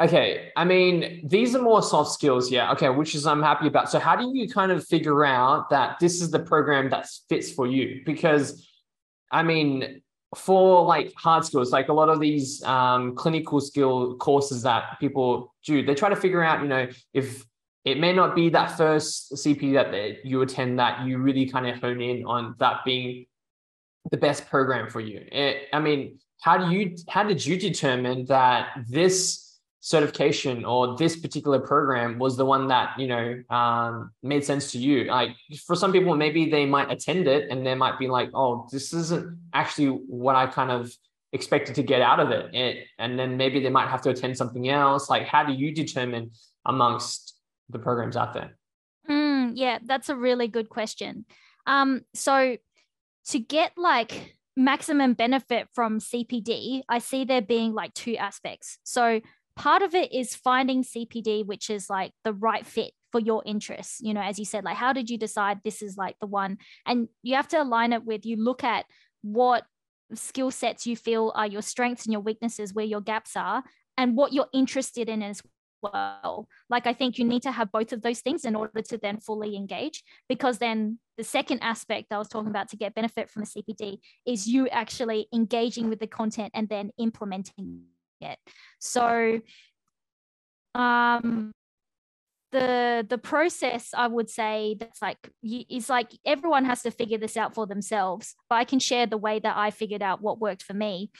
okay 0.00 0.50
I 0.56 0.64
mean 0.64 1.28
these 1.28 1.54
are 1.54 1.62
more 1.62 1.82
soft 1.82 2.12
skills 2.12 2.50
yeah 2.50 2.72
okay 2.72 2.88
which 2.88 3.14
is 3.14 3.26
I'm 3.26 3.42
happy 3.42 3.66
about 3.66 3.90
so 3.90 3.98
how 3.98 4.16
do 4.16 4.30
you 4.34 4.48
kind 4.48 4.72
of 4.72 4.86
figure 4.86 5.24
out 5.24 5.70
that 5.70 5.98
this 6.00 6.20
is 6.20 6.30
the 6.30 6.38
program 6.38 6.90
that 6.90 7.08
fits 7.28 7.52
for 7.52 7.66
you 7.66 8.02
because 8.06 8.66
I 9.30 9.42
mean 9.42 10.02
for 10.36 10.84
like 10.84 11.12
hard 11.16 11.44
skills 11.44 11.72
like 11.72 11.88
a 11.88 11.92
lot 11.92 12.08
of 12.08 12.20
these 12.20 12.62
um, 12.62 13.16
clinical 13.16 13.60
skill 13.60 14.16
courses 14.16 14.62
that 14.62 14.98
people 15.00 15.52
do 15.66 15.84
they 15.84 15.94
try 15.94 16.08
to 16.08 16.16
figure 16.16 16.42
out 16.42 16.62
you 16.62 16.68
know 16.68 16.86
if 17.12 17.44
it 17.84 17.98
may 17.98 18.12
not 18.12 18.34
be 18.34 18.50
that 18.50 18.76
first 18.76 19.32
CP 19.32 19.72
that 19.72 19.90
they, 19.90 20.18
you 20.22 20.42
attend 20.42 20.78
that 20.78 21.06
you 21.06 21.18
really 21.18 21.46
kind 21.46 21.66
of 21.66 21.80
hone 21.80 22.00
in 22.00 22.24
on 22.26 22.54
that 22.58 22.84
being 22.84 23.24
the 24.10 24.16
best 24.16 24.48
program 24.50 24.90
for 24.90 25.00
you. 25.00 25.24
It, 25.32 25.68
I 25.72 25.80
mean, 25.80 26.18
how 26.40 26.58
do 26.58 26.74
you 26.74 26.96
how 27.08 27.22
did 27.22 27.44
you 27.44 27.58
determine 27.58 28.26
that 28.26 28.68
this 28.88 29.49
certification 29.80 30.64
or 30.66 30.96
this 30.98 31.16
particular 31.18 31.58
program 31.58 32.18
was 32.18 32.36
the 32.36 32.44
one 32.44 32.68
that 32.68 32.98
you 32.98 33.06
know 33.06 33.42
um, 33.48 34.12
made 34.22 34.44
sense 34.44 34.72
to 34.72 34.78
you. 34.78 35.04
Like 35.04 35.30
for 35.66 35.74
some 35.74 35.90
people 35.90 36.14
maybe 36.14 36.50
they 36.50 36.66
might 36.66 36.90
attend 36.90 37.26
it 37.26 37.50
and 37.50 37.66
they 37.66 37.74
might 37.74 37.98
be 37.98 38.06
like 38.06 38.30
oh 38.34 38.68
this 38.70 38.92
isn't 38.92 39.38
actually 39.54 39.88
what 39.88 40.36
i 40.36 40.46
kind 40.46 40.70
of 40.70 40.92
expected 41.32 41.74
to 41.76 41.82
get 41.82 42.02
out 42.02 42.20
of 42.20 42.30
it, 42.30 42.54
it 42.54 42.86
and 42.98 43.18
then 43.18 43.36
maybe 43.36 43.60
they 43.60 43.70
might 43.70 43.88
have 43.88 44.02
to 44.02 44.10
attend 44.10 44.36
something 44.36 44.68
else. 44.68 45.08
Like 45.08 45.26
how 45.26 45.44
do 45.44 45.52
you 45.52 45.74
determine 45.74 46.30
amongst 46.66 47.38
the 47.70 47.78
programs 47.78 48.16
out 48.16 48.34
there? 48.34 48.56
Mm, 49.08 49.52
yeah 49.54 49.78
that's 49.82 50.10
a 50.10 50.16
really 50.16 50.48
good 50.48 50.68
question. 50.68 51.24
Um, 51.66 52.02
so 52.14 52.58
to 53.28 53.38
get 53.38 53.72
like 53.78 54.36
maximum 54.56 55.14
benefit 55.14 55.68
from 55.72 56.00
cpd 56.00 56.82
i 56.88 56.98
see 56.98 57.24
there 57.24 57.40
being 57.40 57.72
like 57.72 57.94
two 57.94 58.16
aspects. 58.16 58.78
So 58.82 59.20
part 59.60 59.82
of 59.82 59.94
it 59.94 60.10
is 60.10 60.34
finding 60.34 60.82
CPD, 60.82 61.44
which 61.44 61.68
is 61.68 61.90
like 61.90 62.12
the 62.24 62.32
right 62.32 62.64
fit 62.64 62.92
for 63.12 63.20
your 63.20 63.42
interests. 63.44 64.00
You 64.00 64.14
know, 64.14 64.22
as 64.22 64.38
you 64.38 64.46
said, 64.46 64.64
like, 64.64 64.78
how 64.78 64.94
did 64.94 65.10
you 65.10 65.18
decide 65.18 65.58
this 65.62 65.82
is 65.82 65.98
like 65.98 66.16
the 66.18 66.26
one? 66.26 66.56
And 66.86 67.08
you 67.22 67.34
have 67.36 67.48
to 67.48 67.60
align 67.60 67.92
it 67.92 68.06
with 68.06 68.24
you 68.24 68.42
look 68.42 68.64
at 68.64 68.86
what 69.20 69.64
skill 70.14 70.50
sets 70.50 70.86
you 70.86 70.96
feel 70.96 71.30
are 71.34 71.46
your 71.46 71.60
strengths 71.60 72.06
and 72.06 72.12
your 72.12 72.22
weaknesses, 72.22 72.72
where 72.72 72.86
your 72.86 73.02
gaps 73.02 73.36
are, 73.36 73.62
and 73.98 74.16
what 74.16 74.32
you're 74.32 74.48
interested 74.54 75.10
in 75.10 75.22
as 75.22 75.42
well. 75.82 76.48
Like, 76.70 76.86
I 76.86 76.94
think 76.94 77.18
you 77.18 77.26
need 77.26 77.42
to 77.42 77.52
have 77.52 77.70
both 77.70 77.92
of 77.92 78.00
those 78.00 78.20
things 78.20 78.46
in 78.46 78.56
order 78.56 78.80
to 78.80 78.96
then 78.96 79.20
fully 79.20 79.56
engage, 79.56 80.02
because 80.26 80.56
then 80.56 80.98
the 81.18 81.24
second 81.24 81.58
aspect 81.60 82.06
I 82.10 82.16
was 82.16 82.28
talking 82.28 82.48
about 82.48 82.70
to 82.70 82.78
get 82.78 82.94
benefit 82.94 83.28
from 83.28 83.42
a 83.42 83.46
CPD 83.46 83.98
is 84.26 84.46
you 84.46 84.70
actually 84.70 85.28
engaging 85.34 85.90
with 85.90 86.00
the 86.00 86.06
content 86.06 86.52
and 86.54 86.66
then 86.66 86.92
implementing 86.96 87.82
it. 88.20 88.38
So 88.78 89.40
um 90.74 91.52
the 92.52 93.06
the 93.08 93.18
process 93.18 93.90
i 93.96 94.06
would 94.06 94.28
say 94.28 94.76
that's 94.78 95.00
like 95.00 95.30
is 95.42 95.88
like 95.88 96.10
everyone 96.24 96.64
has 96.64 96.82
to 96.82 96.90
figure 96.90 97.18
this 97.18 97.36
out 97.36 97.54
for 97.54 97.66
themselves 97.66 98.34
but 98.48 98.56
i 98.56 98.64
can 98.64 98.78
share 98.78 99.06
the 99.06 99.16
way 99.16 99.38
that 99.38 99.56
i 99.56 99.70
figured 99.70 100.02
out 100.02 100.20
what 100.20 100.40
worked 100.40 100.62
for 100.62 100.74
me 100.74 101.10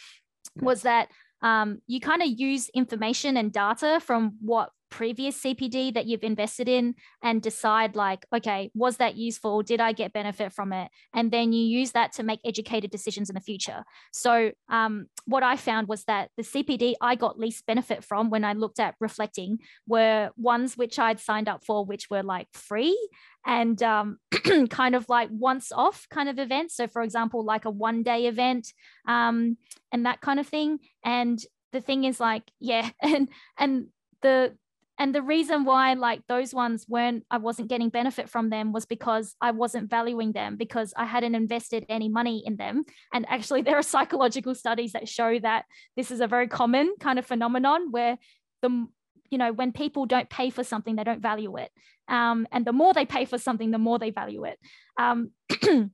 was 0.61 0.83
that 0.83 1.09
um, 1.43 1.81
you 1.87 2.01
kind 2.01 2.23
of 2.23 2.29
use 2.29 2.69
information 2.71 3.37
and 3.37 3.53
data 3.53 4.01
from 4.01 4.37
what 4.41 4.71
previous 4.91 5.41
CPD 5.41 5.95
that 5.95 6.07
you've 6.07 6.25
invested 6.25 6.69
in 6.69 6.95
and 7.23 7.41
decide 7.41 7.97
like, 7.97 8.27
okay, 8.35 8.71
was 8.75 8.97
that 8.99 9.17
useful? 9.17 9.63
Did 9.63 9.81
I 9.81 9.93
get 9.93 10.13
benefit 10.13 10.53
from 10.53 10.73
it? 10.73 10.91
And 11.15 11.31
then 11.31 11.53
you 11.53 11.65
use 11.65 11.93
that 11.93 12.13
to 12.13 12.23
make 12.23 12.41
educated 12.45 12.91
decisions 12.91 13.31
in 13.31 13.35
the 13.35 13.41
future. 13.41 13.85
So 14.13 14.53
um, 14.69 15.07
what 15.25 15.43
I 15.43 15.57
found 15.57 15.89
was 15.89 16.05
that 16.05 16.31
the 16.37 16.43
CPD 16.43 16.95
I 17.01 17.15
got 17.15 17.39
least 17.39 17.67
benefit 17.67 18.05
from 18.05 18.31
when 18.31 18.45
I 18.45 18.53
looked 18.53 18.81
at 18.81 18.97
reflecting 19.01 19.59
were 19.87 20.31
ones 20.37 20.77
which 20.77 20.99
I'd 20.99 21.21
signed 21.21 21.49
up 21.49 21.65
for, 21.65 21.85
which 21.85 22.11
were 22.11 22.23
like 22.23 22.49
free 22.53 22.99
and 23.47 23.83
um, 23.83 24.19
kind 24.71 24.95
of 24.95 25.09
like 25.09 25.29
once 25.33 25.73
off 25.73 26.07
kind 26.11 26.29
of 26.29 26.39
events. 26.39 26.77
So 26.77 26.87
for 26.87 27.03
example, 27.03 27.45
like 27.45 27.65
a 27.65 27.71
one 27.71 28.03
day 28.03 28.27
event 28.27 28.73
um, 29.07 29.57
and 29.93 30.07
that 30.07 30.21
kind 30.21 30.41
of 30.41 30.47
thing. 30.47 30.79
And 31.05 31.39
the 31.73 31.81
thing 31.81 32.05
is 32.05 32.21
like, 32.21 32.43
yeah, 32.59 32.91
and 33.03 33.29
and 33.59 33.87
the 34.23 34.57
and 35.01 35.13
the 35.15 35.23
reason 35.23 35.65
why 35.65 35.95
like 35.95 36.21
those 36.29 36.55
ones 36.55 36.87
weren't 36.89 37.25
i 37.31 37.39
wasn't 37.39 37.69
getting 37.69 37.89
benefit 37.89 38.29
from 38.29 38.51
them 38.51 38.73
was 38.73 38.87
because 38.87 39.35
i 39.41 39.51
wasn't 39.51 39.91
valuing 39.91 40.31
them 40.33 40.57
because 40.57 40.95
i 40.97 41.05
hadn't 41.05 41.35
invested 41.35 41.85
any 41.89 42.09
money 42.09 42.43
in 42.47 42.57
them 42.57 42.85
and 43.13 43.27
actually 43.29 43.63
there 43.67 43.77
are 43.77 43.83
psychological 43.83 44.55
studies 44.55 44.93
that 44.93 45.09
show 45.09 45.39
that 45.41 45.65
this 45.97 46.13
is 46.13 46.21
a 46.21 46.29
very 46.29 46.47
common 46.47 46.95
kind 47.01 47.19
of 47.19 47.27
phenomenon 47.27 47.91
where 47.91 48.17
the 48.63 48.87
you 49.31 49.39
know, 49.39 49.53
when 49.53 49.73
people 49.73 50.07
don't 50.07 50.29
pay 50.29 50.51
for 50.51 50.65
something, 50.65 50.97
they 50.97 51.05
don't 51.05 51.23
value 51.23 51.57
it. 51.57 51.71
Um, 52.09 52.47
and 52.51 52.65
the 52.65 52.73
more 52.73 52.93
they 52.93 53.07
pay 53.07 53.25
for 53.25 53.39
something, 53.39 53.71
the 53.71 53.79
more 53.79 53.99
they 53.99 54.11
value 54.11 54.45
it. 54.45 54.59
Um, 54.99 55.31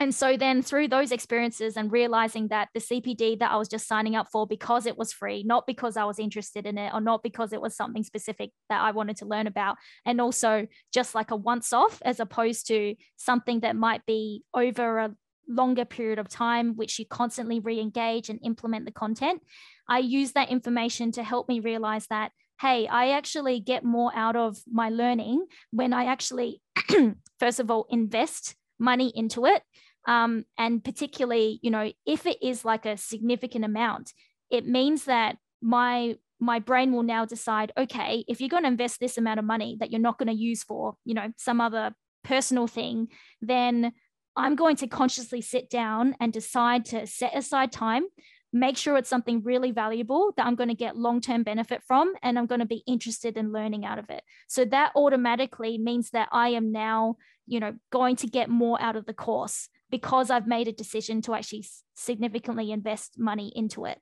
and 0.00 0.14
so 0.14 0.38
then 0.38 0.62
through 0.62 0.88
those 0.88 1.12
experiences 1.12 1.76
and 1.76 1.92
realizing 1.92 2.48
that 2.48 2.70
the 2.72 2.80
CPD 2.80 3.38
that 3.38 3.52
I 3.52 3.56
was 3.58 3.68
just 3.68 3.86
signing 3.86 4.16
up 4.16 4.28
for 4.32 4.46
because 4.46 4.86
it 4.86 4.96
was 4.96 5.12
free, 5.12 5.42
not 5.42 5.66
because 5.66 5.98
I 5.98 6.04
was 6.04 6.18
interested 6.18 6.64
in 6.64 6.78
it 6.78 6.94
or 6.94 7.02
not 7.02 7.22
because 7.22 7.52
it 7.52 7.60
was 7.60 7.76
something 7.76 8.02
specific 8.02 8.50
that 8.70 8.80
I 8.80 8.92
wanted 8.92 9.18
to 9.18 9.26
learn 9.26 9.46
about, 9.46 9.76
and 10.06 10.18
also 10.18 10.66
just 10.92 11.14
like 11.14 11.30
a 11.30 11.36
once 11.36 11.74
off 11.74 12.00
as 12.02 12.18
opposed 12.18 12.66
to 12.68 12.94
something 13.18 13.60
that 13.60 13.76
might 13.76 14.06
be 14.06 14.42
over 14.54 14.98
a 15.00 15.14
longer 15.46 15.84
period 15.84 16.18
of 16.18 16.30
time, 16.30 16.76
which 16.76 16.98
you 16.98 17.04
constantly 17.04 17.60
re 17.60 17.78
engage 17.78 18.30
and 18.30 18.40
implement 18.42 18.86
the 18.86 18.92
content. 18.92 19.42
I 19.86 19.98
use 19.98 20.32
that 20.32 20.48
information 20.48 21.12
to 21.12 21.22
help 21.22 21.46
me 21.46 21.60
realize 21.60 22.06
that, 22.06 22.32
hey, 22.58 22.86
I 22.86 23.10
actually 23.10 23.60
get 23.60 23.84
more 23.84 24.12
out 24.14 24.36
of 24.36 24.56
my 24.66 24.88
learning 24.88 25.44
when 25.72 25.92
I 25.92 26.06
actually, 26.06 26.62
first 27.38 27.60
of 27.60 27.70
all, 27.70 27.86
invest 27.90 28.54
money 28.80 29.12
into 29.14 29.44
it. 29.44 29.62
Um, 30.06 30.44
and 30.56 30.82
particularly, 30.82 31.58
you 31.62 31.70
know, 31.70 31.92
if 32.06 32.26
it 32.26 32.42
is 32.42 32.64
like 32.64 32.86
a 32.86 32.96
significant 32.96 33.64
amount, 33.64 34.12
it 34.50 34.66
means 34.66 35.04
that 35.04 35.36
my 35.60 36.16
my 36.42 36.58
brain 36.58 36.90
will 36.90 37.02
now 37.02 37.26
decide 37.26 37.70
okay 37.76 38.24
if 38.26 38.40
you're 38.40 38.48
going 38.48 38.62
to 38.62 38.68
invest 38.68 38.98
this 38.98 39.18
amount 39.18 39.38
of 39.38 39.44
money 39.44 39.76
that 39.78 39.90
you're 39.90 40.00
not 40.00 40.16
going 40.16 40.26
to 40.26 40.32
use 40.32 40.64
for 40.64 40.94
you 41.04 41.12
know 41.12 41.30
some 41.36 41.60
other 41.60 41.94
personal 42.24 42.66
thing 42.66 43.08
then 43.42 43.92
I'm 44.36 44.56
going 44.56 44.76
to 44.76 44.86
consciously 44.86 45.40
sit 45.40 45.70
down 45.70 46.14
and 46.20 46.32
decide 46.32 46.84
to 46.86 47.06
set 47.06 47.36
aside 47.36 47.72
time, 47.72 48.04
make 48.52 48.76
sure 48.76 48.96
it's 48.96 49.08
something 49.08 49.42
really 49.42 49.70
valuable 49.70 50.32
that 50.36 50.46
I'm 50.46 50.54
going 50.54 50.68
to 50.68 50.74
get 50.74 50.96
long 50.96 51.20
term 51.20 51.42
benefit 51.42 51.82
from, 51.86 52.14
and 52.22 52.38
I'm 52.38 52.46
going 52.46 52.60
to 52.60 52.66
be 52.66 52.82
interested 52.86 53.36
in 53.36 53.52
learning 53.52 53.84
out 53.84 53.98
of 53.98 54.08
it. 54.08 54.22
So 54.48 54.64
that 54.66 54.92
automatically 54.96 55.78
means 55.78 56.10
that 56.10 56.28
I 56.32 56.50
am 56.50 56.72
now, 56.72 57.16
you 57.46 57.60
know, 57.60 57.74
going 57.90 58.16
to 58.16 58.26
get 58.26 58.48
more 58.48 58.80
out 58.80 58.96
of 58.96 59.06
the 59.06 59.14
course 59.14 59.68
because 59.90 60.30
I've 60.30 60.46
made 60.46 60.68
a 60.68 60.72
decision 60.72 61.22
to 61.22 61.34
actually 61.34 61.64
significantly 61.94 62.70
invest 62.70 63.18
money 63.18 63.52
into 63.54 63.84
it. 63.84 63.98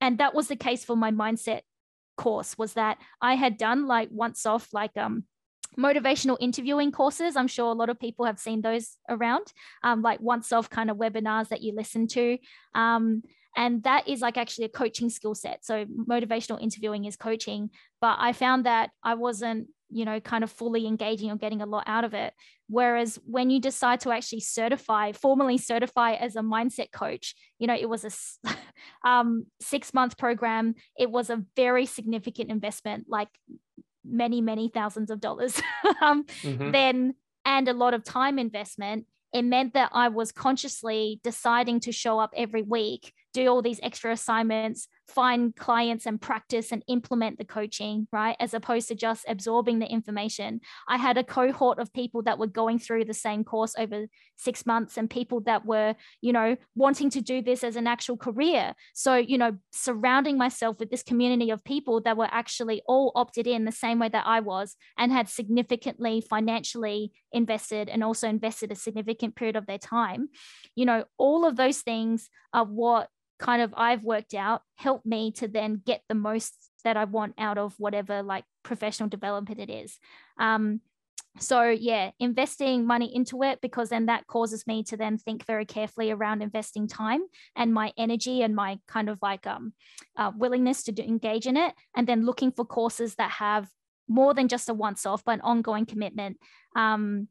And 0.00 0.18
that 0.18 0.34
was 0.34 0.48
the 0.48 0.56
case 0.56 0.84
for 0.84 0.96
my 0.96 1.10
mindset 1.10 1.62
course 2.16 2.58
was 2.58 2.74
that 2.74 2.98
I 3.20 3.34
had 3.34 3.56
done 3.56 3.86
like 3.86 4.08
once 4.12 4.44
off 4.44 4.68
like 4.72 4.94
um 4.96 5.24
motivational 5.78 6.36
interviewing 6.40 6.92
courses. 6.92 7.36
I'm 7.36 7.46
sure 7.46 7.70
a 7.70 7.74
lot 7.74 7.90
of 7.90 7.98
people 7.98 8.24
have 8.26 8.38
seen 8.38 8.60
those 8.60 8.96
around, 9.08 9.52
um, 9.82 10.02
like 10.02 10.20
once 10.20 10.52
off 10.52 10.68
kind 10.68 10.90
of 10.90 10.96
webinars 10.96 11.48
that 11.48 11.62
you 11.62 11.74
listen 11.74 12.06
to. 12.08 12.38
Um, 12.74 13.22
and 13.56 13.82
that 13.84 14.08
is 14.08 14.20
like 14.20 14.36
actually 14.36 14.66
a 14.66 14.70
coaching 14.70 15.10
skill 15.10 15.34
set. 15.34 15.64
So 15.64 15.84
motivational 15.84 16.60
interviewing 16.60 17.04
is 17.04 17.16
coaching, 17.16 17.70
but 18.00 18.16
I 18.18 18.32
found 18.32 18.66
that 18.66 18.90
I 19.02 19.14
wasn't, 19.14 19.68
you 19.90 20.04
know, 20.04 20.20
kind 20.20 20.44
of 20.44 20.50
fully 20.50 20.86
engaging 20.86 21.30
or 21.30 21.36
getting 21.36 21.62
a 21.62 21.66
lot 21.66 21.84
out 21.86 22.04
of 22.04 22.14
it. 22.14 22.32
Whereas 22.68 23.18
when 23.24 23.50
you 23.50 23.60
decide 23.60 24.00
to 24.00 24.12
actually 24.12 24.40
certify, 24.40 25.12
formally 25.12 25.58
certify 25.58 26.14
as 26.14 26.36
a 26.36 26.40
mindset 26.40 26.92
coach, 26.92 27.34
you 27.58 27.66
know, 27.66 27.74
it 27.74 27.88
was 27.88 28.04
a 28.44 28.50
um, 29.08 29.46
six 29.60 29.92
month 29.92 30.16
program. 30.16 30.74
It 30.98 31.10
was 31.10 31.30
a 31.30 31.44
very 31.56 31.86
significant 31.86 32.50
investment, 32.50 33.06
like 33.08 33.28
many, 34.04 34.40
many 34.40 34.68
thousands 34.68 35.10
of 35.10 35.20
dollars, 35.20 35.60
um, 36.02 36.24
mm-hmm. 36.42 36.70
then 36.70 37.14
and 37.44 37.68
a 37.68 37.72
lot 37.72 37.94
of 37.94 38.04
time 38.04 38.38
investment, 38.38 39.06
it 39.32 39.42
meant 39.42 39.74
that 39.74 39.90
I 39.92 40.08
was 40.08 40.32
consciously 40.32 41.20
deciding 41.22 41.80
to 41.80 41.92
show 41.92 42.18
up 42.18 42.32
every 42.36 42.62
week 42.62 43.12
do 43.32 43.46
all 43.48 43.62
these 43.62 43.80
extra 43.82 44.12
assignments, 44.12 44.88
find 45.10 45.54
clients 45.56 46.06
and 46.06 46.20
practice 46.20 46.72
and 46.72 46.84
implement 46.88 47.38
the 47.38 47.44
coaching, 47.44 48.06
right? 48.12 48.36
As 48.40 48.54
opposed 48.54 48.88
to 48.88 48.94
just 48.94 49.24
absorbing 49.28 49.78
the 49.78 49.86
information. 49.86 50.60
I 50.88 50.96
had 50.96 51.18
a 51.18 51.24
cohort 51.24 51.78
of 51.78 51.92
people 51.92 52.22
that 52.22 52.38
were 52.38 52.46
going 52.46 52.78
through 52.78 53.04
the 53.04 53.14
same 53.14 53.44
course 53.44 53.74
over 53.78 54.06
six 54.36 54.64
months 54.64 54.96
and 54.96 55.10
people 55.10 55.40
that 55.42 55.66
were, 55.66 55.94
you 56.20 56.32
know, 56.32 56.56
wanting 56.74 57.10
to 57.10 57.20
do 57.20 57.42
this 57.42 57.64
as 57.64 57.76
an 57.76 57.86
actual 57.86 58.16
career. 58.16 58.74
So, 58.94 59.16
you 59.16 59.38
know, 59.38 59.58
surrounding 59.72 60.38
myself 60.38 60.76
with 60.78 60.90
this 60.90 61.02
community 61.02 61.50
of 61.50 61.64
people 61.64 62.00
that 62.02 62.16
were 62.16 62.28
actually 62.30 62.82
all 62.86 63.12
opted 63.14 63.46
in 63.46 63.64
the 63.64 63.72
same 63.72 63.98
way 63.98 64.08
that 64.08 64.26
I 64.26 64.40
was 64.40 64.76
and 64.96 65.12
had 65.12 65.28
significantly 65.28 66.22
financially 66.28 67.12
invested 67.32 67.88
and 67.88 68.04
also 68.04 68.28
invested 68.28 68.72
a 68.72 68.76
significant 68.76 69.36
period 69.36 69.56
of 69.56 69.66
their 69.66 69.78
time. 69.78 70.28
You 70.74 70.86
know, 70.86 71.04
all 71.18 71.44
of 71.44 71.56
those 71.56 71.80
things 71.80 72.28
are 72.52 72.64
what 72.64 73.08
kind 73.40 73.62
of 73.62 73.74
I've 73.76 74.04
worked 74.04 74.34
out 74.34 74.62
help 74.76 75.04
me 75.04 75.32
to 75.32 75.48
then 75.48 75.82
get 75.84 76.02
the 76.08 76.14
most 76.14 76.54
that 76.84 76.96
I 76.96 77.04
want 77.04 77.34
out 77.38 77.58
of 77.58 77.74
whatever 77.78 78.22
like 78.22 78.44
professional 78.62 79.08
development 79.08 79.60
it 79.60 79.70
is. 79.70 79.98
Um, 80.38 80.80
so 81.38 81.62
yeah, 81.68 82.10
investing 82.18 82.86
money 82.86 83.14
into 83.14 83.42
it 83.42 83.60
because 83.60 83.88
then 83.88 84.06
that 84.06 84.26
causes 84.26 84.66
me 84.66 84.82
to 84.84 84.96
then 84.96 85.16
think 85.16 85.46
very 85.46 85.64
carefully 85.64 86.10
around 86.10 86.42
investing 86.42 86.88
time 86.88 87.20
and 87.56 87.72
my 87.72 87.92
energy 87.96 88.42
and 88.42 88.54
my 88.54 88.78
kind 88.88 89.08
of 89.08 89.18
like 89.22 89.46
um, 89.46 89.72
uh, 90.16 90.32
willingness 90.36 90.82
to 90.84 90.92
do, 90.92 91.02
engage 91.02 91.46
in 91.46 91.56
it, 91.56 91.74
and 91.94 92.06
then 92.06 92.26
looking 92.26 92.50
for 92.50 92.64
courses 92.64 93.14
that 93.14 93.30
have 93.30 93.68
more 94.08 94.34
than 94.34 94.48
just 94.48 94.68
a 94.68 94.74
once 94.74 95.06
off 95.06 95.24
but 95.24 95.32
an 95.32 95.40
ongoing 95.42 95.86
commitment. 95.86 96.36
Um, 96.74 97.28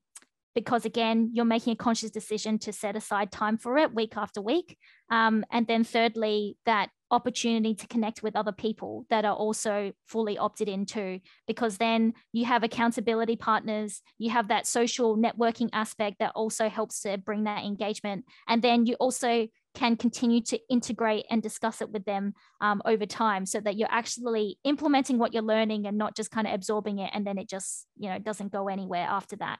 because 0.55 0.85
again, 0.85 1.29
you're 1.33 1.45
making 1.45 1.73
a 1.73 1.75
conscious 1.75 2.11
decision 2.11 2.59
to 2.59 2.73
set 2.73 2.95
aside 2.95 3.31
time 3.31 3.57
for 3.57 3.77
it 3.77 3.93
week 3.93 4.17
after 4.17 4.41
week. 4.41 4.77
Um, 5.09 5.45
and 5.51 5.67
then 5.67 5.83
thirdly, 5.83 6.57
that 6.65 6.89
opportunity 7.11 7.73
to 7.73 7.87
connect 7.87 8.21
with 8.21 8.35
other 8.35 8.51
people 8.51 9.05
that 9.09 9.25
are 9.25 9.33
also 9.33 9.91
fully 10.05 10.37
opted 10.37 10.69
into 10.69 11.19
because 11.47 11.77
then 11.77 12.13
you 12.33 12.45
have 12.45 12.63
accountability 12.63 13.35
partners 13.35 14.01
you 14.17 14.29
have 14.29 14.47
that 14.47 14.67
social 14.67 15.17
networking 15.17 15.69
aspect 15.73 16.17
that 16.19 16.31
also 16.35 16.69
helps 16.69 17.01
to 17.01 17.17
bring 17.17 17.45
that 17.45 17.63
engagement 17.63 18.25
and 18.47 18.61
then 18.61 18.85
you 18.85 18.93
also 18.95 19.47
can 19.75 19.95
continue 19.95 20.41
to 20.41 20.59
integrate 20.69 21.25
and 21.29 21.41
discuss 21.41 21.81
it 21.81 21.91
with 21.91 22.05
them 22.05 22.33
um, 22.61 22.81
over 22.85 23.05
time 23.05 23.45
so 23.45 23.59
that 23.59 23.77
you're 23.77 23.91
actually 23.91 24.57
implementing 24.63 25.17
what 25.17 25.33
you're 25.33 25.43
learning 25.43 25.85
and 25.85 25.97
not 25.97 26.15
just 26.15 26.31
kind 26.31 26.47
of 26.47 26.53
absorbing 26.53 26.99
it 26.99 27.09
and 27.13 27.25
then 27.25 27.37
it 27.37 27.49
just 27.49 27.87
you 27.97 28.09
know 28.09 28.19
doesn't 28.19 28.51
go 28.51 28.67
anywhere 28.67 29.07
after 29.09 29.35
that 29.35 29.57